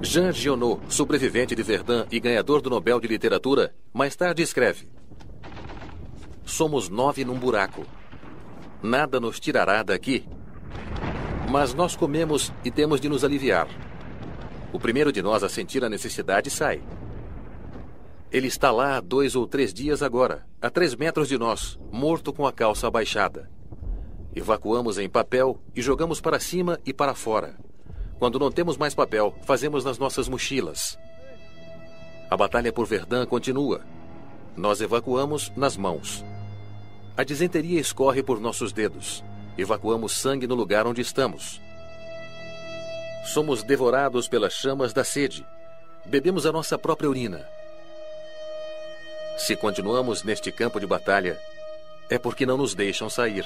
[0.01, 4.89] Jean Giono, sobrevivente de Verdun e ganhador do Nobel de Literatura, mais tarde escreve:
[6.43, 7.85] Somos nove num buraco.
[8.81, 10.25] Nada nos tirará daqui.
[11.49, 13.67] Mas nós comemos e temos de nos aliviar.
[14.73, 16.81] O primeiro de nós a sentir a necessidade sai.
[18.33, 22.33] Ele está lá há dois ou três dias agora, a três metros de nós, morto
[22.33, 23.47] com a calça abaixada.
[24.35, 27.55] Evacuamos em papel e jogamos para cima e para fora.
[28.17, 30.97] Quando não temos mais papel, fazemos nas nossas mochilas.
[32.27, 33.81] A batalha por Verdun continua.
[34.57, 36.25] Nós evacuamos nas mãos.
[37.15, 39.23] A disenteria escorre por nossos dedos.
[39.55, 41.61] Evacuamos sangue no lugar onde estamos.
[43.25, 45.45] Somos devorados pelas chamas da sede.
[46.03, 47.47] Bebemos a nossa própria urina.
[49.37, 51.39] Se continuamos neste campo de batalha,
[52.09, 53.45] é porque não nos deixam sair.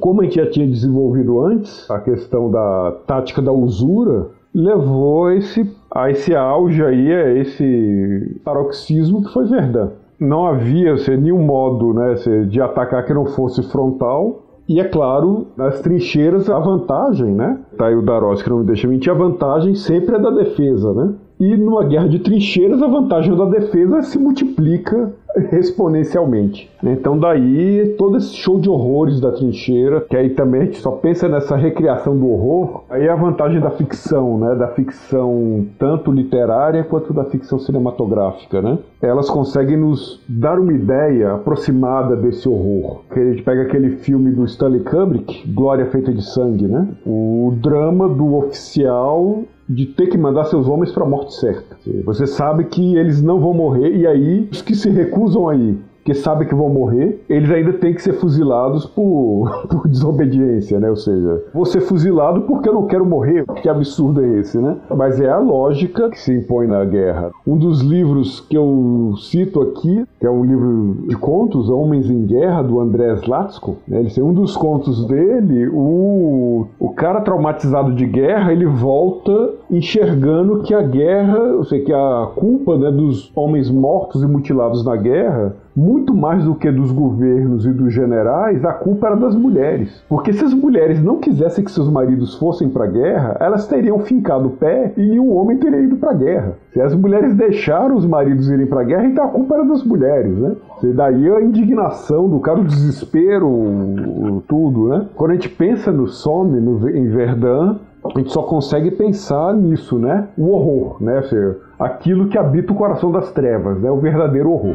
[0.00, 5.70] Como a gente já tinha desenvolvido antes, a questão da tática da usura levou esse,
[5.90, 9.90] a esse auge aí, a esse paroxismo que foi Verdun.
[10.20, 12.14] Não havia assim, nenhum modo né,
[12.48, 17.58] de atacar que não fosse frontal, e é claro, nas trincheiras a vantagem, né?
[17.78, 20.92] Tá aí o Daros que não me deixa mentir, a vantagem sempre é da defesa,
[20.92, 21.14] né?
[21.40, 25.14] E numa guerra de trincheiras, a vantagem da defesa se multiplica
[25.52, 26.70] exponencialmente.
[26.82, 30.92] Então daí todo esse show de horrores da trincheira, que aí também a gente só
[30.92, 34.54] pensa nessa recriação do horror, aí a vantagem da ficção, né?
[34.54, 38.78] Da ficção tanto literária quanto da ficção cinematográfica, né?
[39.00, 43.02] Elas conseguem nos dar uma ideia aproximada desse horror.
[43.12, 46.88] Que a gente pega aquele filme do Stanley Kubrick, Glória Feita de Sangue, né?
[47.06, 51.76] O drama do oficial de ter que mandar seus homens para a morte certa.
[52.04, 55.76] Você sabe que eles não vão morrer e aí os que se recusam aí
[56.08, 60.88] porque sabem que vão morrer, eles ainda têm que ser fuzilados por, por desobediência, né?
[60.88, 63.44] Ou seja, vou ser fuzilado porque eu não quero morrer.
[63.60, 64.76] Que absurdo é esse, né?
[64.96, 67.30] Mas é a lógica que se impõe na guerra.
[67.46, 72.24] Um dos livros que eu cito aqui, que é um livro de contos, Homens em
[72.24, 74.00] Guerra, do Andrés Latsko, né?
[74.00, 80.72] Ele, um dos contos dele, o, o cara traumatizado de guerra, ele volta enxergando que
[80.72, 85.54] a guerra, ou seja, que a culpa né, dos homens mortos e mutilados na guerra
[85.78, 90.02] muito mais do que dos governos e dos generais, a culpa era das mulheres.
[90.08, 94.00] Porque se as mulheres não quisessem que seus maridos fossem para a guerra, elas teriam
[94.00, 96.54] fincado o pé e nenhum homem teria ido para a guerra.
[96.72, 99.84] Se as mulheres deixaram os maridos irem para a guerra, então a culpa era das
[99.84, 100.56] mulheres, né?
[100.82, 105.06] E daí a indignação do cara, o desespero, tudo, né?
[105.14, 109.96] Quando a gente pensa no Somme, no, em Verdun, a gente só consegue pensar nisso,
[109.96, 110.26] né?
[110.36, 111.18] O horror, né?
[111.18, 113.88] Ou seja, aquilo que habita o coração das trevas, né?
[113.90, 114.74] O verdadeiro horror.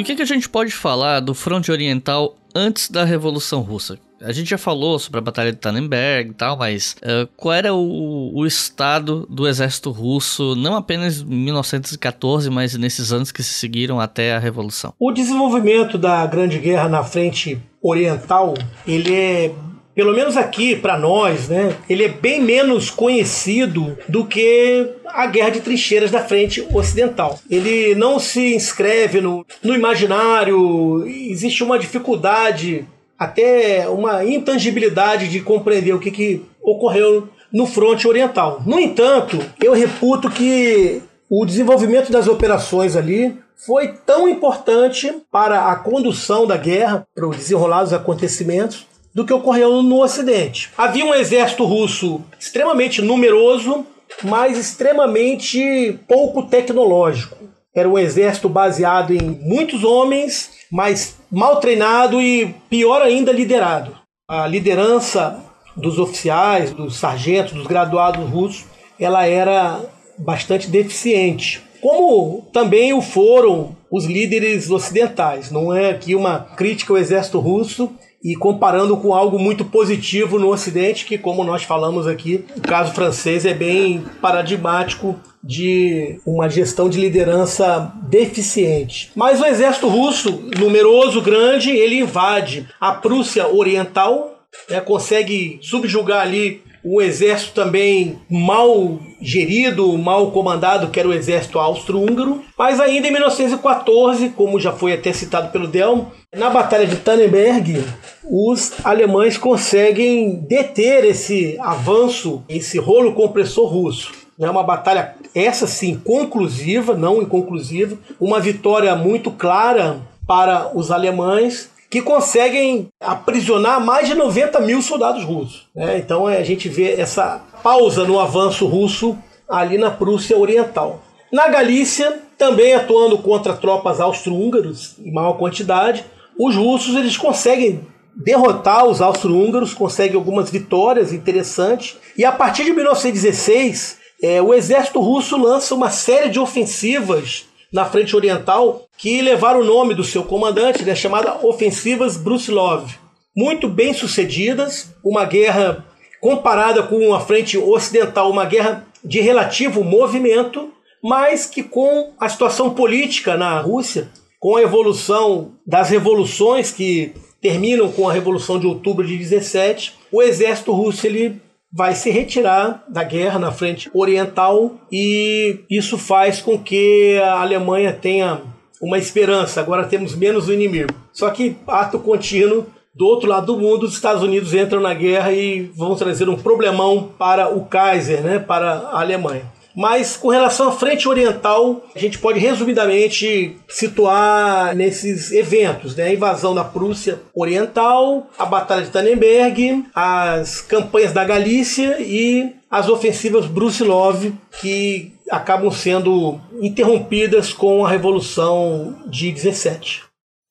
[0.00, 3.98] E o que, que a gente pode falar do fronte oriental antes da Revolução Russa?
[4.18, 7.74] A gente já falou sobre a Batalha de Tannenberg e tal, mas uh, qual era
[7.74, 13.52] o, o, estado do exército russo, não apenas em 1914, mas nesses anos que se
[13.52, 14.94] seguiram até a Revolução?
[14.98, 18.54] O desenvolvimento da Grande Guerra na frente oriental,
[18.86, 19.54] ele é
[20.00, 25.50] pelo menos aqui para nós, né, ele é bem menos conhecido do que a guerra
[25.50, 27.38] de trincheiras da frente ocidental.
[27.50, 35.92] Ele não se inscreve no, no imaginário, existe uma dificuldade, até uma intangibilidade de compreender
[35.92, 38.62] o que, que ocorreu no fronte oriental.
[38.64, 45.76] No entanto, eu reputo que o desenvolvimento das operações ali foi tão importante para a
[45.76, 50.70] condução da guerra, para o desenrolar dos acontecimentos, do que ocorreu no Ocidente.
[50.76, 53.84] Havia um exército russo extremamente numeroso,
[54.22, 57.36] mas extremamente pouco tecnológico.
[57.74, 63.96] Era um exército baseado em muitos homens, mas mal treinado e, pior ainda, liderado.
[64.28, 65.38] A liderança
[65.76, 68.64] dos oficiais, dos sargentos, dos graduados russos,
[68.98, 69.80] ela era
[70.18, 71.62] bastante deficiente.
[71.80, 75.50] Como também o foram os líderes ocidentais.
[75.50, 77.90] Não é aqui uma crítica ao exército russo,
[78.22, 82.92] e comparando com algo muito positivo no Ocidente, que, como nós falamos aqui, o caso
[82.92, 89.10] francês é bem paradigmático de uma gestão de liderança deficiente.
[89.16, 96.62] Mas o exército russo, numeroso, grande, ele invade a Prússia Oriental, né, consegue subjugar ali
[96.84, 102.42] um exército também mal gerido, mal comandado, que era o exército austro-húngaro.
[102.58, 107.84] Mas ainda em 1914, como já foi até citado pelo Delmo, na Batalha de Tannenberg,
[108.24, 114.12] os alemães conseguem deter esse avanço, esse rolo compressor russo.
[114.38, 121.69] É uma batalha, essa sim, conclusiva, não inconclusiva, uma vitória muito clara para os alemães
[121.90, 125.66] que conseguem aprisionar mais de 90 mil soldados russos.
[125.74, 125.98] Né?
[125.98, 129.18] Então é, a gente vê essa pausa no avanço russo
[129.48, 131.02] ali na Prússia Oriental.
[131.32, 136.04] Na Galícia, também atuando contra tropas austro-húngaros em maior quantidade,
[136.38, 137.86] os russos eles conseguem
[138.16, 145.00] derrotar os austro-húngaros, conseguem algumas vitórias interessantes, e a partir de 1916, é, o exército
[145.00, 150.22] russo lança uma série de ofensivas na frente oriental que levaram o nome do seu
[150.22, 152.90] comandante, né, chamada Ofensivas Brusilov.
[153.34, 155.86] Muito bem sucedidas, uma guerra
[156.20, 160.70] comparada com a frente ocidental, uma guerra de relativo movimento,
[161.02, 167.90] mas que com a situação política na Rússia, com a evolução das revoluções que terminam
[167.90, 171.40] com a Revolução de Outubro de 17, o exército russo ele
[171.72, 177.94] vai se retirar da guerra na frente oriental e isso faz com que a Alemanha
[177.94, 178.42] tenha
[178.80, 179.60] uma esperança.
[179.60, 180.94] Agora temos menos o inimigo.
[181.12, 185.32] Só que ato contínuo do outro lado do mundo, os Estados Unidos entram na guerra
[185.32, 189.44] e vão trazer um problemão para o Kaiser, né, para a Alemanha.
[189.76, 196.04] Mas com relação à frente oriental, a gente pode resumidamente situar nesses eventos, né?
[196.04, 202.88] A invasão da Prússia Oriental, a Batalha de Tannenberg, as campanhas da Galícia e as
[202.88, 210.10] ofensivas Brusilov, que acabam sendo interrompidas com a Revolução de 17.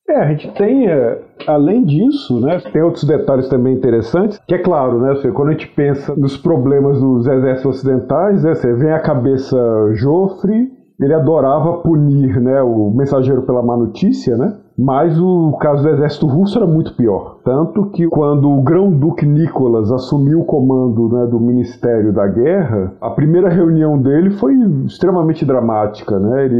[0.09, 4.57] É, a gente tem, é, além disso, né, tem outros detalhes também interessantes, que é
[4.57, 9.55] claro, né, quando a gente pensa nos problemas dos exércitos ocidentais, né, vem a cabeça
[9.93, 14.57] Joffre, ele adorava punir né, o mensageiro pela má notícia, né?
[14.79, 17.39] Mas o caso do exército russo era muito pior.
[17.43, 23.09] Tanto que quando o grão-duque Nicolas assumiu o comando né, do Ministério da Guerra, a
[23.09, 24.53] primeira reunião dele foi
[24.85, 26.17] extremamente dramática.
[26.17, 26.45] Né?
[26.45, 26.55] Ele,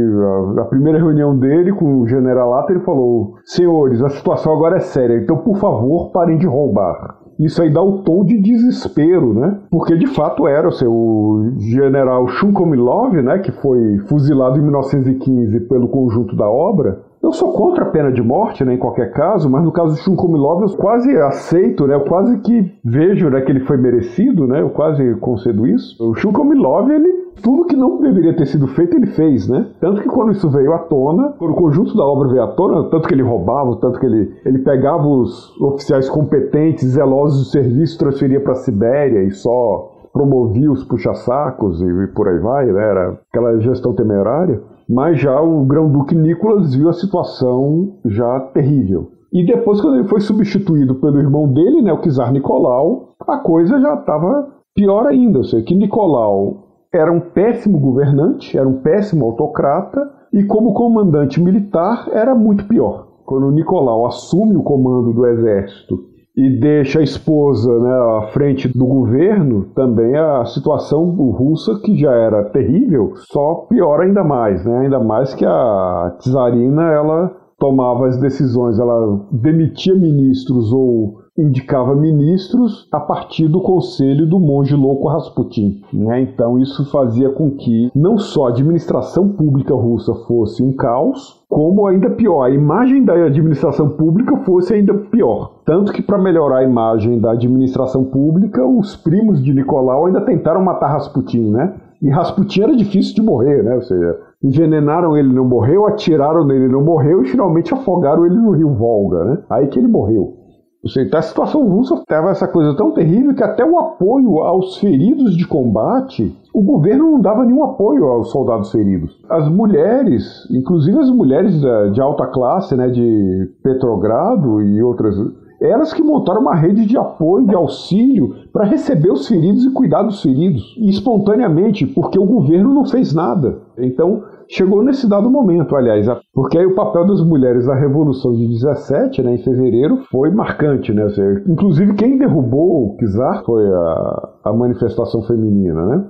[0.58, 4.80] a, a primeira reunião dele com o generalato, ele falou: Senhores, a situação agora é
[4.80, 7.20] séria, então por favor parem de roubar.
[7.38, 9.60] Isso aí dá o tom de desespero, né?
[9.70, 15.88] Porque de fato era o seu general Shunkomilov, né, que foi fuzilado em 1915 pelo
[15.88, 19.62] conjunto da obra, eu sou contra a pena de morte, né, em qualquer caso, mas
[19.62, 23.60] no caso do Shunkomilov eu quase aceito, né, eu quase que vejo né, que ele
[23.60, 26.02] foi merecido, né, eu quase concedo isso.
[26.02, 29.66] O Shunkomilov, ele, tudo que não deveria ter sido feito, ele fez, né?
[29.80, 32.88] Tanto que quando isso veio à tona, quando o conjunto da obra veio à tona,
[32.90, 37.98] tanto que ele roubava, tanto que ele, ele pegava os oficiais competentes, zelosos do serviço,
[37.98, 42.82] transferia para a Sibéria e só promovia os puxa-sacos e, e por aí vai, né?
[42.82, 44.60] Era aquela gestão temerária
[44.90, 49.12] mas já o Grão-Duque Nicolas viu a situação já terrível.
[49.32, 53.80] E depois, quando ele foi substituído pelo irmão dele, né, o czar Nicolau, a coisa
[53.80, 55.38] já estava pior ainda.
[55.38, 61.40] Ou seja, que Nicolau era um péssimo governante, era um péssimo autocrata, e como comandante
[61.40, 63.06] militar era muito pior.
[63.24, 68.86] Quando Nicolau assume o comando do exército e deixa a esposa né, à frente do
[68.86, 74.78] governo, também a situação russa, que já era terrível, só piora ainda mais, né?
[74.78, 82.86] ainda mais que a czarina ela tomava as decisões, ela demitia ministros ou indicava ministros
[82.92, 85.82] a partir do conselho do monge louco Rasputin.
[85.92, 86.22] Né?
[86.22, 91.86] Então isso fazia com que não só a administração pública russa fosse um caos, como
[91.86, 95.60] ainda pior, a imagem da administração pública fosse ainda pior.
[95.64, 100.62] Tanto que para melhorar a imagem da administração pública, os primos de Nicolau ainda tentaram
[100.62, 101.74] matar Rasputin, né?
[102.02, 103.74] E Rasputin era difícil de morrer, né?
[103.74, 108.52] Ou seja, envenenaram ele não morreu, atiraram nele não morreu e finalmente afogaram ele no
[108.52, 109.38] rio Volga, né?
[109.50, 110.39] Aí que ele morreu.
[110.84, 115.36] Então a situação russa estava essa coisa tão terrível que até o apoio aos feridos
[115.36, 119.18] de combate, o governo não dava nenhum apoio aos soldados feridos.
[119.28, 121.60] As mulheres, inclusive as mulheres
[121.92, 125.14] de alta classe, né, de Petrogrado e outras,
[125.60, 130.02] elas que montaram uma rede de apoio, de auxílio para receber os feridos e cuidar
[130.02, 133.58] dos feridos, espontaneamente, porque o governo não fez nada.
[133.76, 138.46] Então, chegou nesse dado momento, aliás, porque aí o papel das mulheres na Revolução de
[138.48, 141.06] 17, né, em fevereiro, foi marcante, né?
[141.46, 146.04] inclusive quem derrubou o czar foi a, a manifestação feminina, né?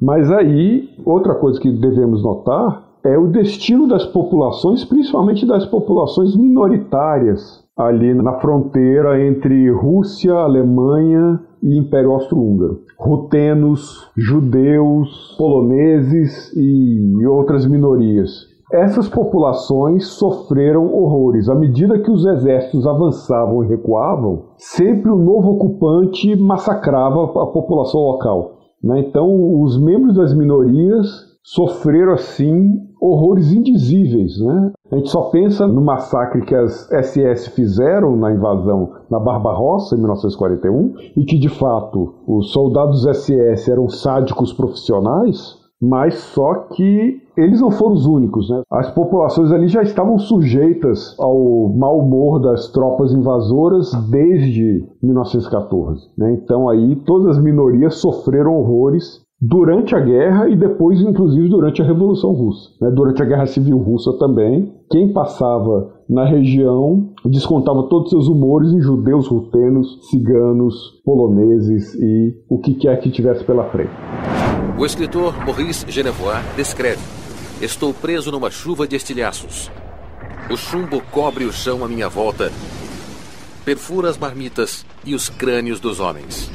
[0.00, 6.36] Mas aí, outra coisa que devemos notar é o destino das populações, principalmente das populações
[6.36, 12.80] minoritárias, ali na fronteira entre Rússia, Alemanha e Império Austro-Húngaro.
[12.98, 18.56] Rutenos, judeus, poloneses e outras minorias.
[18.72, 21.48] Essas populações sofreram horrores.
[21.48, 28.00] À medida que os exércitos avançavam e recuavam, sempre o novo ocupante massacrava a população
[28.00, 28.58] local.
[28.82, 29.00] Né?
[29.00, 31.06] Então, os membros das minorias
[31.44, 34.72] sofreram assim horrores indizíveis, né?
[34.90, 39.98] A gente só pensa no massacre que as SS fizeram na invasão na Barbarossa em
[39.98, 47.60] 1941 e que de fato os soldados SS eram sádicos profissionais, mas só que eles
[47.60, 48.62] não foram os únicos, né?
[48.70, 56.32] As populações ali já estavam sujeitas ao mau humor das tropas invasoras desde 1914, né?
[56.32, 61.84] Então aí todas as minorias sofreram horrores durante a guerra e depois, inclusive, durante a
[61.84, 62.70] Revolução Russa.
[62.80, 62.90] Né?
[62.90, 68.72] Durante a Guerra Civil Russa também, quem passava na região descontava todos os seus humores
[68.72, 73.90] em judeus, rutenos, ciganos, poloneses e o que quer que tivesse pela frente.
[74.78, 77.00] O escritor Maurice Genevois descreve:
[77.60, 79.70] Estou preso numa chuva de estilhaços.
[80.50, 82.50] O chumbo cobre o chão à minha volta,
[83.64, 86.50] perfura as marmitas e os crânios dos homens.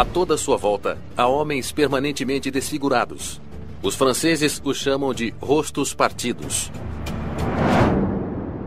[0.00, 3.38] A toda sua volta, há homens permanentemente desfigurados.
[3.82, 6.72] Os franceses os chamam de rostos partidos.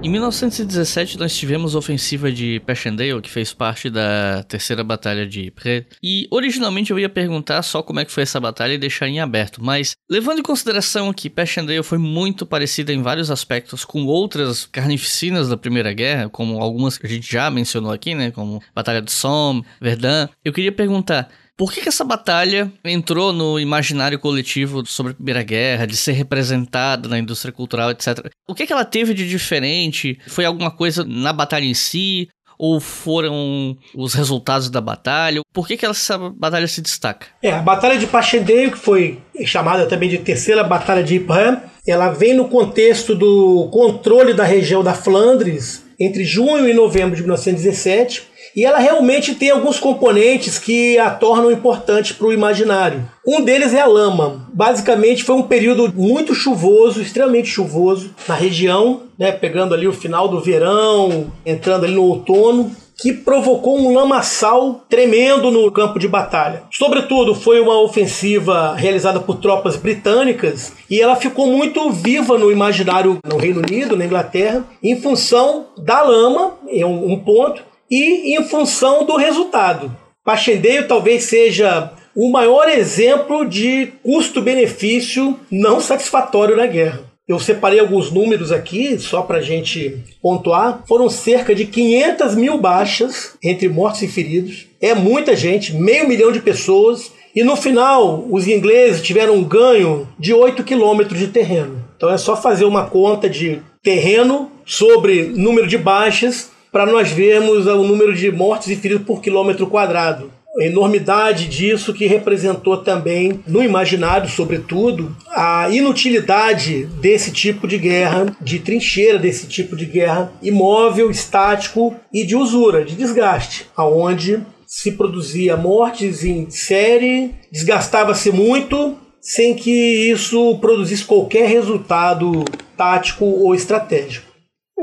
[0.04, 5.48] Em 1917 nós tivemos a ofensiva de Passchendaele, que fez parte da terceira batalha de
[5.48, 5.86] Ypres.
[6.04, 9.22] E originalmente eu ia perguntar só como é que foi essa batalha e deixar em
[9.22, 14.66] aberto, mas levando em consideração que Passchendaele foi muito parecida em vários aspectos com outras
[14.66, 19.02] carnificinas da Primeira Guerra, como algumas que a gente já mencionou aqui, né, como Batalha
[19.02, 24.86] de Somme, Verdun, eu queria perguntar por que, que, essa batalha entrou no imaginário coletivo
[24.86, 28.28] sobre a Primeira Guerra, de ser representada na indústria cultural, etc?
[28.48, 30.18] O que, que ela teve de diferente?
[30.28, 32.28] Foi alguma coisa na batalha em si?
[32.58, 35.42] Ou foram os resultados da batalha?
[35.52, 37.28] Por que, que essa batalha se destaca?
[37.42, 42.10] É, a Batalha de Passchendaele, que foi chamada também de Terceira Batalha de Ypres, ela
[42.10, 48.33] vem no contexto do controle da região da Flandres entre junho e novembro de 1917
[48.56, 53.10] e ela realmente tem alguns componentes que a tornam importante para o imaginário.
[53.26, 54.48] Um deles é a lama.
[54.54, 60.28] Basicamente foi um período muito chuvoso, extremamente chuvoso na região, né, pegando ali o final
[60.28, 66.64] do verão, entrando ali no outono, que provocou um lamaçal tremendo no campo de batalha.
[66.72, 73.18] Sobretudo, foi uma ofensiva realizada por tropas britânicas e ela ficou muito viva no imaginário
[73.28, 79.06] no Reino Unido, na Inglaterra, em função da lama, é um ponto, e em função
[79.06, 79.96] do resultado.
[80.24, 87.14] Passchendaele talvez seja o maior exemplo de custo-benefício não satisfatório na guerra.
[87.28, 90.84] Eu separei alguns números aqui, só para a gente pontuar.
[90.88, 94.68] Foram cerca de 500 mil baixas entre mortos e feridos.
[94.82, 97.12] É muita gente, meio milhão de pessoas.
[97.34, 101.84] E no final, os ingleses tiveram um ganho de 8 quilômetros de terreno.
[101.96, 107.68] Então é só fazer uma conta de terreno sobre número de baixas para nós vermos
[107.68, 110.32] o número de mortes e feridos por quilômetro quadrado.
[110.60, 118.36] A enormidade disso que representou também, no imaginário, sobretudo, a inutilidade desse tipo de guerra,
[118.42, 124.94] de trincheira desse tipo de guerra imóvel, estático e de usura, de desgaste, aonde se
[124.94, 132.44] produzia mortes em série, desgastava-se muito, sem que isso produzisse qualquer resultado
[132.76, 134.33] tático ou estratégico.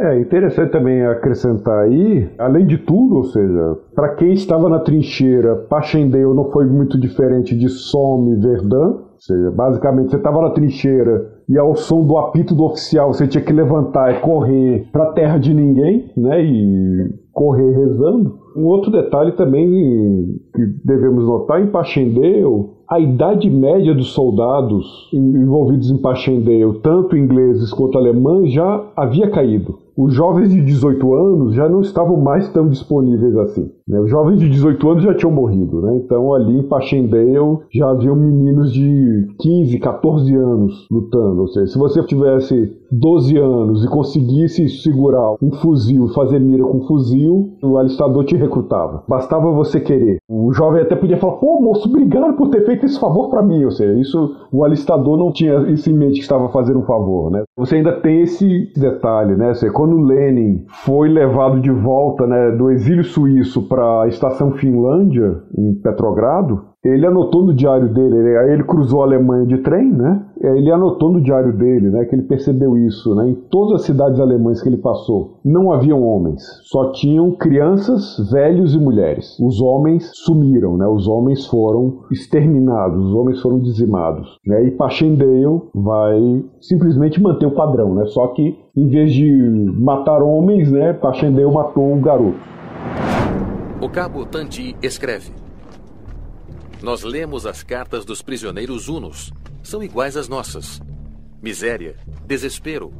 [0.03, 5.57] É interessante também acrescentar aí, além de tudo, ou seja, para quem estava na trincheira,
[5.69, 11.31] Passchendaele não foi muito diferente de Somme Verdun, ou seja, basicamente você estava na trincheira
[11.47, 15.37] e ao som do apito do oficial você tinha que levantar e correr para terra
[15.37, 18.39] de ninguém, né, e correr rezando.
[18.57, 25.91] Um outro detalhe também que devemos notar em Passchendaele a idade média dos soldados envolvidos
[25.91, 31.69] em Passchendaele, tanto ingleses quanto alemães, já havia caído os jovens de 18 anos já
[31.69, 33.71] não estavam mais tão disponíveis assim.
[33.91, 34.01] Né?
[34.01, 35.97] Os jovens de 18 anos já tinham morrido, né?
[35.97, 41.41] então ali em Passchendaele já haviam meninos de 15, 14 anos lutando.
[41.43, 46.79] Ou seja, se você tivesse 12 anos e conseguisse segurar um fuzil, fazer mira com
[46.79, 49.05] um fuzil, o alistador te recrutava.
[49.09, 50.19] Bastava você querer.
[50.29, 53.65] O jovem até podia falar: pô, moço, obrigado por ter feito esse favor para mim.
[53.65, 57.31] Ou seja, isso o alistador não tinha isso em mente que estava fazendo um favor,
[57.31, 57.43] né?
[57.57, 59.55] Você ainda tem esse detalhe, né?
[59.55, 65.43] Seja, quando Lenin foi levado de volta né, do exílio suíço para a estação Finlândia,
[65.57, 70.25] em Petrogrado, ele anotou no diário dele, aí ele cruzou a Alemanha de trem, né?
[70.41, 73.29] Ele anotou no diário dele, né, que ele percebeu isso, né?
[73.29, 78.75] Em todas as cidades alemãs que ele passou, não haviam homens, só tinham crianças, velhos
[78.75, 79.39] e mulheres.
[79.39, 80.87] Os homens sumiram, né?
[80.87, 84.65] Os homens foram exterminados, os homens foram dizimados, né?
[84.65, 88.07] E Passchendaele vai simplesmente manter o padrão, né?
[88.07, 89.31] Só que em vez de
[89.79, 92.39] matar homens, né, Passchendaele matou um garoto.
[93.81, 95.33] O cabo Tanti escreve
[96.83, 99.33] nós lemos as cartas dos prisioneiros hunos.
[99.63, 100.81] São iguais às nossas.
[101.43, 101.97] Miséria,
[102.27, 102.93] desespero,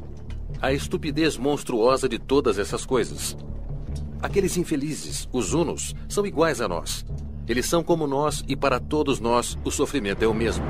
[0.61, 3.35] a estupidez monstruosa de todas essas coisas.
[4.21, 7.05] Aqueles infelizes, os hunos, são iguais a nós.
[7.47, 10.63] Eles são como nós e para todos nós o sofrimento é o mesmo.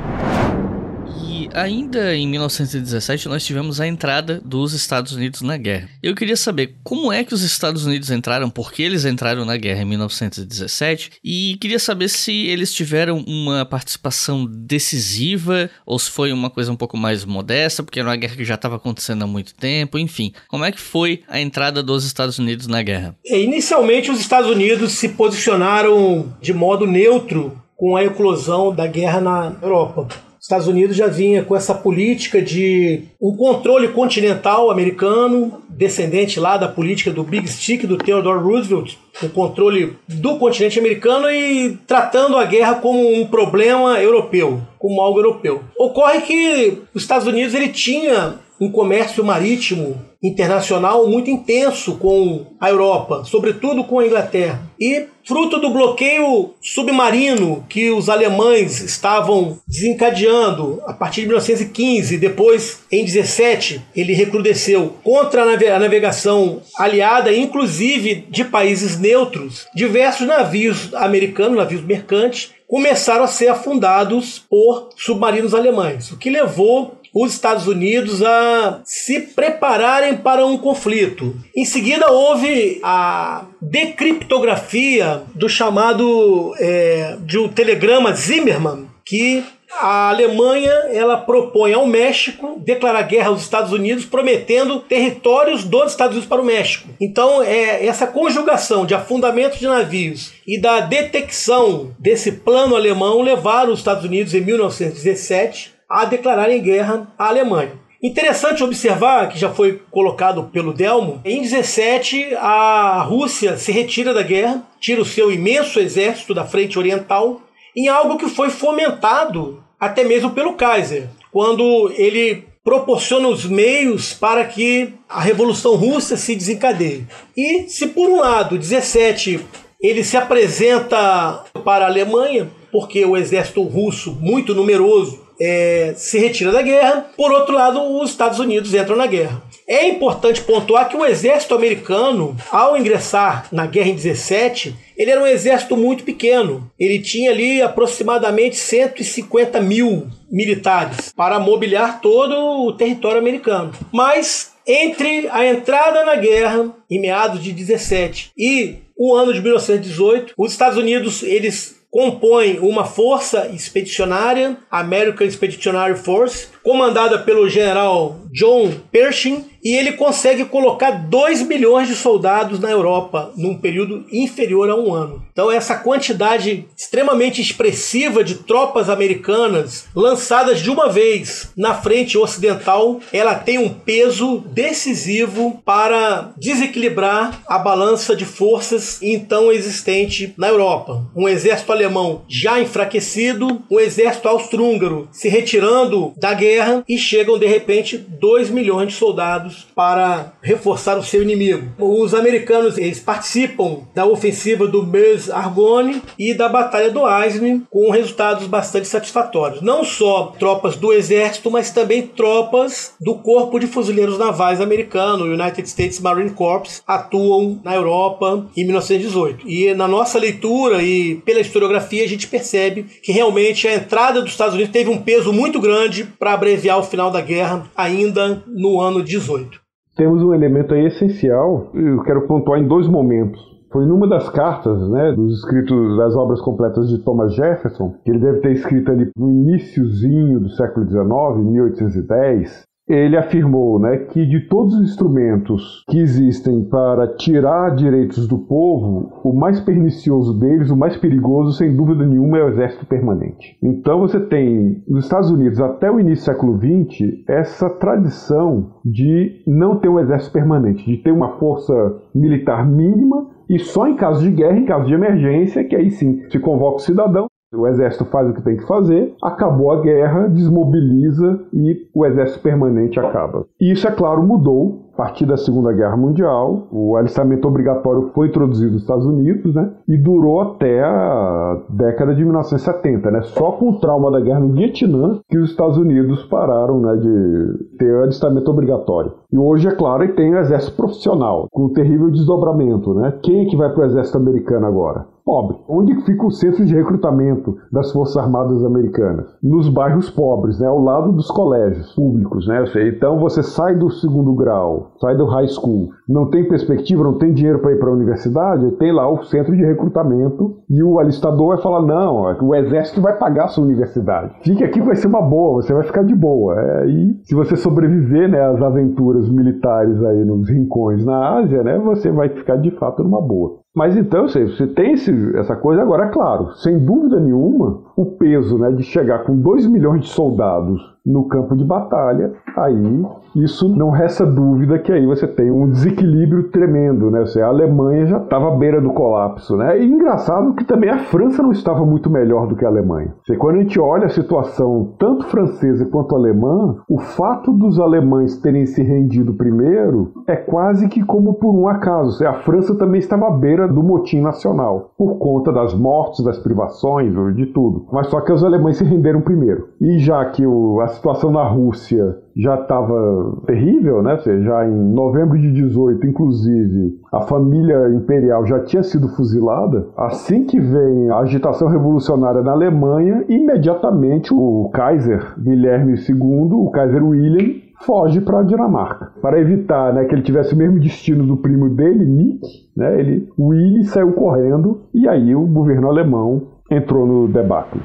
[1.19, 5.89] E ainda em 1917 nós tivemos a entrada dos Estados Unidos na guerra.
[6.01, 9.57] Eu queria saber como é que os Estados Unidos entraram, por que eles entraram na
[9.57, 16.31] guerra em 1917 e queria saber se eles tiveram uma participação decisiva ou se foi
[16.31, 19.27] uma coisa um pouco mais modesta, porque era uma guerra que já estava acontecendo há
[19.27, 20.33] muito tempo, enfim.
[20.47, 23.15] Como é que foi a entrada dos Estados Unidos na guerra?
[23.25, 29.19] É, inicialmente os Estados Unidos se posicionaram de modo neutro com a eclosão da guerra
[29.19, 30.07] na Europa.
[30.41, 36.67] Estados Unidos já vinha com essa política de um controle continental americano, descendente lá da
[36.67, 42.45] política do Big Stick do Theodore Roosevelt, o controle do continente americano e tratando a
[42.45, 45.61] guerra como um problema europeu, como algo europeu.
[45.77, 52.69] Ocorre que os Estados Unidos ele tinha um comércio marítimo internacional muito intenso com a
[52.69, 54.61] Europa, sobretudo com a Inglaterra.
[54.79, 62.81] E fruto do bloqueio submarino que os alemães estavam desencadeando a partir de 1915, depois
[62.91, 71.57] em 17 ele recrudesceu contra a navegação aliada, inclusive de países neutros, diversos navios americanos,
[71.57, 78.23] navios mercantes, começaram a ser afundados por submarinos alemães, o que levou os Estados Unidos
[78.23, 81.35] a se prepararem para um conflito.
[81.55, 89.43] Em seguida, houve a decriptografia do chamado é, de um telegrama Zimmermann, que
[89.79, 96.13] a Alemanha ela propõe ao México declarar guerra aos Estados Unidos, prometendo territórios dos Estados
[96.15, 96.89] Unidos para o México.
[96.99, 103.71] Então, é essa conjugação de afundamento de navios e da detecção desse plano alemão levaram
[103.71, 107.73] os Estados Unidos em 1917 a declararem guerra à Alemanha.
[108.01, 114.23] Interessante observar, que já foi colocado pelo Delmo, em 17 a Rússia se retira da
[114.23, 117.41] guerra, tira o seu imenso exército da frente oriental,
[117.75, 124.45] em algo que foi fomentado até mesmo pelo Kaiser, quando ele proporciona os meios para
[124.45, 127.05] que a Revolução Russa se desencadeie.
[127.37, 129.39] E se por um lado 17
[129.81, 136.51] ele se apresenta para a Alemanha, porque o exército russo muito numeroso é, se retira
[136.51, 137.07] da guerra.
[137.17, 139.41] Por outro lado, os Estados Unidos entram na guerra.
[139.67, 145.21] É importante pontuar que o exército americano, ao ingressar na guerra em 17, ele era
[145.21, 146.69] um exército muito pequeno.
[146.79, 153.71] Ele tinha ali aproximadamente 150 mil militares para mobiliar todo o território americano.
[153.91, 160.33] Mas entre a entrada na guerra em meados de 17 e o ano de 1918,
[160.37, 168.71] os Estados Unidos eles compõem uma força expedicionária, American Expeditionary Force, comandada pelo general John
[168.91, 174.75] Pershing, e ele consegue colocar 2 milhões de soldados na Europa num período inferior a
[174.75, 175.23] um ano.
[175.31, 182.99] Então, essa quantidade extremamente expressiva de tropas americanas lançadas de uma vez na frente ocidental,
[183.13, 191.05] ela tem um peso decisivo para desequilibrar a balança de forças então existente na Europa.
[191.15, 196.50] Um exército alemão já enfraquecido, um exército austro-húngaro se retirando da guerra
[196.87, 201.67] e chegam de repente 2 milhões de soldados para reforçar o seu inimigo.
[201.79, 208.47] Os americanos eles participam da ofensiva do Meuse-Argonne e da Batalha do Aisne com resultados
[208.47, 209.61] bastante satisfatórios.
[209.61, 215.67] Não só tropas do exército, mas também tropas do Corpo de Fuzileiros Navais americano, United
[215.67, 219.47] States Marine Corps, atuam na Europa em 1918.
[219.47, 224.31] E na nossa leitura e pela historiografia a gente percebe que realmente a entrada dos
[224.31, 228.81] Estados Unidos teve um peso muito grande para abreviar o final da guerra ainda no
[228.81, 229.61] ano 18.
[229.95, 233.39] Temos um elemento aí essencial, eu quero pontuar em dois momentos.
[233.71, 238.19] Foi numa das cartas, né, dos escritos das obras completas de Thomas Jefferson, que ele
[238.19, 242.63] deve ter escrito ali no iníciozinho do século XIX, 1810,
[242.93, 249.11] ele afirmou né, que de todos os instrumentos que existem para tirar direitos do povo,
[249.23, 253.57] o mais pernicioso deles, o mais perigoso, sem dúvida nenhuma, é o exército permanente.
[253.63, 259.41] Então você tem, nos Estados Unidos, até o início do século XX, essa tradição de
[259.47, 261.73] não ter um exército permanente, de ter uma força
[262.13, 266.21] militar mínima e só em caso de guerra, em caso de emergência, que aí sim
[266.29, 270.27] se convoca o cidadão o exército faz o que tem que fazer, acabou a guerra,
[270.27, 273.45] desmobiliza e o exército permanente acaba.
[273.59, 276.67] Isso, é claro, mudou a partir da Segunda Guerra Mundial.
[276.71, 282.23] O alistamento obrigatório foi introduzido nos Estados Unidos né, e durou até a década de
[282.23, 283.11] 1970.
[283.11, 286.95] Né, só com o trauma da guerra no Vietnã que os Estados Unidos pararam né,
[286.95, 289.13] de ter alistamento obrigatório.
[289.31, 292.93] E hoje, é claro, tem o exército profissional, com um terrível desdobramento.
[292.93, 293.13] Né?
[293.23, 295.05] Quem é que vai para o exército americano agora?
[295.25, 295.57] Pobre.
[295.67, 299.25] Onde fica o centro de recrutamento das Forças Armadas Americanas?
[299.41, 302.47] Nos bairros pobres, né, ao lado dos colégios públicos.
[302.47, 302.63] Né?
[302.87, 307.33] Então você sai do segundo grau, sai do high school, não tem perspectiva, não tem
[307.33, 311.49] dinheiro para ir para a universidade, tem lá o centro de recrutamento e o alistador
[311.49, 314.33] vai falar: não, o exército vai pagar a sua universidade.
[314.41, 316.59] Fique aqui, vai ser uma boa, você vai ficar de boa.
[316.59, 321.77] É, e se você sobreviver né, às aventuras militares aí nos rincões na Ásia, né,
[321.79, 323.61] você vai ficar de fato numa boa.
[323.73, 328.57] Mas então, você, tem esse, essa coisa agora, é claro, sem dúvida nenhuma, o peso
[328.57, 333.05] né, de chegar com 2 milhões de soldados no campo de batalha, aí
[333.35, 337.23] isso não resta dúvida que aí você tem um desequilíbrio tremendo, né?
[337.41, 339.79] a Alemanha já estava à beira do colapso, né?
[339.79, 343.13] E engraçado que também a França não estava muito melhor do que a Alemanha.
[343.25, 348.37] Você, quando a gente olha a situação tanto francesa quanto alemã, o fato dos alemães
[348.37, 352.25] terem se rendido primeiro é quase que como por um acaso.
[352.27, 357.11] A França também estava à beira do motim nacional, por conta das mortes, das privações,
[357.35, 357.80] de tudo.
[357.91, 359.69] Mas só que os alemães se renderam primeiro.
[359.79, 364.17] E já que o, a situação na Rússia já estava terrível, né?
[364.17, 369.87] Já em novembro de 18, inclusive, a família imperial já tinha sido fuzilada.
[369.97, 377.05] Assim que vem a agitação revolucionária na Alemanha, imediatamente o Kaiser Guilherme II, o Kaiser
[377.05, 379.11] William, foge para a Dinamarca.
[379.21, 383.29] Para evitar né, que ele tivesse o mesmo destino do primo dele, Nick, né, ele,
[383.39, 387.81] Willy saiu correndo e aí o governo alemão entrou no debacle.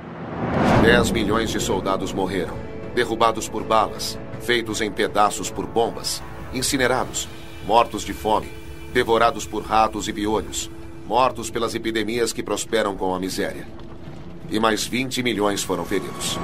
[0.82, 2.54] 10 milhões de soldados morreram,
[2.94, 6.22] derrubados por balas, feitos em pedaços por bombas,
[6.54, 7.28] incinerados,
[7.66, 8.48] mortos de fome,
[8.94, 10.70] devorados por ratos e piolhos,
[11.04, 13.66] mortos pelas epidemias que prosperam com a miséria.
[14.48, 16.38] E mais 20 milhões foram feridos.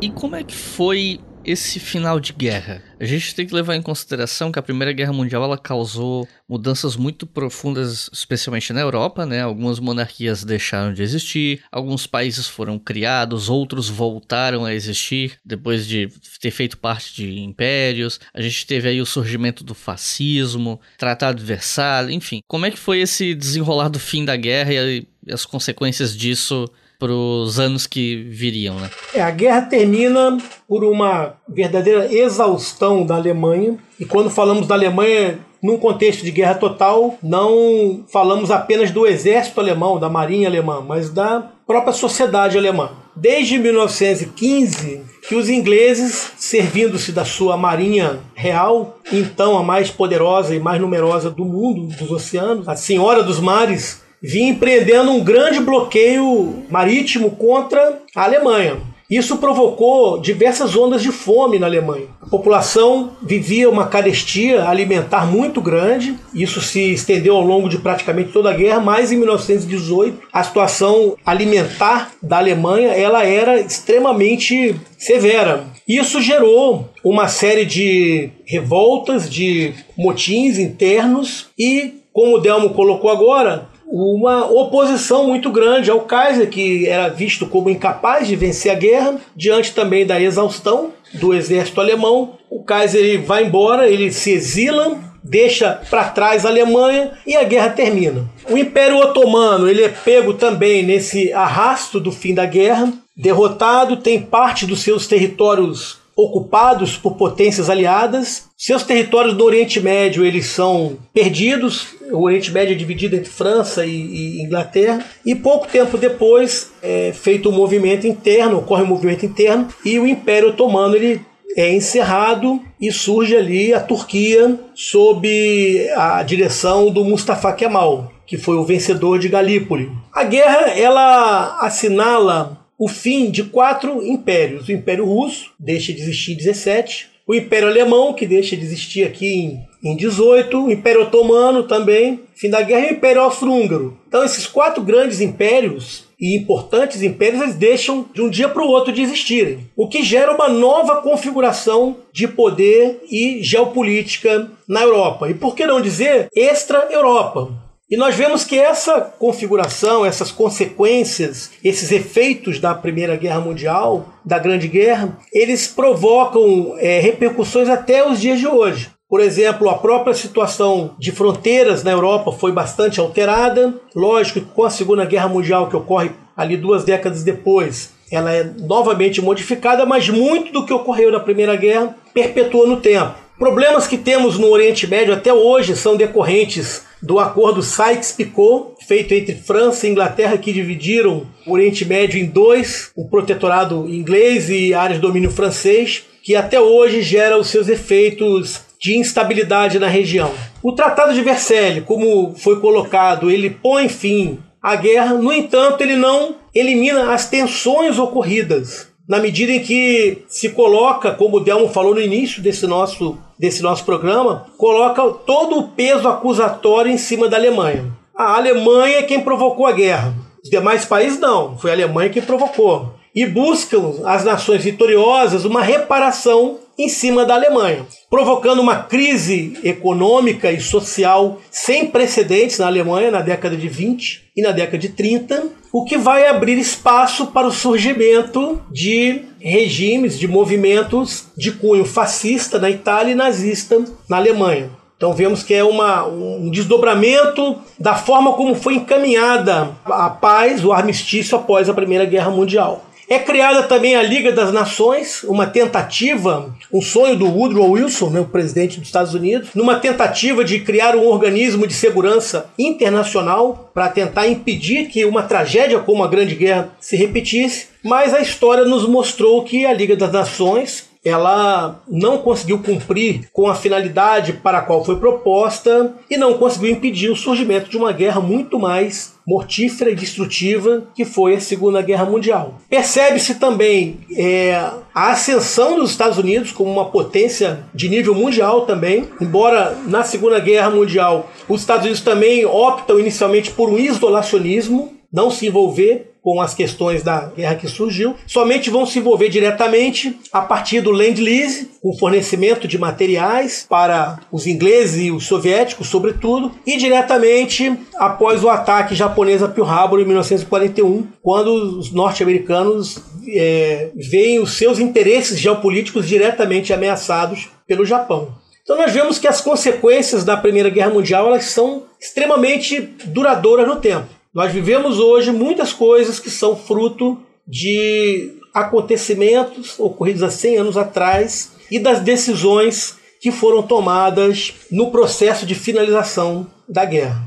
[0.00, 2.82] E como é que foi esse final de guerra.
[2.98, 6.96] A gente tem que levar em consideração que a Primeira Guerra Mundial ela causou mudanças
[6.96, 9.40] muito profundas, especialmente na Europa, né?
[9.40, 16.08] Algumas monarquias deixaram de existir, alguns países foram criados, outros voltaram a existir depois de
[16.40, 18.20] ter feito parte de impérios.
[18.34, 22.42] A gente teve aí o surgimento do fascismo, Tratado de Versalhes, enfim.
[22.46, 26.66] Como é que foi esse desenrolar do fim da guerra e as consequências disso
[27.08, 28.90] os anos que viriam, né?
[29.14, 30.36] É, a guerra termina
[30.68, 33.78] por uma verdadeira exaustão da Alemanha.
[33.98, 39.60] E quando falamos da Alemanha num contexto de guerra total, não falamos apenas do exército
[39.60, 42.90] alemão, da marinha alemã, mas da própria sociedade alemã.
[43.14, 50.60] Desde 1915, que os ingleses, servindo-se da sua marinha real, então a mais poderosa e
[50.60, 56.64] mais numerosa do mundo, dos oceanos, a senhora dos mares, vinha empreendendo um grande bloqueio
[56.68, 58.78] marítimo contra a Alemanha.
[59.10, 62.06] Isso provocou diversas ondas de fome na Alemanha.
[62.22, 68.30] A população vivia uma carestia alimentar muito grande, isso se estendeu ao longo de praticamente
[68.30, 75.64] toda a guerra, mas em 1918 a situação alimentar da Alemanha ela era extremamente severa.
[75.88, 83.69] Isso gerou uma série de revoltas, de motins internos e, como o Delmo colocou agora,
[83.90, 89.16] uma oposição muito grande ao Kaiser, que era visto como incapaz de vencer a guerra,
[89.34, 92.38] diante também da exaustão do exército alemão.
[92.48, 97.70] O Kaiser vai embora, ele se exila, deixa para trás a Alemanha e a guerra
[97.70, 98.30] termina.
[98.48, 104.22] O Império Otomano ele é pego também nesse arrasto do fim da guerra, derrotado, tem
[104.22, 108.48] parte dos seus territórios ocupados por potências aliadas.
[108.56, 111.88] Seus territórios no Oriente Médio eles são perdidos.
[112.12, 115.04] O Oriente Médio é dividido entre França e, e Inglaterra.
[115.24, 120.06] E pouco tempo depois é feito um movimento interno, ocorre um movimento interno e o
[120.06, 121.20] Império Otomano ele
[121.56, 128.56] é encerrado e surge ali a Turquia sob a direção do Mustafa Kemal, que foi
[128.56, 129.90] o vencedor de Galípoli.
[130.12, 134.66] A guerra ela assinala o fim de quatro impérios.
[134.66, 139.06] O Império Russo deixa de existir em 17, o Império Alemão, que deixa de existir
[139.06, 143.98] aqui em, em 18, o Império Otomano também, fim da guerra, e o Império Austro-Húngaro.
[144.08, 148.68] Então, esses quatro grandes impérios e importantes impérios eles deixam de um dia para o
[148.68, 155.28] outro de existirem, o que gera uma nova configuração de poder e geopolítica na Europa.
[155.28, 157.69] E por que não dizer extra-Europa?
[157.90, 164.38] E nós vemos que essa configuração, essas consequências, esses efeitos da Primeira Guerra Mundial, da
[164.38, 168.90] Grande Guerra, eles provocam é, repercussões até os dias de hoje.
[169.08, 173.74] Por exemplo, a própria situação de fronteiras na Europa foi bastante alterada.
[173.92, 178.44] Lógico que com a Segunda Guerra Mundial, que ocorre ali duas décadas depois, ela é
[178.44, 183.14] novamente modificada, mas muito do que ocorreu na Primeira Guerra perpetuou no tempo.
[183.36, 189.34] Problemas que temos no Oriente Médio até hoje são decorrentes do acordo Sykes-Picot, feito entre
[189.34, 195.00] França e Inglaterra, que dividiram o Oriente Médio em dois, o protetorado inglês e áreas
[195.00, 200.32] de domínio francês, que até hoje gera os seus efeitos de instabilidade na região.
[200.62, 205.96] O Tratado de Versailles, como foi colocado, ele põe fim à guerra, no entanto, ele
[205.96, 211.92] não elimina as tensões ocorridas na medida em que se coloca, como o Delmo falou
[211.92, 217.36] no início desse nosso, desse nosso programa, coloca todo o peso acusatório em cima da
[217.36, 217.90] Alemanha.
[218.16, 220.14] A Alemanha é quem provocou a guerra.
[220.44, 222.99] Os demais países não, foi a Alemanha que provocou.
[223.14, 230.50] E buscam as nações vitoriosas uma reparação em cima da Alemanha, provocando uma crise econômica
[230.50, 235.48] e social sem precedentes na Alemanha na década de 20 e na década de 30,
[235.72, 242.58] o que vai abrir espaço para o surgimento de regimes, de movimentos de cunho fascista
[242.58, 244.70] na Itália e nazista na Alemanha.
[244.96, 250.72] Então vemos que é uma, um desdobramento da forma como foi encaminhada a paz, o
[250.72, 252.84] armistício após a Primeira Guerra Mundial.
[253.10, 258.20] É criada também a Liga das Nações, uma tentativa, um sonho do Woodrow Wilson, né,
[258.20, 263.88] o presidente dos Estados Unidos, numa tentativa de criar um organismo de segurança internacional para
[263.88, 267.66] tentar impedir que uma tragédia como a Grande Guerra se repetisse.
[267.82, 273.48] Mas a história nos mostrou que a Liga das Nações ela não conseguiu cumprir com
[273.48, 277.90] a finalidade para a qual foi proposta e não conseguiu impedir o surgimento de uma
[277.90, 282.56] guerra muito mais mortífera e destrutiva que foi a Segunda Guerra Mundial.
[282.68, 284.54] Percebe-se também é,
[284.92, 290.40] a ascensão dos Estados Unidos como uma potência de nível mundial também, embora na Segunda
[290.40, 296.40] Guerra Mundial os Estados Unidos também optam inicialmente por um isolacionismo, não se envolver com
[296.40, 301.70] as questões da guerra que surgiu, somente vão se envolver diretamente a partir do Land-Lease,
[301.82, 308.48] com fornecimento de materiais para os ingleses e os soviéticos, sobretudo, e diretamente após o
[308.48, 312.98] ataque japonês a Pearl Harbor em 1941, quando os norte-americanos
[313.28, 318.34] é, veem os seus interesses geopolíticos diretamente ameaçados pelo Japão.
[318.62, 323.76] Então nós vemos que as consequências da Primeira Guerra Mundial elas são extremamente duradouras no
[323.76, 324.19] tempo.
[324.32, 331.56] Nós vivemos hoje muitas coisas que são fruto de acontecimentos ocorridos há 100 anos atrás
[331.68, 337.22] e das decisões que foram tomadas no processo de finalização da guerra.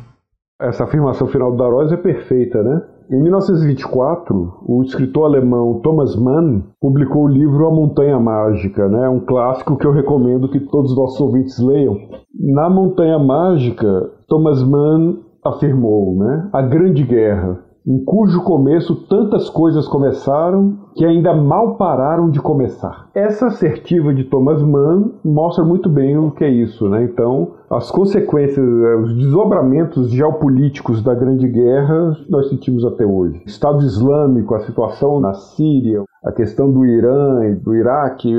[0.62, 2.82] Essa afirmação final do Darós é perfeita, né?
[3.12, 9.10] Em 1924, o escritor alemão Thomas Mann publicou o livro A Montanha Mágica, né?
[9.10, 12.00] um clássico que eu recomendo que todos os nossos ouvintes leiam.
[12.34, 16.50] Na Montanha Mágica, Thomas Mann afirmou, né?
[16.52, 23.10] A Grande Guerra, em cujo começo tantas coisas começaram que ainda mal pararam de começar.
[23.14, 27.04] Essa assertiva de Thomas Mann mostra muito bem o que é isso, né?
[27.04, 28.66] Então, as consequências,
[29.04, 33.42] os desdobramentos geopolíticos da Grande Guerra nós sentimos até hoje.
[33.46, 38.34] Estado Islâmico, a situação na Síria, a questão do Irã e do Iraque,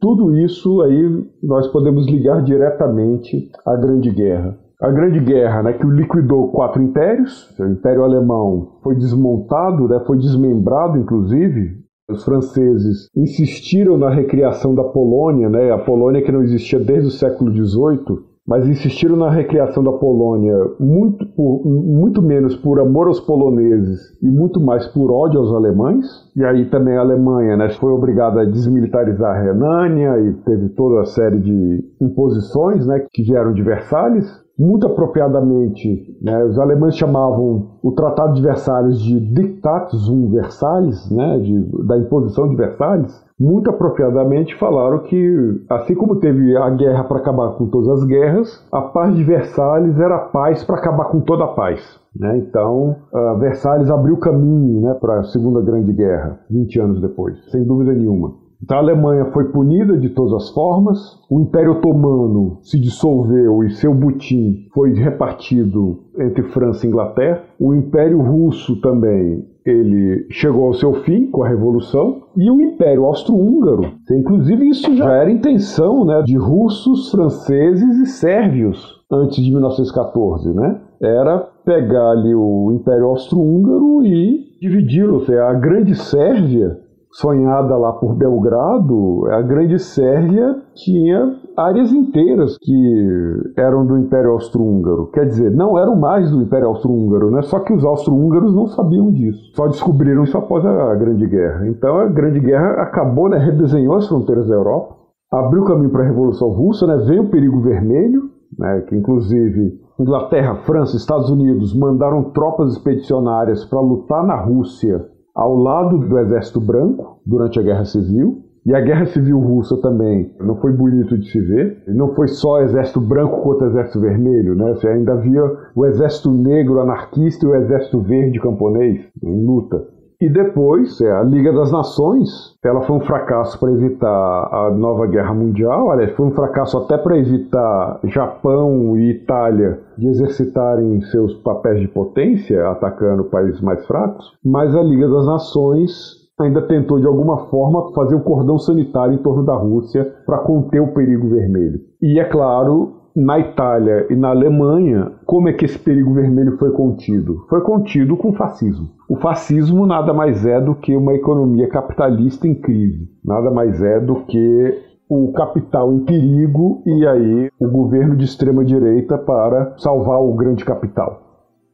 [0.00, 5.84] tudo isso aí nós podemos ligar diretamente à Grande Guerra a Grande Guerra, né, que
[5.86, 7.52] liquidou quatro impérios.
[7.58, 11.78] O Império Alemão foi desmontado, né, foi desmembrado, inclusive.
[12.08, 17.10] Os franceses insistiram na recriação da Polônia, né, a Polônia que não existia desde o
[17.10, 23.20] século XVIII, mas insistiram na recriação da Polônia muito, por, muito menos por amor aos
[23.20, 26.06] poloneses e muito mais por ódio aos alemães.
[26.34, 31.02] E aí também a Alemanha né, foi obrigada a desmilitarizar a Renânia e teve toda
[31.02, 37.78] a série de imposições né, que vieram de Versalhes muito apropriadamente, né, os alemães chamavam
[37.80, 43.70] o Tratado de Versalhes de Diktat zum Versalhes, né, de, da imposição de Versalhes, muito
[43.70, 48.82] apropriadamente falaram que, assim como teve a guerra para acabar com todas as guerras, a
[48.82, 51.80] paz de Versalhes era a paz para acabar com toda a paz.
[52.18, 52.38] Né?
[52.38, 52.96] Então,
[53.38, 58.47] Versalhes abriu caminho né, para a Segunda Grande Guerra, 20 anos depois, sem dúvida nenhuma.
[58.62, 60.98] Então a Alemanha foi punida de todas as formas,
[61.30, 67.74] o Império Otomano se dissolveu e seu butim foi repartido entre França e Inglaterra, o
[67.74, 73.92] Império Russo também ele chegou ao seu fim com a Revolução e o Império Austro-Húngaro.
[74.10, 80.80] Inclusive isso já era intenção né, de russos, franceses e sérvios antes de 1914, né?
[81.00, 86.78] Era pegar ali o Império Austro-Húngaro e dividi-lo, ou seja, a Grande Sérvia
[87.10, 95.10] sonhada lá por Belgrado, a Grande Sérvia tinha áreas inteiras que eram do Império Austro-Húngaro.
[95.12, 97.42] Quer dizer, não eram mais do Império Austro-Húngaro, né?
[97.42, 99.52] só que os austro-húngaros não sabiam disso.
[99.54, 101.66] Só descobriram isso após a Grande Guerra.
[101.68, 104.96] Então a Grande Guerra acabou, né, redesenhou as fronteiras da Europa,
[105.32, 110.54] abriu caminho para a Revolução Russa, né, veio o perigo vermelho, né, que inclusive Inglaterra,
[110.64, 115.04] França, Estados Unidos mandaram tropas expedicionárias para lutar na Rússia
[115.38, 118.42] ao lado do Exército Branco durante a Guerra Civil.
[118.66, 121.80] E a Guerra Civil Russa também não foi bonito de se ver.
[121.86, 124.74] Não foi só Exército Branco contra Exército Vermelho, né?
[124.74, 125.44] Você ainda havia
[125.76, 129.86] o Exército Negro anarquista e o Exército Verde camponês em luta.
[130.20, 135.06] E depois, é, a Liga das Nações, ela foi um fracasso para evitar a nova
[135.06, 141.34] guerra mundial, aliás, foi um fracasso até para evitar Japão e Itália de exercitarem seus
[141.34, 147.06] papéis de potência, atacando países mais fracos, mas a Liga das Nações ainda tentou de
[147.06, 151.80] alguma forma fazer um cordão sanitário em torno da Rússia para conter o perigo vermelho.
[152.02, 156.70] E é claro, na Itália e na Alemanha, como é que esse perigo vermelho foi
[156.70, 157.44] contido?
[157.48, 158.88] Foi contido com o fascismo.
[159.08, 163.98] O fascismo nada mais é do que uma economia capitalista em crise, nada mais é
[163.98, 170.20] do que o capital em perigo e aí o governo de extrema direita para salvar
[170.20, 171.22] o grande capital.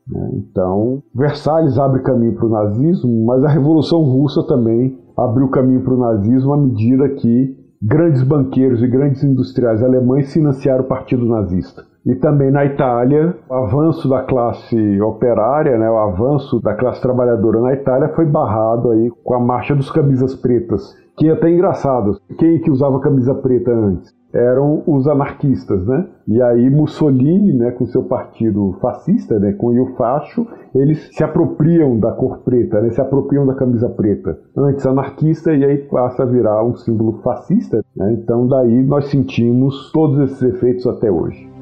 [0.07, 0.31] Né?
[0.35, 5.95] Então, Versalhes abre caminho para o nazismo, mas a Revolução Russa também abriu caminho para
[5.95, 11.85] o nazismo à medida que grandes banqueiros e grandes industriais alemães financiaram o Partido Nazista.
[12.07, 17.61] E também na Itália, o avanço da classe operária, né, o avanço da classe trabalhadora
[17.61, 22.21] na Itália foi barrado aí com a marcha dos camisas pretas, que é até engraçado.
[22.39, 24.13] Quem que usava camisa preta antes?
[24.35, 26.09] eram os anarquistas, né?
[26.27, 31.99] E aí Mussolini, né, com seu partido fascista, né, com o facho, eles se apropriam
[32.01, 34.37] da cor preta, né, se apropriam da camisa preta.
[34.57, 37.85] Antes anarquista e aí passa a virar um símbolo fascista.
[37.97, 38.13] Né?
[38.15, 41.54] Então daí nós sentimos todos esses efeitos até hoje.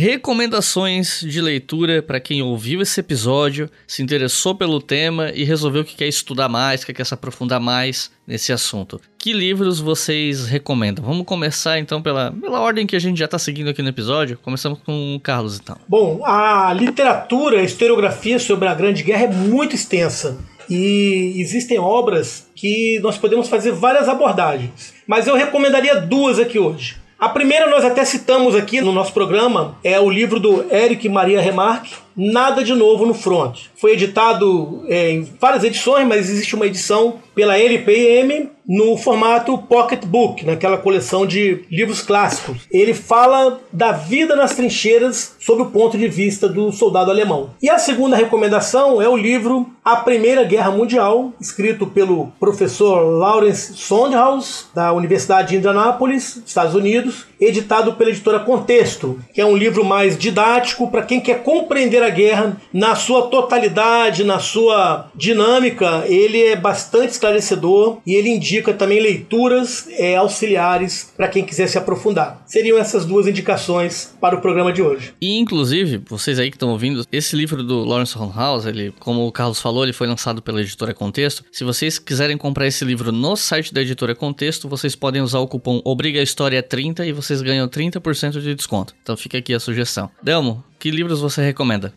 [0.00, 5.94] Recomendações de leitura para quem ouviu esse episódio, se interessou pelo tema e resolveu que
[5.94, 8.98] quer estudar mais, que quer se aprofundar mais nesse assunto.
[9.18, 11.04] Que livros vocês recomendam?
[11.04, 14.38] Vamos começar então pela, pela ordem que a gente já está seguindo aqui no episódio.
[14.42, 15.76] Começamos com o Carlos então.
[15.86, 20.38] Bom, a literatura, a historiografia sobre a Grande Guerra é muito extensa.
[20.70, 24.94] E existem obras que nós podemos fazer várias abordagens.
[25.06, 26.96] Mas eu recomendaria duas aqui hoje.
[27.20, 31.38] A primeira nós até citamos aqui no nosso programa, é o livro do Eric Maria
[31.38, 33.66] Remarque, Nada de Novo no Front.
[33.76, 40.44] Foi editado é, em várias edições, mas existe uma edição pela LPM no formato pocketbook,
[40.44, 42.68] naquela coleção de livros clássicos.
[42.70, 47.50] Ele fala da vida nas trincheiras sob o ponto de vista do soldado alemão.
[47.60, 53.74] E a segunda recomendação é o livro A Primeira Guerra Mundial, escrito pelo professor Lawrence
[53.74, 59.84] Sondhaus, da Universidade de Indianápolis, Estados Unidos, editado pela editora Contexto, que é um livro
[59.84, 66.04] mais didático para quem quer compreender a guerra na sua totalidade, na sua dinâmica.
[66.06, 71.78] Ele é bastante esclarecedor e ele indica também leituras é, auxiliares para quem quiser se
[71.78, 72.42] aprofundar.
[72.46, 75.14] Seriam essas duas indicações para o programa de hoje.
[75.20, 79.32] E inclusive, vocês aí que estão ouvindo, esse livro do Lawrence House, ele, como o
[79.32, 81.44] Carlos falou, ele foi lançado pela editora Contexto.
[81.52, 85.48] Se vocês quiserem comprar esse livro no site da editora Contexto, vocês podem usar o
[85.48, 88.94] cupom Obriga História 30 e vocês ganham 30% de desconto.
[89.02, 90.10] Então fica aqui a sugestão.
[90.22, 91.92] Delmo, que livros você recomenda?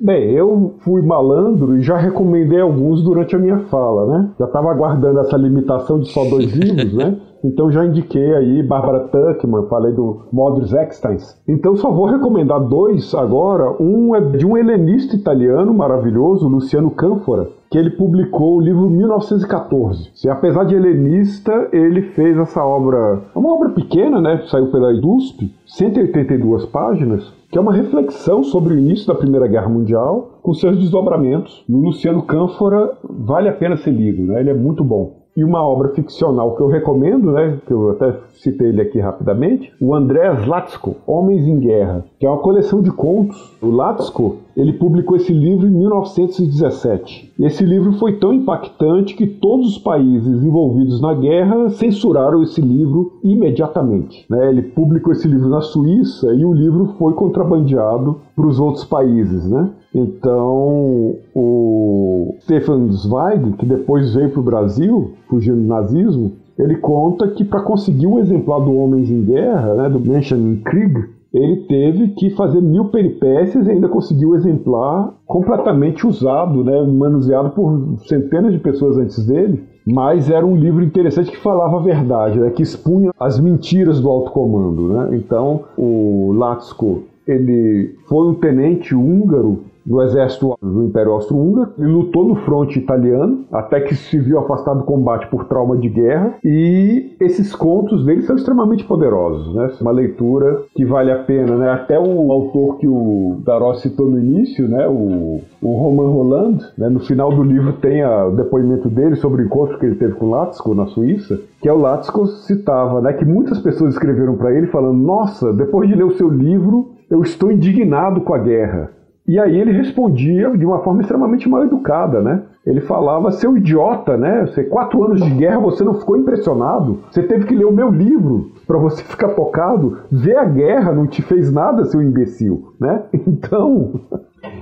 [0.00, 4.30] Bem, eu fui malandro e já recomendei alguns durante a minha fala, né?
[4.38, 7.16] Já estava aguardando essa limitação de só dois livros, né?
[7.42, 11.36] Então já indiquei aí Barbara Tuckman, falei do Modris Extens.
[11.48, 13.74] Então só vou recomendar dois agora.
[13.82, 20.10] Um é de um helenista italiano maravilhoso, Luciano Canfora, que ele publicou o livro 1914.
[20.24, 24.42] E, apesar de helenista, ele fez essa obra, é uma obra pequena, né?
[24.48, 29.68] Saiu pela USP, 182 páginas, que é uma reflexão sobre o início da Primeira Guerra
[29.68, 31.64] Mundial, com seus desdobramentos.
[31.68, 34.40] E o Luciano Cânfora vale a pena ser lido, né?
[34.40, 35.18] ele é muito bom.
[35.36, 38.12] E uma obra ficcional que eu recomendo, né, que eu até
[38.42, 42.90] citei ele aqui rapidamente, o Andrés Latsko, Homens em Guerra, que é uma coleção de
[42.90, 43.56] contos.
[43.62, 47.32] O Latsko ele publicou esse livro em 1917.
[47.38, 53.12] Esse livro foi tão impactante que todos os países envolvidos na guerra censuraram esse livro
[53.22, 54.26] imediatamente.
[54.28, 54.50] Né?
[54.50, 59.48] Ele publicou esse livro na Suíça e o livro foi contrabandeado para os outros países.
[59.48, 59.70] Né?
[59.94, 67.28] Então, o Stefan Zweig, que depois veio para o Brasil, fugindo do nazismo, ele conta
[67.28, 72.30] que para conseguir um exemplar do Homens em Guerra, né, do Menschenkrieg, ele teve que
[72.30, 78.58] fazer mil peripécias e ainda conseguiu o exemplar completamente usado, né, manuseado por centenas de
[78.58, 79.62] pessoas antes dele.
[79.86, 84.08] Mas era um livro interessante que falava a verdade, né, que expunha as mentiras do
[84.08, 84.88] alto comando.
[84.88, 85.10] Né?
[85.12, 92.28] Então, o Latsko ele foi um tenente húngaro no exército do Império Austro-Húngaro e lutou
[92.28, 96.34] no fronte italiano, até que se viu afastado do combate por trauma de guerra.
[96.44, 99.70] E esses contos dele são extremamente poderosos, né?
[99.80, 101.70] Uma leitura que vale a pena, né?
[101.70, 104.86] Até o autor que o Daró citou no início, né?
[104.86, 106.88] O, o Roman Roland, né?
[106.88, 110.14] no final do livro tem a, o depoimento dele sobre o encontro que ele teve
[110.14, 113.12] com Latsko na Suíça, que é o Latsko citava, né?
[113.14, 117.22] Que muitas pessoas escreveram para ele falando: Nossa, depois de ler o seu livro, eu
[117.22, 118.97] estou indignado com a guerra.
[119.28, 122.42] E aí ele respondia de uma forma extremamente mal educada, né?
[122.64, 124.46] Ele falava, seu idiota, né?
[124.46, 127.00] Você, quatro anos de guerra, você não ficou impressionado?
[127.10, 129.98] Você teve que ler o meu livro para você ficar focado?
[130.12, 133.02] Ver a guerra não te fez nada, seu imbecil, né?
[133.26, 134.00] Então,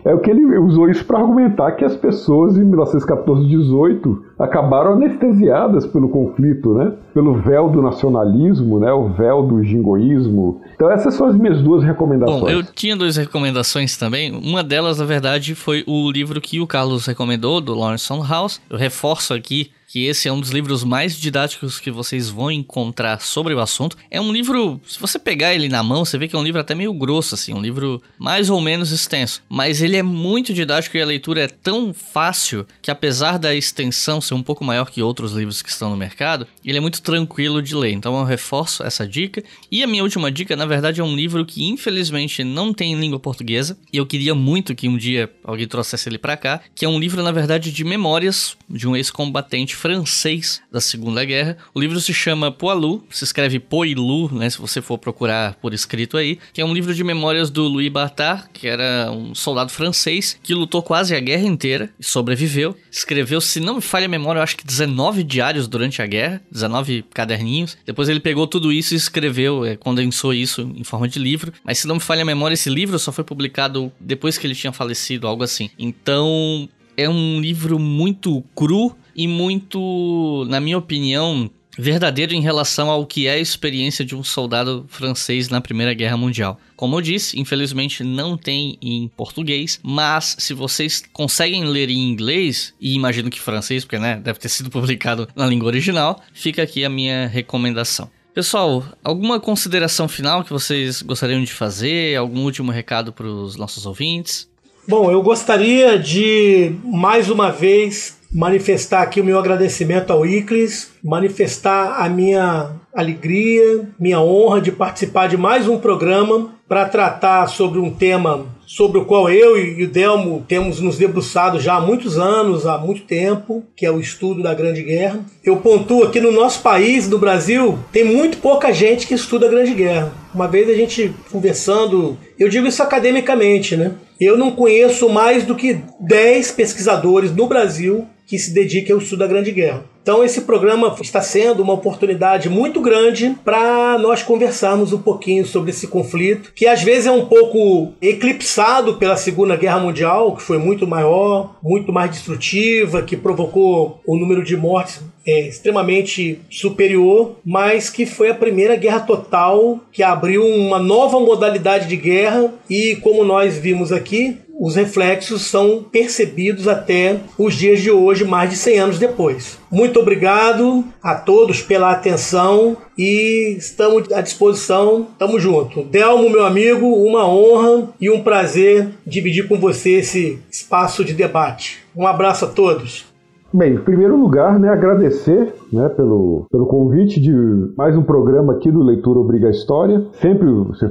[0.04, 4.92] é o que ele usou isso para argumentar que as pessoas em 1914 18 acabaram
[4.92, 6.92] anestesiadas pelo conflito, né?
[7.12, 8.92] Pelo véu do nacionalismo, né?
[8.92, 10.60] O véu do jingoísmo.
[10.74, 12.40] Então essas são as minhas duas recomendações.
[12.40, 14.32] Bom, eu tinha duas recomendações também.
[14.32, 18.60] Uma delas, na verdade, foi o livro que o Carlos recomendou, do Lawrence House.
[18.70, 23.20] Eu reforço aqui que esse é um dos livros mais didáticos que vocês vão encontrar
[23.20, 23.96] sobre o assunto.
[24.10, 26.60] É um livro, se você pegar ele na mão, você vê que é um livro
[26.60, 29.42] até meio grosso, assim, um livro mais ou menos extenso.
[29.48, 34.20] Mas ele é muito didático e a leitura é tão fácil que, apesar da extensão
[34.20, 37.62] ser um pouco maior que outros livros que estão no mercado, ele é muito tranquilo
[37.62, 37.92] de ler.
[37.92, 39.42] Então eu reforço essa dica.
[39.70, 43.00] E a minha última dica, na verdade, é um livro que infelizmente não tem em
[43.00, 43.78] língua portuguesa.
[43.92, 46.98] E eu queria muito que um dia alguém trouxesse ele para cá, que é um
[46.98, 51.56] livro, na verdade, de memórias de um ex-combatente francês da Segunda Guerra.
[51.74, 56.16] O livro se chama Poilu, se escreve Poilu, né, se você for procurar por escrito
[56.16, 60.38] aí, que é um livro de memórias do Louis Bartard, que era um soldado francês
[60.42, 62.76] que lutou quase a guerra inteira e sobreviveu.
[62.90, 66.42] Escreveu, se não me falha a memória, eu acho que 19 diários durante a guerra,
[66.50, 67.76] 19 caderninhos.
[67.84, 71.52] Depois ele pegou tudo isso e escreveu, é, condensou isso em forma de livro.
[71.62, 74.54] Mas se não me falha a memória, esse livro só foi publicado depois que ele
[74.54, 75.70] tinha falecido, algo assim.
[75.78, 83.06] Então, é um livro muito cru e muito, na minha opinião, verdadeiro em relação ao
[83.06, 86.58] que é a experiência de um soldado francês na Primeira Guerra Mundial.
[86.74, 92.74] Como eu disse, infelizmente não tem em português, mas se vocês conseguem ler em inglês,
[92.80, 96.84] e imagino que francês, porque né, deve ter sido publicado na língua original, fica aqui
[96.84, 98.10] a minha recomendação.
[98.34, 102.16] Pessoal, alguma consideração final que vocês gostariam de fazer?
[102.16, 104.46] Algum último recado para os nossos ouvintes?
[104.86, 112.02] Bom, eu gostaria de mais uma vez manifestar aqui o meu agradecimento ao Iclis, manifestar
[112.02, 117.90] a minha alegria, minha honra de participar de mais um programa para tratar sobre um
[117.90, 122.66] tema sobre o qual eu e o Delmo temos nos debruçado já há muitos anos,
[122.66, 125.20] há muito tempo, que é o estudo da Grande Guerra.
[125.44, 129.50] Eu pontuo aqui no nosso país, no Brasil, tem muito pouca gente que estuda a
[129.50, 130.12] Grande Guerra.
[130.34, 133.92] Uma vez a gente conversando, eu digo isso academicamente, né?
[134.20, 139.20] Eu não conheço mais do que 10 pesquisadores no Brasil que se dediquem ao estudo
[139.20, 139.84] da Grande Guerra.
[140.02, 145.70] Então esse programa está sendo uma oportunidade muito grande para nós conversarmos um pouquinho sobre
[145.70, 150.58] esse conflito, que às vezes é um pouco eclipsado pela Segunda Guerra Mundial, que foi
[150.58, 157.90] muito maior, muito mais destrutiva, que provocou um número de mortes é, extremamente superior, mas
[157.90, 163.24] que foi a primeira guerra total que abriu uma nova modalidade de guerra e como
[163.24, 168.78] nós vimos aqui, os reflexos são percebidos até os dias de hoje, mais de 100
[168.78, 169.58] anos depois.
[169.70, 175.08] Muito obrigado a todos pela atenção e estamos à disposição.
[175.18, 175.82] Tamo junto.
[175.82, 181.80] Delmo, meu amigo, uma honra e um prazer dividir com você esse espaço de debate.
[181.94, 183.15] Um abraço a todos.
[183.52, 187.32] Bem, em primeiro lugar, né, agradecer né, pelo, pelo convite de
[187.76, 190.04] mais um programa aqui do Leitura Obriga a História.
[190.14, 190.48] Sempre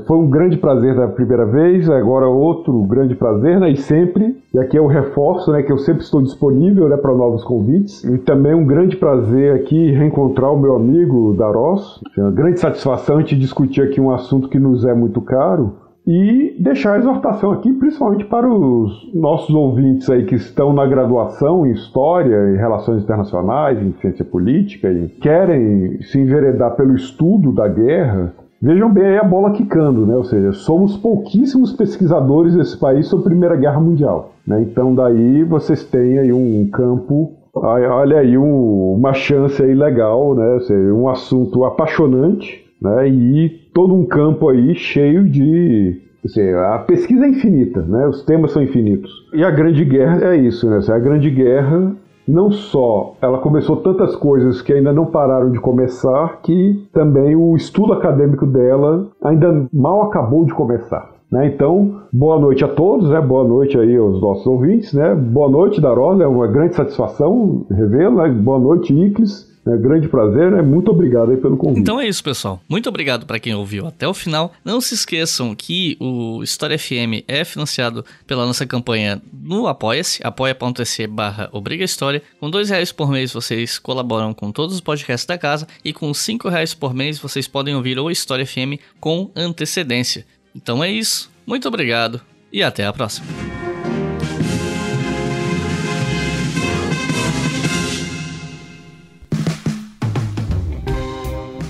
[0.08, 4.58] foi um grande prazer da primeira vez, agora outro grande prazer, né, e sempre, e
[4.58, 8.04] aqui é o reforço, né, que eu sempre estou disponível né, para novos convites.
[8.06, 12.02] E também um grande prazer aqui reencontrar o meu amigo Daros.
[12.18, 15.74] É uma grande satisfação gente discutir aqui um assunto que nos é muito caro,
[16.08, 21.66] e deixar a exortação aqui, principalmente para os nossos ouvintes aí que estão na graduação
[21.66, 27.68] em História e Relações Internacionais, em Ciência Política e querem se enveredar pelo estudo da
[27.68, 30.16] guerra, vejam bem aí a bola quicando, né?
[30.16, 34.34] Ou seja, somos pouquíssimos pesquisadores desse país sobre a Primeira Guerra Mundial.
[34.46, 34.62] Né?
[34.62, 40.60] Então daí vocês têm aí um campo olha aí um, uma chance aí legal, né?
[40.94, 43.10] Um assunto apaixonante, né?
[43.10, 46.02] E todo um campo aí cheio de.
[46.24, 48.08] Assim, a pesquisa é infinita, né?
[48.08, 49.12] os temas são infinitos.
[49.34, 50.80] E a Grande Guerra é isso, né?
[50.88, 51.96] A Grande Guerra
[52.28, 57.56] não só ela começou tantas coisas que ainda não pararam de começar, que também o
[57.56, 61.14] estudo acadêmico dela ainda mal acabou de começar.
[61.32, 61.48] Né?
[61.48, 63.20] Então, boa noite a todos, né?
[63.20, 64.94] boa noite aí aos nossos ouvintes.
[64.94, 65.14] Né?
[65.14, 68.18] Boa noite, Darosa, é uma grande satisfação revê-lo.
[68.18, 68.30] Né?
[68.30, 69.55] Boa noite, Iclis.
[69.68, 70.62] É grande prazer, né?
[70.62, 71.80] Muito obrigado aí pelo convite.
[71.80, 72.62] Então é isso, pessoal.
[72.70, 74.54] Muito obrigado para quem ouviu até o final.
[74.64, 81.08] Não se esqueçam que o História FM é financiado pela nossa campanha no Apoia-se, apoia.se
[81.08, 82.22] barra Obriga História.
[82.40, 86.14] Com dois reais por mês vocês colaboram com todos os podcasts da casa e com
[86.14, 90.26] cinco reais por mês vocês podem ouvir o História FM com antecedência.
[90.56, 91.32] Então é isso.
[91.46, 92.22] Muito obrigado
[92.54, 93.28] e até a próxima.